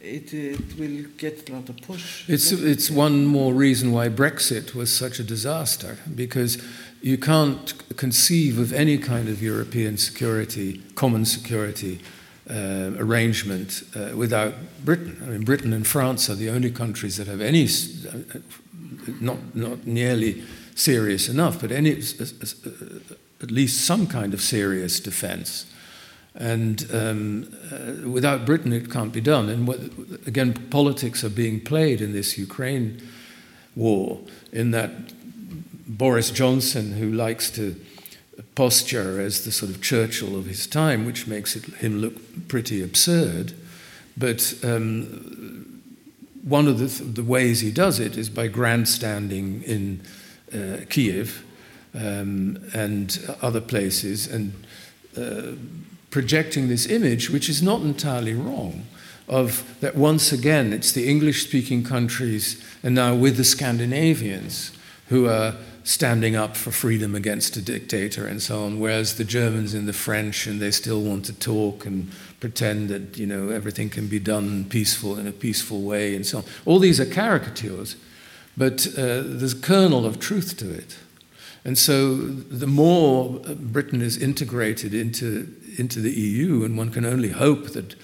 it, 0.01 0.33
it 0.33 0.77
will 0.79 1.05
get 1.17 1.47
a 1.49 1.53
lot 1.53 1.69
of 1.69 1.77
push. 1.81 2.27
It's, 2.27 2.51
it's 2.51 2.89
one 2.89 3.25
more 3.25 3.53
reason 3.53 3.91
why 3.91 4.09
Brexit 4.09 4.73
was 4.73 4.91
such 4.95 5.19
a 5.19 5.23
disaster, 5.23 5.97
because 6.15 6.57
you 7.01 7.17
can't 7.17 7.73
conceive 7.95 8.57
of 8.57 8.73
any 8.73 8.97
kind 8.97 9.29
of 9.29 9.41
European 9.41 9.97
security, 9.97 10.81
common 10.95 11.25
security 11.25 11.99
uh, 12.49 12.91
arrangement 12.97 13.83
uh, 13.95 14.15
without 14.15 14.53
Britain. 14.85 15.17
I 15.23 15.29
mean, 15.29 15.43
Britain 15.43 15.73
and 15.73 15.85
France 15.85 16.29
are 16.29 16.35
the 16.35 16.49
only 16.49 16.71
countries 16.71 17.17
that 17.17 17.27
have 17.27 17.41
any, 17.41 17.65
uh, 17.65 18.39
not, 19.19 19.55
not 19.55 19.85
nearly 19.85 20.43
serious 20.75 21.27
enough, 21.27 21.59
but 21.59 21.71
any, 21.71 21.91
at 23.41 23.51
least 23.51 23.85
some 23.85 24.07
kind 24.07 24.33
of 24.33 24.41
serious 24.41 24.99
defense. 24.99 25.65
And 26.35 26.87
um, 26.93 27.53
uh, 27.71 28.07
without 28.09 28.45
Britain, 28.45 28.71
it 28.71 28.91
can't 28.91 29.11
be 29.11 29.21
done. 29.21 29.49
And 29.49 29.67
what, 29.67 29.79
again, 30.27 30.53
politics 30.69 31.23
are 31.23 31.29
being 31.29 31.59
played 31.59 31.99
in 31.99 32.13
this 32.13 32.37
Ukraine 32.37 33.01
war, 33.75 34.19
in 34.51 34.71
that 34.71 34.91
Boris 35.87 36.29
Johnson, 36.29 36.93
who 36.93 37.11
likes 37.11 37.49
to 37.51 37.75
posture 38.57 39.21
as 39.21 39.45
the 39.45 39.51
sort 39.51 39.69
of 39.69 39.83
Churchill 39.83 40.35
of 40.35 40.47
his 40.47 40.65
time, 40.65 41.05
which 41.05 41.27
makes 41.27 41.55
it, 41.55 41.65
him 41.75 41.99
look 41.99 42.47
pretty 42.47 42.81
absurd. 42.81 43.53
But 44.17 44.55
um, 44.63 45.83
one 46.41 46.67
of 46.67 46.79
the, 46.79 46.87
the, 47.03 47.23
ways 47.23 47.59
he 47.59 47.69
does 47.69 47.99
it 47.99 48.17
is 48.17 48.31
by 48.31 48.47
grandstanding 48.47 49.61
in 49.61 50.01
uh, 50.51 50.85
Kiev 50.89 51.45
um, 51.93 52.57
and 52.73 53.19
other 53.43 53.61
places 53.61 54.25
and 54.25 54.53
uh, 55.15 55.51
projecting 56.09 56.67
this 56.67 56.87
image, 56.87 57.29
which 57.29 57.49
is 57.49 57.61
not 57.61 57.81
entirely 57.81 58.33
wrong, 58.33 58.87
of 59.27 59.77
that 59.81 59.95
once 59.95 60.31
again 60.31 60.73
it's 60.73 60.93
the 60.93 61.07
English 61.07 61.43
speaking 61.43 61.83
countries 61.83 62.63
and 62.81 62.95
now 62.95 63.13
with 63.13 63.37
the 63.37 63.43
Scandinavians 63.43 64.71
who 65.09 65.27
are 65.27 65.53
standing 65.87 66.35
up 66.35 66.57
for 66.57 66.69
freedom 66.69 67.15
against 67.15 67.55
a 67.55 67.61
dictator 67.61 68.27
and 68.27 68.41
so 68.41 68.65
on, 68.65 68.77
whereas 68.77 69.15
the 69.15 69.23
Germans 69.23 69.73
and 69.73 69.87
the 69.87 69.93
French 69.93 70.45
and 70.45 70.59
they 70.59 70.69
still 70.69 71.01
want 71.01 71.23
to 71.25 71.33
talk 71.33 71.85
and 71.85 72.11
pretend 72.41 72.89
that 72.89 73.17
you 73.17 73.25
know 73.25 73.49
everything 73.49 73.89
can 73.89 74.07
be 74.07 74.19
done 74.19 74.65
peaceful 74.65 75.17
in 75.17 75.25
a 75.25 75.31
peaceful 75.31 75.83
way 75.83 76.13
and 76.13 76.25
so 76.25 76.39
on. 76.39 76.43
All 76.65 76.79
these 76.79 76.99
are 76.99 77.05
caricatures, 77.05 77.95
but 78.57 78.85
uh, 78.97 79.23
there's 79.23 79.53
a 79.53 79.61
kernel 79.61 80.05
of 80.05 80.19
truth 80.19 80.57
to 80.57 80.69
it. 80.69 80.97
And 81.63 81.77
so 81.77 82.15
the 82.15 82.67
more 82.67 83.39
Britain 83.55 84.01
is 84.01 84.17
integrated 84.17 84.93
into 84.93 85.55
into 85.77 86.01
the 86.01 86.11
EU, 86.11 86.65
and 86.65 86.77
one 86.77 86.91
can 86.91 87.05
only 87.05 87.29
hope 87.29 87.69
that 87.69 87.95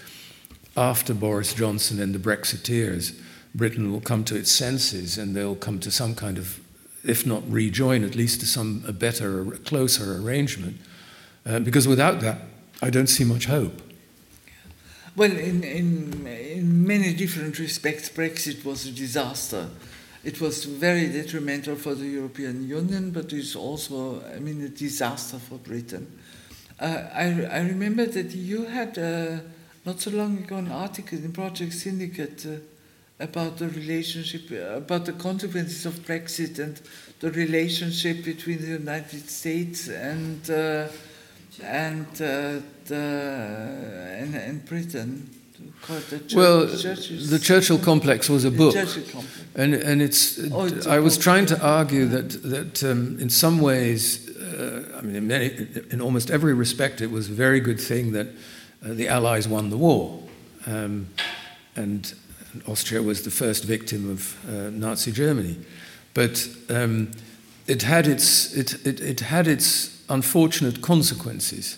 after 0.78 1.14
Boris 1.14 1.54
Johnson 1.54 2.02
and 2.02 2.16
the 2.16 2.20
Brexiteers, 2.20 3.20
Britain 3.54 3.92
will 3.92 4.02
come 4.02 4.24
to 4.24 4.36
its 4.36 4.52
senses 4.52 5.18
and 5.18 5.36
they'll 5.36 5.56
come 5.56 5.80
to 5.80 5.92
some 5.92 6.16
kind 6.16 6.38
of, 6.38 6.60
if 7.04 7.26
not 7.26 7.44
rejoin, 7.50 8.04
at 8.04 8.16
least 8.16 8.40
to 8.40 8.46
some 8.46 8.84
a 8.88 8.94
better, 8.94 9.46
closer 9.66 10.18
arrangement. 10.18 10.78
Uh, 11.46 11.60
because 11.60 11.88
without 11.88 12.22
that, 12.22 12.40
I 12.82 12.90
don't 12.90 13.08
see 13.08 13.24
much 13.24 13.46
hope. 13.46 13.82
Well, 15.16 15.32
in, 15.32 15.64
in, 15.64 16.26
in 16.26 16.88
many 16.88 17.14
different 17.14 17.60
respects, 17.60 18.10
Brexit 18.10 18.66
was 18.66 18.88
a 18.88 18.92
disaster. 18.92 19.70
It 20.24 20.40
was 20.40 20.66
very 20.66 21.08
detrimental 21.08 21.76
for 21.76 21.94
the 21.94 22.08
European 22.08 22.68
Union, 22.68 23.12
but 23.12 23.32
it's 23.34 23.56
also, 23.56 24.24
I 24.34 24.40
mean, 24.40 24.62
a 24.64 24.70
disaster 24.70 25.38
for 25.38 25.58
Britain. 25.58 26.08
Uh, 26.80 27.04
I, 27.14 27.46
I 27.46 27.60
remember 27.60 28.06
that 28.06 28.34
you 28.34 28.66
had 28.66 28.98
uh, 28.98 29.40
not 29.86 30.00
so 30.00 30.12
long 30.12 30.38
ago 30.38 30.56
an 30.56 30.72
article 30.72 31.18
in 31.18 31.32
Project 31.32 31.74
Syndicate 31.74 32.46
uh, 32.46 32.56
about 33.20 33.58
the 33.58 33.70
relationship, 33.70 34.52
about 34.52 35.06
the 35.06 35.14
consequences 35.14 35.86
of 35.86 35.94
Brexit 36.06 36.60
and 36.60 36.82
the 37.20 37.32
relationship 37.32 38.24
between 38.24 38.62
the 38.62 38.68
United 38.68 39.30
States 39.30 39.88
and 39.88 40.50
uh, 40.50 40.88
and 41.62 42.08
uh, 42.22 42.60
the 42.86 44.20
and, 44.20 44.36
and 44.36 44.66
Britain. 44.66 45.30
The 45.88 46.34
well, 46.36 46.66
the 46.66 47.40
Churchill 47.42 47.78
complex 47.78 48.30
was 48.30 48.46
a 48.46 48.52
book, 48.52 48.76
and 49.56 49.74
and 49.74 50.02
it's. 50.02 50.40
Oh, 50.52 50.66
it's 50.66 50.88
I 50.88 51.00
was 51.00 51.18
trying 51.18 51.46
to 51.48 51.62
argue 51.62 52.06
that 52.08 52.44
that 52.44 52.84
um, 52.84 53.20
in 53.20 53.30
some 53.30 53.60
ways 53.60 54.30
uh, 54.54 54.98
I 54.98 55.02
mean, 55.02 55.16
in, 55.16 55.28
many, 55.28 55.68
in, 55.92 56.02
almost 56.02 56.30
every 56.30 56.54
respect, 56.54 57.02
it 57.02 57.12
was 57.12 57.30
a 57.30 57.34
very 57.34 57.60
good 57.60 57.80
thing 57.80 58.12
that 58.14 58.28
uh, 58.86 58.94
the 58.94 59.08
Allies 59.08 59.48
won 59.48 59.70
the 59.70 59.78
war. 59.78 60.22
Um, 60.66 61.08
and 61.76 62.14
Austria 62.68 63.02
was 63.02 63.24
the 63.24 63.32
first 63.32 63.64
victim 63.64 64.10
of 64.10 64.38
uh, 64.48 64.70
Nazi 64.70 65.12
Germany. 65.12 65.58
But 66.14 66.48
um, 66.70 67.12
it, 67.68 67.84
had 67.84 68.08
its, 68.08 68.54
it, 68.54 68.86
it, 68.86 69.02
it, 69.02 69.20
had 69.22 69.48
its 69.48 70.04
unfortunate 70.10 70.82
consequences, 70.82 71.78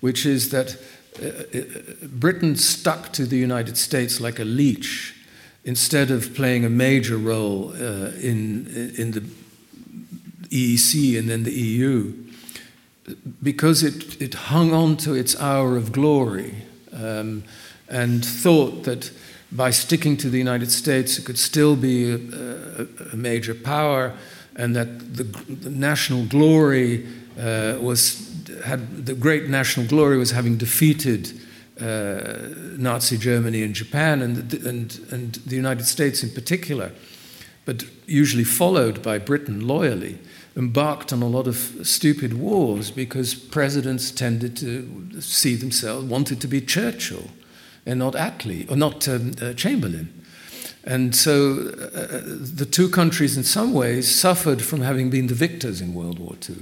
which 0.00 0.24
is 0.24 0.50
that 0.50 0.76
uh, 1.20 1.26
uh, 1.26 2.06
Britain 2.06 2.56
stuck 2.56 3.12
to 3.12 3.26
the 3.26 3.36
United 3.36 3.76
States 3.76 4.20
like 4.20 4.38
a 4.38 4.44
leech 4.44 5.14
instead 5.64 6.10
of 6.10 6.34
playing 6.34 6.64
a 6.64 6.70
major 6.70 7.16
role 7.16 7.72
uh, 7.74 8.10
in, 8.20 8.66
in 8.96 9.10
the 9.12 9.24
EEC 10.48 11.18
and 11.18 11.28
then 11.28 11.44
the 11.44 11.52
EU, 11.52 12.12
because 13.42 13.82
it, 13.82 14.20
it 14.20 14.34
hung 14.34 14.72
on 14.72 14.96
to 14.96 15.14
its 15.14 15.38
hour 15.40 15.76
of 15.76 15.92
glory 15.92 16.54
um, 16.92 17.42
and 17.88 18.24
thought 18.24 18.84
that 18.84 19.10
by 19.52 19.70
sticking 19.70 20.16
to 20.16 20.30
the 20.30 20.38
United 20.38 20.70
States 20.70 21.18
it 21.18 21.24
could 21.24 21.38
still 21.38 21.76
be 21.76 22.10
a, 22.10 22.86
a, 23.12 23.16
major 23.16 23.54
power 23.54 24.14
and 24.56 24.74
that 24.74 25.16
the, 25.16 25.24
the 25.24 25.70
national 25.70 26.24
glory 26.26 27.06
uh, 27.38 27.76
was 27.80 28.28
had 28.64 29.06
the 29.06 29.14
great 29.14 29.48
national 29.48 29.86
glory 29.86 30.16
was 30.16 30.30
having 30.30 30.56
defeated 30.56 31.40
uh, 31.80 32.48
Nazi 32.76 33.16
Germany 33.16 33.62
and 33.62 33.74
Japan 33.74 34.22
and, 34.22 34.54
and, 34.54 35.00
and 35.10 35.34
the 35.46 35.56
United 35.56 35.86
States 35.86 36.22
in 36.22 36.30
particular, 36.30 36.92
but 37.64 37.84
usually 38.06 38.44
followed 38.44 39.02
by 39.02 39.18
Britain 39.18 39.66
loyally, 39.66 40.18
embarked 40.56 41.12
on 41.12 41.22
a 41.22 41.26
lot 41.26 41.46
of 41.46 41.56
stupid 41.82 42.34
wars 42.34 42.90
because 42.90 43.34
presidents 43.34 44.10
tended 44.10 44.56
to 44.58 45.20
see 45.20 45.56
themselves, 45.56 46.04
wanted 46.06 46.40
to 46.40 46.46
be 46.46 46.60
Churchill 46.60 47.30
and 47.86 47.98
not 47.98 48.14
Attlee, 48.14 48.70
or 48.70 48.76
not 48.76 49.08
um, 49.08 49.32
uh, 49.40 49.52
Chamberlain. 49.54 50.22
And 50.84 51.14
so 51.14 51.72
uh, 51.94 52.22
the 52.24 52.66
two 52.68 52.88
countries, 52.88 53.36
in 53.36 53.44
some 53.44 53.72
ways, 53.72 54.12
suffered 54.12 54.62
from 54.62 54.80
having 54.80 55.10
been 55.10 55.28
the 55.28 55.34
victors 55.34 55.80
in 55.80 55.94
World 55.94 56.18
War 56.18 56.34
II. 56.48 56.56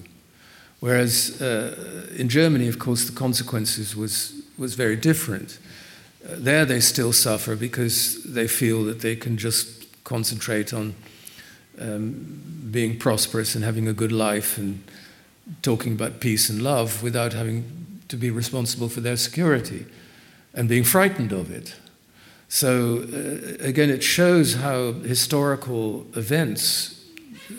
Whereas 0.80 1.40
uh, 1.40 2.06
in 2.16 2.28
Germany, 2.28 2.68
of 2.68 2.78
course, 2.78 3.04
the 3.04 3.16
consequences 3.16 3.96
was, 3.96 4.42
was 4.58 4.74
very 4.74 4.96
different. 4.96 5.58
Uh, 6.24 6.34
there 6.36 6.64
they 6.64 6.80
still 6.80 7.12
suffer 7.12 7.56
because 7.56 8.22
they 8.24 8.46
feel 8.46 8.84
that 8.84 9.00
they 9.00 9.16
can 9.16 9.36
just 9.36 9.86
concentrate 10.04 10.72
on 10.74 10.94
um, 11.78 12.68
being 12.70 12.98
prosperous 12.98 13.54
and 13.54 13.64
having 13.64 13.88
a 13.88 13.92
good 13.92 14.12
life 14.12 14.58
and 14.58 14.82
talking 15.62 15.92
about 15.92 16.20
peace 16.20 16.50
and 16.50 16.62
love 16.62 17.02
without 17.02 17.32
having 17.32 17.64
to 18.08 18.16
be 18.16 18.30
responsible 18.30 18.88
for 18.88 19.00
their 19.00 19.16
security 19.16 19.86
and 20.54 20.68
being 20.68 20.84
frightened 20.84 21.32
of 21.32 21.50
it. 21.50 21.74
So, 22.48 23.04
uh, 23.12 23.64
again, 23.64 23.90
it 23.90 24.02
shows 24.02 24.54
how 24.54 24.92
historical 24.92 26.06
events 26.14 27.04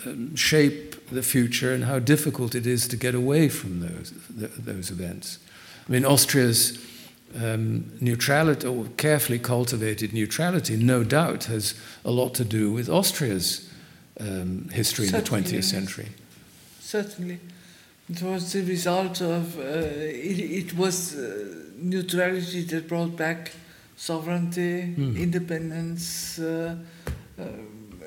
um, 0.05 0.35
shape 0.35 1.09
the 1.09 1.23
future 1.23 1.73
and 1.73 1.85
how 1.85 1.99
difficult 1.99 2.55
it 2.55 2.65
is 2.65 2.87
to 2.87 2.97
get 2.97 3.15
away 3.15 3.49
from 3.49 3.79
those, 3.79 4.13
those 4.29 4.91
events. 4.91 5.39
I 5.87 5.91
mean, 5.91 6.05
Austria's 6.05 6.77
um, 7.41 7.91
neutrality, 8.01 8.67
or 8.67 8.85
carefully 8.97 9.39
cultivated 9.39 10.13
neutrality, 10.13 10.75
no 10.75 11.03
doubt 11.03 11.45
has 11.45 11.75
a 12.03 12.11
lot 12.11 12.33
to 12.35 12.45
do 12.45 12.71
with 12.71 12.89
Austria's 12.89 13.69
um, 14.19 14.69
history 14.73 15.07
Certainly, 15.07 15.39
in 15.39 15.45
the 15.45 15.51
20th 15.51 15.63
century. 15.63 16.07
Certainly. 16.79 17.39
It 18.11 18.21
was 18.21 18.51
the 18.51 18.63
result 18.63 19.21
of, 19.21 19.57
uh, 19.57 19.61
it, 19.61 20.39
it, 20.39 20.77
was 20.77 21.15
uh, 21.15 21.63
neutrality 21.77 22.63
that 22.63 22.87
brought 22.87 23.15
back 23.15 23.51
sovereignty, 23.95 24.93
mm. 24.97 25.17
independence. 25.17 26.39
Uh, 26.39 26.75
uh 27.39 27.43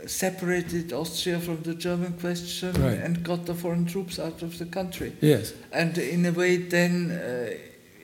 separated 0.06 0.92
Austria 0.92 1.40
from 1.40 1.62
the 1.62 1.74
German 1.74 2.12
question 2.14 2.72
right. 2.74 2.98
and 2.98 3.22
got 3.22 3.46
the 3.46 3.54
foreign 3.54 3.86
troops 3.86 4.18
out 4.18 4.42
of 4.42 4.58
the 4.58 4.66
country. 4.66 5.12
Yes. 5.20 5.54
And 5.72 5.96
in 5.96 6.26
a 6.26 6.32
way, 6.32 6.58
then 6.58 7.10
uh, 7.10 7.50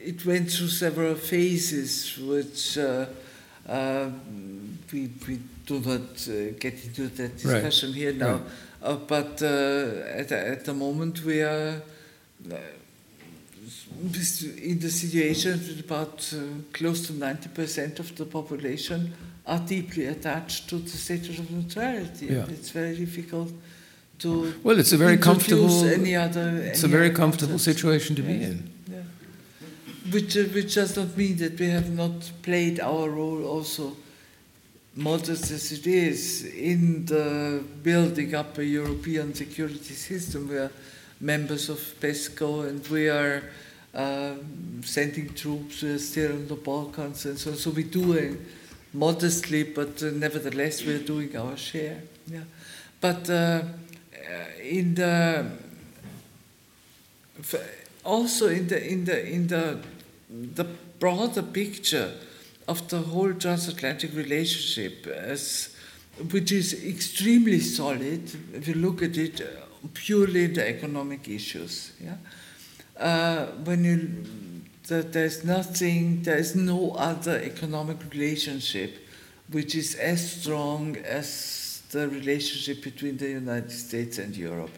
it 0.02 0.24
went 0.24 0.50
through 0.50 0.68
several 0.68 1.14
phases, 1.14 2.16
which 2.18 2.78
uh, 2.78 3.06
uh, 3.68 4.10
we, 4.92 5.10
we 5.28 5.40
do 5.66 5.80
not 5.80 6.28
uh, 6.28 6.52
get 6.58 6.82
into 6.84 7.08
that 7.08 7.36
discussion 7.36 7.90
right. 7.90 7.98
here 7.98 8.12
now. 8.12 8.32
Right. 8.32 8.42
Uh, 8.82 8.96
but 8.96 9.42
uh, 9.42 10.20
at, 10.20 10.32
at 10.32 10.64
the 10.64 10.74
moment, 10.74 11.24
we 11.24 11.42
are 11.42 11.82
in 14.02 14.78
the 14.78 14.90
situation 14.90 15.60
that 15.66 15.80
about 15.80 16.34
close 16.72 17.06
to 17.06 17.12
90% 17.12 17.98
of 17.98 18.16
the 18.16 18.24
population 18.24 19.12
are 19.46 19.58
deeply 19.58 20.06
attached 20.06 20.68
to 20.68 20.78
the 20.78 20.88
status 20.88 21.38
of 21.38 21.50
neutrality. 21.50 22.26
Yeah. 22.26 22.46
it's 22.48 22.70
very 22.70 22.96
difficult 22.96 23.52
to 24.20 24.54
well, 24.62 24.78
it's 24.78 24.92
a 24.92 24.96
very 24.96 25.16
comfortable 25.16 25.84
any 25.84 26.14
other. 26.14 26.48
It's 26.58 26.84
any 26.84 26.92
a 26.92 26.96
very 26.96 27.10
comfortable 27.10 27.58
situation 27.58 28.16
to 28.16 28.22
yes. 28.22 28.30
be 28.30 28.44
in. 28.44 28.70
Yeah. 28.90 30.12
Which, 30.12 30.36
uh, 30.36 30.42
which 30.54 30.74
does 30.74 30.96
not 30.96 31.16
mean 31.16 31.36
that 31.38 31.58
we 31.58 31.68
have 31.68 31.90
not 31.90 32.30
played 32.42 32.80
our 32.80 33.08
role 33.08 33.44
also, 33.44 33.96
modest 34.96 35.50
as 35.50 35.72
it 35.72 35.86
is, 35.86 36.44
in 36.44 37.06
the 37.06 37.62
building 37.82 38.34
up 38.34 38.58
a 38.58 38.64
European 38.64 39.34
security 39.34 39.94
system. 39.94 40.48
We 40.48 40.58
are 40.58 40.72
members 41.20 41.68
of 41.68 41.78
PESCO 42.00 42.68
and 42.68 42.86
we 42.88 43.08
are 43.08 43.42
uh, 43.94 44.34
sending 44.82 45.32
troops. 45.34 45.82
We 45.82 45.90
are 45.90 45.98
still 45.98 46.32
in 46.32 46.48
the 46.48 46.56
Balkans 46.56 47.26
and 47.26 47.38
so. 47.38 47.54
So 47.54 47.70
we 47.70 47.84
do. 47.84 48.18
A, 48.18 48.36
modestly, 48.92 49.62
but 49.64 50.02
uh, 50.02 50.10
nevertheless 50.10 50.84
we're 50.84 50.98
doing 50.98 51.36
our 51.36 51.56
share. 51.56 52.02
Yeah. 52.26 52.40
But 53.00 53.28
uh, 53.30 53.32
uh 53.32 53.62
in 54.62 54.94
the 54.94 55.46
also 58.04 58.48
in 58.48 58.68
the 58.68 58.90
in 58.92 59.04
the 59.04 59.26
in 59.26 59.46
the 59.46 59.78
the 60.30 60.64
broader 60.98 61.42
picture 61.42 62.12
of 62.70 62.86
the 62.88 63.00
whole 63.12 63.32
transatlantic 63.34 64.14
relationship 64.14 65.06
as 65.06 65.74
which 66.32 66.52
is 66.52 66.68
extremely 66.94 67.60
solid 67.60 68.22
if 68.58 68.68
you 68.68 68.74
look 68.86 69.02
at 69.02 69.16
it 69.16 69.40
uh, 69.40 69.46
purely 69.94 70.46
the 70.46 70.64
economic 70.74 71.28
issues 71.28 71.92
yeah 72.00 72.18
uh, 73.08 73.46
when 73.64 73.84
you 73.84 73.96
that 74.90 75.12
there's 75.12 75.44
nothing, 75.44 76.22
there's 76.22 76.54
no 76.54 76.90
other 76.90 77.40
economic 77.40 77.96
relationship 78.12 78.98
which 79.50 79.74
is 79.74 79.94
as 79.94 80.20
strong 80.32 80.96
as 80.96 81.82
the 81.92 82.08
relationship 82.08 82.82
between 82.82 83.16
the 83.16 83.30
United 83.30 83.72
States 83.72 84.18
and 84.18 84.36
Europe. 84.36 84.70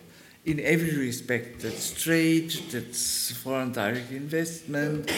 In 0.45 0.61
every 0.61 0.97
respect, 0.97 1.61
that's 1.61 1.93
trade, 2.03 2.51
that's 2.71 3.33
foreign 3.33 3.73
direct 3.73 4.11
investment, 4.13 5.11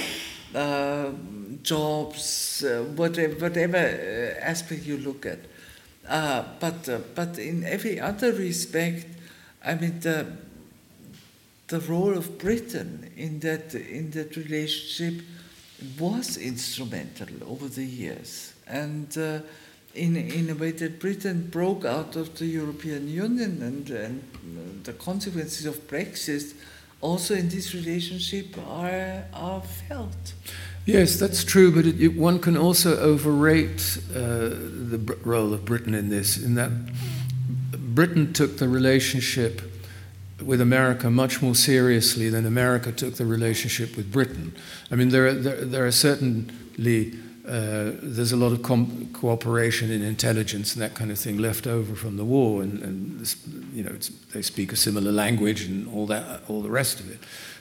uh, 0.55 1.11
jobs, 1.62 2.62
uh, 2.64 2.82
whatever, 2.96 3.34
whatever 3.34 3.76
uh, 3.76 4.44
aspect 4.44 4.84
you 4.84 4.98
look 4.98 5.26
at. 5.26 5.38
Uh, 6.09 6.44
but, 6.61 7.14
but 7.14 7.38
in 7.38 7.64
every 7.64 7.98
other 7.98 8.32
respect, 8.32 9.07
I 9.64 9.74
mean, 9.74 10.00
the, 10.00 10.26
the 11.68 11.80
role 11.80 12.16
of 12.16 12.38
Britain 12.38 13.11
in 13.16 13.40
that, 13.40 13.74
in 13.74 14.11
that 14.11 14.36
relationship 14.36 15.24
was 15.98 16.36
instrumental 16.36 17.28
over 17.46 17.68
the 17.68 17.84
years. 17.84 18.52
And 18.66 19.16
uh, 19.16 19.40
in, 19.94 20.16
in 20.16 20.50
a 20.50 20.55
way 20.55 20.72
that 20.72 21.00
Britain 21.00 21.48
broke 21.50 21.84
out 21.84 22.16
of 22.16 22.38
the 22.38 22.46
European 22.46 23.09
Union 23.09 23.62
and, 23.62 23.90
and 23.90 24.84
the 24.84 24.92
consequences 24.92 25.66
of 25.66 25.86
Brexit 25.88 26.55
also 27.05 27.34
in 27.34 27.48
this 27.50 27.74
relationship 27.74 28.57
are, 28.66 29.24
are 29.34 29.61
felt. 29.61 30.32
Yes, 30.86 31.18
that's 31.18 31.44
true, 31.44 31.70
but 31.70 31.86
it, 31.86 32.00
it, 32.00 32.16
one 32.16 32.38
can 32.38 32.57
also 32.57 32.98
overrate 32.98 33.98
uh, 34.11 34.18
the 34.18 35.18
role 35.22 35.52
of 35.52 35.64
Britain 35.64 35.94
in 35.94 36.09
this, 36.09 36.36
in 36.42 36.55
that 36.55 36.70
Britain 37.94 38.32
took 38.32 38.57
the 38.57 38.68
relationship 38.68 39.62
with 40.42 40.61
America 40.61 41.11
much 41.11 41.40
more 41.40 41.55
seriously 41.55 42.28
than 42.28 42.44
America 42.44 42.90
took 42.90 43.14
the 43.14 43.26
relationship 43.26 43.96
with 43.96 44.11
Britain. 44.11 44.55
I 44.90 44.96
mean, 44.96 45.11
there 45.11 45.26
are, 45.26 45.34
there, 45.34 45.64
there 45.64 45.86
are 45.86 45.92
certainly 45.92 47.14
uh, 47.47 47.92
there's 48.03 48.32
a 48.32 48.36
lot 48.36 48.53
of 48.53 48.62
cooperation 49.12 49.90
in 49.90 50.03
intelligence 50.03 50.74
and 50.74 50.82
that 50.82 50.95
kind 50.95 51.11
of 51.11 51.18
thing 51.18 51.36
left 51.36 51.66
over 51.66 51.95
from 51.95 52.16
the 52.16 52.24
war, 52.24 52.62
and, 52.62 52.82
and 52.82 53.20
this, 53.20 53.36
you 53.72 53.84
know 53.84 53.97
they 54.32 54.40
speak 54.40 54.72
a 54.72 54.76
similar 54.76 55.12
language 55.12 55.64
and 55.64 55.86
all 55.88 56.07
that, 56.07 56.42
all 56.49 56.62
the 56.62 56.70
rest 56.70 57.01
of 57.01 57.11
it. 57.11 57.18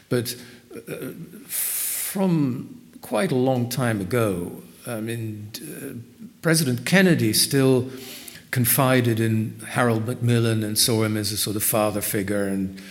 But 0.08 0.36
uh, 0.76 1.12
from 1.48 2.82
quite 3.02 3.32
a 3.32 3.36
long 3.36 3.68
time 3.68 4.00
ago, 4.00 4.64
I 4.88 5.02
mean, 5.02 5.52
uh, 5.62 6.28
President 6.42 6.86
Kennedy 6.86 7.34
still 7.34 7.90
confided 8.52 9.20
in 9.20 9.60
Harold 9.68 10.08
Macmillan 10.08 10.64
and 10.64 10.78
saw 10.78 11.04
him 11.04 11.18
as 11.18 11.32
a 11.32 11.38
sort 11.38 11.56
of 11.56 11.64
father 11.64 12.02
figure 12.02 12.46
and 12.46 12.82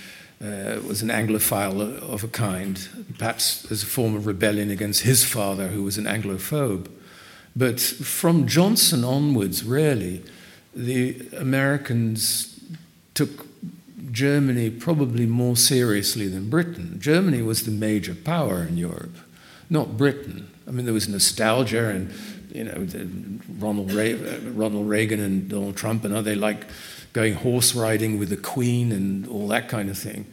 uh, 0.43 0.81
was 0.87 1.03
an 1.03 1.09
Anglophile 1.09 1.81
of 2.01 2.25
a 2.25 2.29
kind, 2.29 2.89
perhaps 3.19 3.71
as 3.71 3.83
a 3.83 3.87
form 3.87 4.17
of 4.17 4.27
rebellion 4.27 4.71
against 4.71 5.03
his 5.03 5.25
father, 5.25 5.69
who 5.69 5.83
was 5.83 5.99
an 5.99 6.05
Anglophobe. 6.05 6.91
But 7.55 7.81
from 7.81 8.47
Johnson 8.47 9.05
onwards, 9.05 9.63
really, 9.63 10.23
the 10.75 11.29
Americans 11.37 12.59
took 13.15 13.47
Germany 14.11 14.71
probably 14.71 15.27
more 15.27 15.57
seriously 15.57 16.29
than 16.29 16.51
Britain. 16.51 16.99
Germany 16.99 17.43
was 17.43 17.65
the 17.65 17.71
major 17.71 18.15
power 18.15 18.63
in 18.63 18.77
Europe, 18.77 19.17
not 19.71 19.97
Britain. 19.97 20.51
I 20.67 20.71
mean, 20.71 20.87
there 20.87 20.95
was 20.95 21.09
nostalgia 21.09 21.89
and 21.89 22.13
you 22.53 22.65
know, 22.65 22.87
Ronald, 23.59 23.93
Reagan 24.87 25.21
and 25.21 25.49
Donald 25.49 25.77
Trump 25.77 26.05
and 26.05 26.15
they 26.25 26.35
like 26.35 26.67
going 27.13 27.35
horse 27.35 27.75
riding 27.75 28.19
with 28.19 28.29
the 28.29 28.37
Queen 28.37 28.93
and 28.93 29.27
all 29.29 29.49
that 29.49 29.69
kind 29.69 29.91
of 29.91 29.99
thing. 29.99 30.27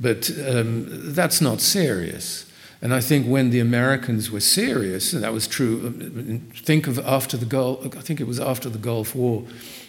But 0.00 0.30
um, 0.48 0.86
that's 1.14 1.40
not 1.40 1.60
serious. 1.60 2.46
And 2.80 2.92
I 2.92 3.00
think 3.00 3.26
when 3.26 3.50
the 3.50 3.60
Americans 3.60 4.30
were 4.30 4.40
serious, 4.40 5.12
and 5.12 5.22
that 5.22 5.32
was 5.32 5.46
true, 5.46 5.86
um, 5.86 6.50
think 6.56 6.88
of 6.88 6.98
after 6.98 7.36
the 7.36 7.46
Gulf, 7.46 7.96
I 7.96 8.00
think 8.00 8.20
it 8.20 8.26
was 8.26 8.40
after 8.40 8.68
the 8.68 8.78
Gulf 8.78 9.14
War, 9.14 9.44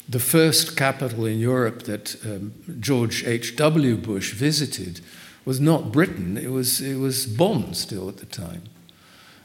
the 0.08 0.20
first 0.20 0.78
capital 0.78 1.26
in 1.26 1.40
Europe 1.40 1.84
that 1.84 2.24
um, 2.24 2.54
George 2.80 3.26
H.W. 3.26 3.98
Bush 3.98 4.34
visited 4.34 5.02
was 5.46 5.60
not 5.60 5.92
Britain, 5.92 6.38
it 6.38 6.52
was, 6.52 6.82
it 6.82 6.98
was 6.98 7.26
Bonn 7.26 7.74
still 7.74 8.08
at 8.08 8.18
the 8.18 8.26
time. 8.26 8.64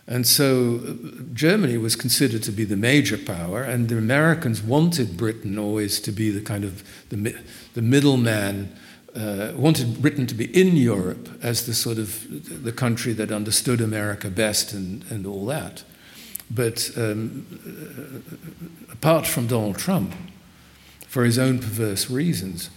And 0.09 0.27
so 0.27 0.81
uh, 0.83 0.93
Germany 1.35 1.77
was 1.77 1.95
considered 1.95 2.43
to 2.45 2.53
be 2.53 2.65
the 2.65 2.77
major 2.77 3.19
power, 3.19 3.63
and 3.63 3.91
the 3.91 3.99
Americans 3.99 4.63
wanted 4.63 5.19
Britain 5.19 5.59
always 5.59 6.01
to 6.01 6.13
be 6.13 6.31
the 6.31 6.41
kind 6.41 6.65
of 6.65 6.83
the, 7.11 7.37
the 7.75 7.83
middleman 7.83 8.73
uh, 9.15 9.53
wanted 9.55 10.01
Britain 10.01 10.27
to 10.27 10.35
be 10.35 10.47
in 10.59 10.77
Europe 10.77 11.29
as 11.43 11.67
the 11.67 11.75
sort 11.75 11.99
of 11.99 12.65
the 12.65 12.73
country 12.73 13.13
that 13.13 13.31
understood 13.31 13.81
America 13.81 14.31
best 14.31 14.73
and, 14.73 15.05
and 15.11 15.27
all 15.27 15.45
that. 15.47 15.85
But 16.51 16.91
um, 16.97 17.47
uh, 18.89 18.93
apart 18.93 19.27
from 19.27 19.47
Donald 19.47 19.77
Trump, 19.77 20.15
for 21.07 21.25
his 21.25 21.39
own 21.39 21.59
perverse 21.59 22.09
reasons, 22.09 22.71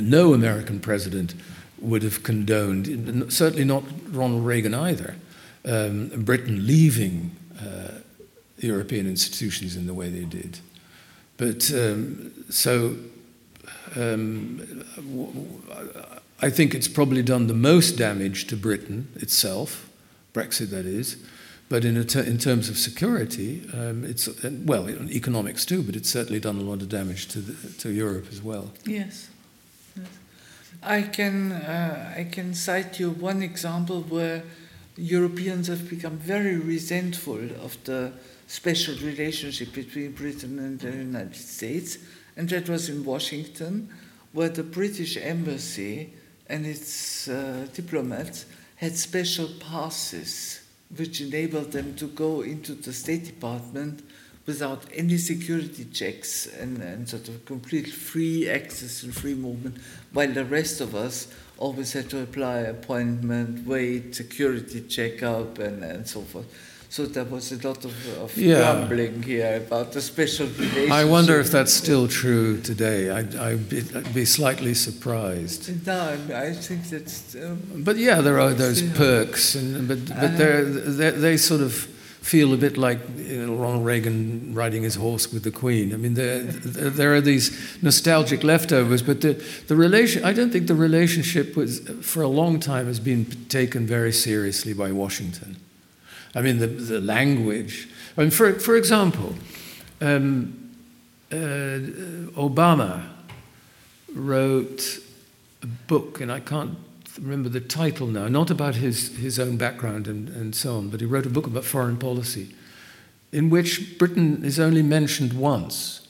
no 0.00 0.34
American 0.34 0.80
president 0.80 1.34
would 1.78 2.02
have 2.02 2.22
condoned, 2.22 3.32
certainly 3.32 3.64
not 3.64 3.84
Ronald 4.10 4.44
Reagan 4.44 4.74
either, 4.74 5.16
um, 5.64 6.08
Britain 6.24 6.66
leaving 6.66 7.36
uh, 7.60 8.00
European 8.58 9.06
institutions 9.06 9.76
in 9.76 9.86
the 9.86 9.94
way 9.94 10.08
they 10.08 10.24
did. 10.24 10.58
But 11.36 11.70
um, 11.72 12.32
so 12.50 12.96
um, 13.96 14.84
I 16.42 16.50
think 16.50 16.74
it's 16.74 16.88
probably 16.88 17.22
done 17.22 17.46
the 17.46 17.54
most 17.54 17.92
damage 17.92 18.46
to 18.48 18.56
Britain 18.56 19.08
itself, 19.16 19.88
Brexit 20.32 20.70
that 20.70 20.86
is, 20.86 21.16
but 21.68 21.84
in, 21.84 22.02
ter- 22.04 22.22
in 22.22 22.38
terms 22.38 22.68
of 22.68 22.76
security, 22.76 23.62
um, 23.72 24.04
it's, 24.04 24.28
well, 24.44 24.90
economics 25.10 25.64
too, 25.64 25.82
but 25.82 25.96
it's 25.96 26.10
certainly 26.10 26.40
done 26.40 26.58
a 26.58 26.62
lot 26.62 26.82
of 26.82 26.88
damage 26.88 27.28
to, 27.28 27.38
the, 27.40 27.72
to 27.78 27.90
Europe 27.90 28.26
as 28.30 28.42
well. 28.42 28.72
Yes. 28.84 29.28
yes. 29.96 30.06
I, 30.82 31.02
can, 31.02 31.52
uh, 31.52 32.14
I 32.16 32.24
can 32.24 32.54
cite 32.54 32.98
you 32.98 33.10
one 33.10 33.42
example 33.42 34.02
where 34.02 34.42
Europeans 35.00 35.68
have 35.68 35.88
become 35.88 36.18
very 36.18 36.56
resentful 36.56 37.40
of 37.62 37.76
the 37.84 38.12
special 38.46 38.94
relationship 38.96 39.72
between 39.72 40.12
Britain 40.12 40.58
and 40.58 40.78
the 40.78 40.90
United 40.90 41.36
States 41.36 41.98
and 42.36 42.48
that 42.50 42.68
was 42.68 42.88
in 42.88 43.04
Washington, 43.04 43.88
where 44.32 44.48
the 44.48 44.62
British 44.62 45.16
embassy 45.16 46.12
and 46.48 46.66
its 46.66 47.28
uh, 47.28 47.66
diplomats 47.74 48.46
had 48.76 48.96
special 48.96 49.48
passes 49.58 50.60
which 50.96 51.20
enabled 51.20 51.72
them 51.72 51.94
to 51.94 52.06
go 52.08 52.40
into 52.42 52.74
the 52.74 52.92
State 52.92 53.24
Department 53.24 54.02
without 54.46 54.84
any 54.94 55.16
security 55.16 55.84
checks 55.84 56.46
and, 56.46 56.78
and 56.78 57.08
sort 57.08 57.28
of 57.28 57.44
complete 57.44 57.88
free 57.92 58.48
access 58.48 59.02
and 59.02 59.14
free 59.14 59.34
movement, 59.34 59.76
while 60.12 60.32
the 60.32 60.44
rest 60.44 60.80
of 60.80 60.94
us 60.94 61.28
always 61.60 61.92
had 61.92 62.10
to 62.10 62.22
apply 62.22 62.60
appointment, 62.60 63.66
wait, 63.66 64.14
security 64.14 64.80
checkup, 64.80 65.58
and, 65.58 65.84
and 65.84 66.08
so 66.08 66.22
forth. 66.22 66.46
So 66.88 67.06
there 67.06 67.24
was 67.24 67.52
a 67.52 67.68
lot 67.68 67.84
of, 67.84 68.18
of 68.18 68.36
yeah. 68.36 68.56
grumbling 68.56 69.22
here 69.22 69.58
about 69.58 69.92
the 69.92 70.00
special 70.00 70.48
relationship. 70.48 70.90
I 70.90 71.04
wonder 71.04 71.38
if 71.38 71.52
that's 71.52 71.72
still 71.72 72.08
true 72.08 72.60
today. 72.60 73.10
I'd, 73.10 73.36
I'd, 73.36 73.68
be, 73.68 73.84
I'd 73.94 74.12
be, 74.12 74.24
slightly 74.24 74.74
surprised. 74.74 75.86
No, 75.86 76.18
I 76.34 76.52
think 76.52 76.88
that's. 76.88 77.36
Um, 77.36 77.84
but 77.84 77.96
yeah, 77.96 78.20
there 78.20 78.40
are 78.40 78.52
those 78.52 78.82
perks, 78.94 79.54
and 79.54 79.86
but 79.86 80.04
but 80.08 80.16
uh, 80.16 80.36
they're, 80.36 80.64
they're, 80.64 81.12
they 81.12 81.36
sort 81.36 81.60
of 81.60 81.86
feel 82.20 82.52
a 82.52 82.56
bit 82.56 82.76
like 82.76 82.98
you 83.16 83.46
know, 83.46 83.54
Ronald 83.54 83.84
Reagan 83.84 84.54
riding 84.54 84.82
his 84.82 84.94
horse 84.94 85.32
with 85.32 85.42
the 85.42 85.50
Queen. 85.50 85.92
I 85.94 85.96
mean, 85.96 86.14
there, 86.14 86.40
there 86.42 87.14
are 87.14 87.20
these 87.20 87.50
nostalgic 87.82 88.44
leftovers, 88.44 89.02
but 89.02 89.22
the, 89.22 89.42
the 89.68 89.74
relation, 89.74 90.24
I 90.24 90.32
don't 90.32 90.50
think 90.50 90.66
the 90.66 90.74
relationship 90.74 91.56
was, 91.56 91.80
for 92.02 92.22
a 92.22 92.28
long 92.28 92.60
time 92.60 92.86
has 92.86 93.00
been 93.00 93.24
taken 93.48 93.86
very 93.86 94.12
seriously 94.12 94.74
by 94.74 94.92
Washington. 94.92 95.56
I 96.34 96.42
mean, 96.42 96.58
the, 96.58 96.66
the 96.66 97.00
language. 97.00 97.88
I 98.16 98.20
mean, 98.22 98.30
for, 98.30 98.52
for 98.52 98.76
example, 98.76 99.34
um, 100.00 100.70
uh, 101.32 101.36
Obama 102.36 103.06
wrote 104.14 105.00
a 105.62 105.66
book, 105.66 106.20
and 106.20 106.30
I 106.30 106.40
can't 106.40 106.76
remember 107.18 107.48
the 107.48 107.60
title 107.60 108.06
now, 108.06 108.28
not 108.28 108.50
about 108.50 108.76
his, 108.76 109.16
his 109.16 109.38
own 109.38 109.56
background 109.56 110.06
and, 110.06 110.28
and 110.28 110.54
so 110.54 110.76
on, 110.76 110.88
but 110.88 111.00
he 111.00 111.06
wrote 111.06 111.26
a 111.26 111.30
book 111.30 111.46
about 111.46 111.64
foreign 111.64 111.96
policy 111.96 112.54
in 113.32 113.50
which 113.50 113.98
Britain 113.98 114.44
is 114.44 114.58
only 114.58 114.82
mentioned 114.82 115.32
once. 115.32 116.08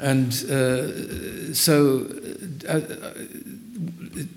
And 0.00 0.28
uh, 0.48 1.52
so 1.54 2.06
uh, 2.68 2.80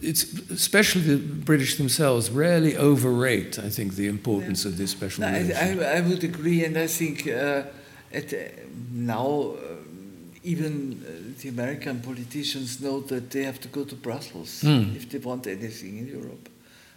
it's 0.01 0.23
especially 0.49 1.01
the 1.01 1.17
British 1.17 1.77
themselves 1.77 2.31
rarely 2.31 2.75
overrate, 2.75 3.59
I 3.59 3.69
think, 3.69 3.93
the 3.93 4.07
importance 4.07 4.65
yeah. 4.65 4.71
of 4.71 4.77
this 4.77 4.91
special. 4.91 5.23
I, 5.23 5.51
I, 5.55 5.97
I, 5.97 6.01
would 6.01 6.23
agree, 6.23 6.65
and 6.65 6.77
I 6.77 6.87
think 6.87 7.27
uh, 7.27 7.63
at, 8.11 8.33
uh, 8.33 8.37
now 8.91 9.55
uh, 9.55 9.70
even 10.43 11.03
uh, 11.05 11.41
the 11.41 11.49
American 11.49 11.99
politicians 11.99 12.81
know 12.81 12.99
that 13.01 13.29
they 13.29 13.43
have 13.43 13.59
to 13.61 13.67
go 13.67 13.83
to 13.83 13.95
Brussels 13.95 14.61
mm. 14.63 14.95
if 14.95 15.09
they 15.09 15.19
want 15.19 15.47
anything 15.47 15.97
in 15.97 16.07
Europe. 16.07 16.49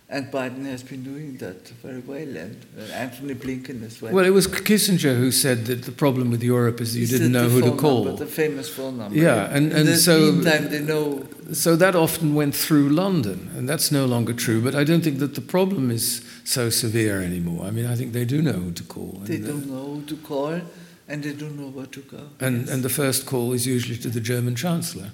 And 0.06 0.30
Biden 0.30 0.66
has 0.66 0.82
been 0.82 1.02
doing 1.02 1.38
that 1.38 1.66
very 1.82 2.00
well, 2.00 2.18
and 2.18 2.66
Antony 2.92 3.34
Blinken 3.34 3.82
as 3.82 4.02
well. 4.02 4.12
Well, 4.12 4.26
it 4.26 4.30
was 4.30 4.46
Kissinger 4.46 5.16
who 5.16 5.30
said 5.30 5.64
that 5.64 5.84
the 5.84 5.92
problem 5.92 6.30
with 6.30 6.42
Europe 6.42 6.82
is 6.82 6.94
you 6.94 7.06
didn't 7.06 7.32
know 7.32 7.48
who 7.48 7.62
to 7.62 7.74
call. 7.74 8.04
Number, 8.04 8.24
the 8.24 8.30
famous 8.30 8.68
phone 8.68 8.98
number. 8.98 9.16
Yeah, 9.16 9.48
and, 9.50 9.72
and 9.72 9.88
In 9.88 9.96
so 9.96 10.30
meantime, 10.30 10.68
they 10.68 10.80
know. 10.80 11.26
So 11.54 11.74
that 11.76 11.96
often 11.96 12.34
went 12.34 12.54
through 12.54 12.90
London, 12.90 13.50
and 13.56 13.66
that's 13.66 13.90
no 13.90 14.04
longer 14.04 14.34
true. 14.34 14.60
But 14.60 14.74
I 14.74 14.84
don't 14.84 15.02
think 15.02 15.20
that 15.20 15.34
the 15.36 15.40
problem 15.40 15.90
is 15.90 16.22
so 16.44 16.68
severe 16.68 17.22
anymore. 17.22 17.64
I 17.64 17.70
mean, 17.70 17.86
I 17.86 17.96
think 17.96 18.12
they 18.12 18.26
do 18.26 18.42
know 18.42 18.52
who 18.52 18.72
to 18.72 18.82
call. 18.84 19.22
They 19.24 19.38
don't 19.38 19.66
know 19.66 19.94
who 19.94 20.02
to 20.02 20.16
call, 20.16 20.60
and 21.08 21.22
they 21.22 21.32
don't 21.32 21.56
know 21.56 21.68
where 21.68 21.86
to 21.86 22.00
go. 22.00 22.20
And, 22.40 22.62
yes. 22.62 22.70
and 22.70 22.82
the 22.82 22.88
first 22.88 23.26
call 23.26 23.52
is 23.52 23.66
usually 23.66 23.98
to 23.98 24.10
the 24.10 24.20
German 24.20 24.56
Chancellor. 24.56 25.10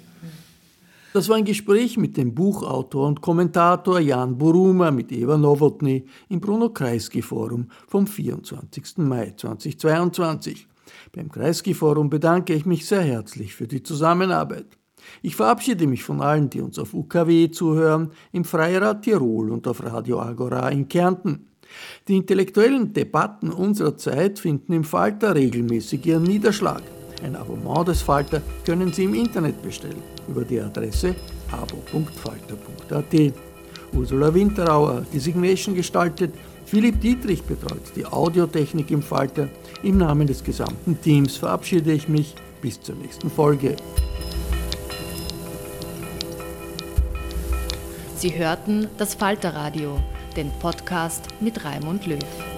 Das 1.13 1.29
war 1.29 1.37
ein 1.37 1.45
Gespräch 1.45 1.97
mit 1.97 2.17
dem 2.17 2.35
Buchautor 2.37 3.09
und 3.09 3.21
Kommentator 3.21 3.99
Jan 3.99 4.39
Buruma 4.39 4.93
mit 4.93 5.11
Eva 5.11 5.37
Nowotny 5.37 6.05
im 6.29 6.41
Bruno 6.41 6.69
Kreisky 6.69 7.21
Forum 7.21 7.67
vom 7.89 8.07
24. 8.07 8.99
Mai 8.99 9.35
2022. 9.37 10.69
Beim 11.13 11.29
Kreisky 11.29 11.75
Forum 11.75 12.11
bedanke 12.11 12.55
ich 12.55 12.65
mich 12.65 12.87
sehr 12.87 13.03
herzlich 13.03 13.57
für 13.57 13.67
die 13.67 13.83
Zusammenarbeit. 13.83 14.67
Ich 15.21 15.35
verabschiede 15.35 15.89
mich 15.89 16.05
von 16.05 16.21
allen, 16.21 16.49
die 16.49 16.61
uns 16.61 16.79
auf 16.79 16.95
UKW 16.95 17.51
zuhören, 17.51 18.13
im 18.31 18.45
Freirad 18.45 19.03
Tirol 19.03 19.51
und 19.51 19.67
auf 19.67 19.83
Radio 19.83 20.21
Agora 20.21 20.69
in 20.69 20.87
Kärnten. 20.87 21.50
Die 22.09 22.17
intellektuellen 22.17 22.93
Debatten 22.93 23.51
unserer 23.51 23.97
Zeit 23.97 24.39
finden 24.39 24.73
im 24.73 24.85
Falter 24.85 25.35
regelmäßig 25.35 26.07
ihren 26.07 26.25
Niederschlag. 26.25 26.83
Ein 27.23 27.37
Abonnement 27.37 27.87
des 27.87 28.03
Falter 28.03 28.41
können 28.65 28.93
Sie 28.93 29.05
im 29.05 29.15
Internet 29.15 29.63
bestellen 29.63 30.03
über 30.29 30.45
die 30.45 30.61
Adresse 30.61 31.15
abo.falter.at. 31.53 33.35
Ursula 33.93 34.33
Winterauer 34.33 34.97
hat 34.97 35.13
die 35.13 35.19
Signation 35.19 35.75
gestaltet, 35.75 36.33
Philipp 36.65 37.01
Dietrich 37.01 37.43
betreut 37.43 37.83
die 37.97 38.07
Audiotechnik 38.07 38.91
im 38.93 39.03
Falter. 39.03 39.49
Im 39.83 39.99
Namen 39.99 40.27
des 40.27 40.45
gesamten 40.45 41.01
Teams 41.01 41.37
verabschiede 41.37 41.93
ich 41.93 42.09
mich 42.09 42.35
bis 42.63 42.81
zur 42.81 42.95
nächsten 42.95 43.29
Folge. 43.29 43.77
Sie 48.17 48.39
hörten 48.39 48.87
das 48.99 49.15
Falterradio, 49.15 49.99
den 50.37 50.51
Podcast 50.61 51.29
mit 51.41 51.65
Raimund 51.65 52.07
Löw. 52.07 52.50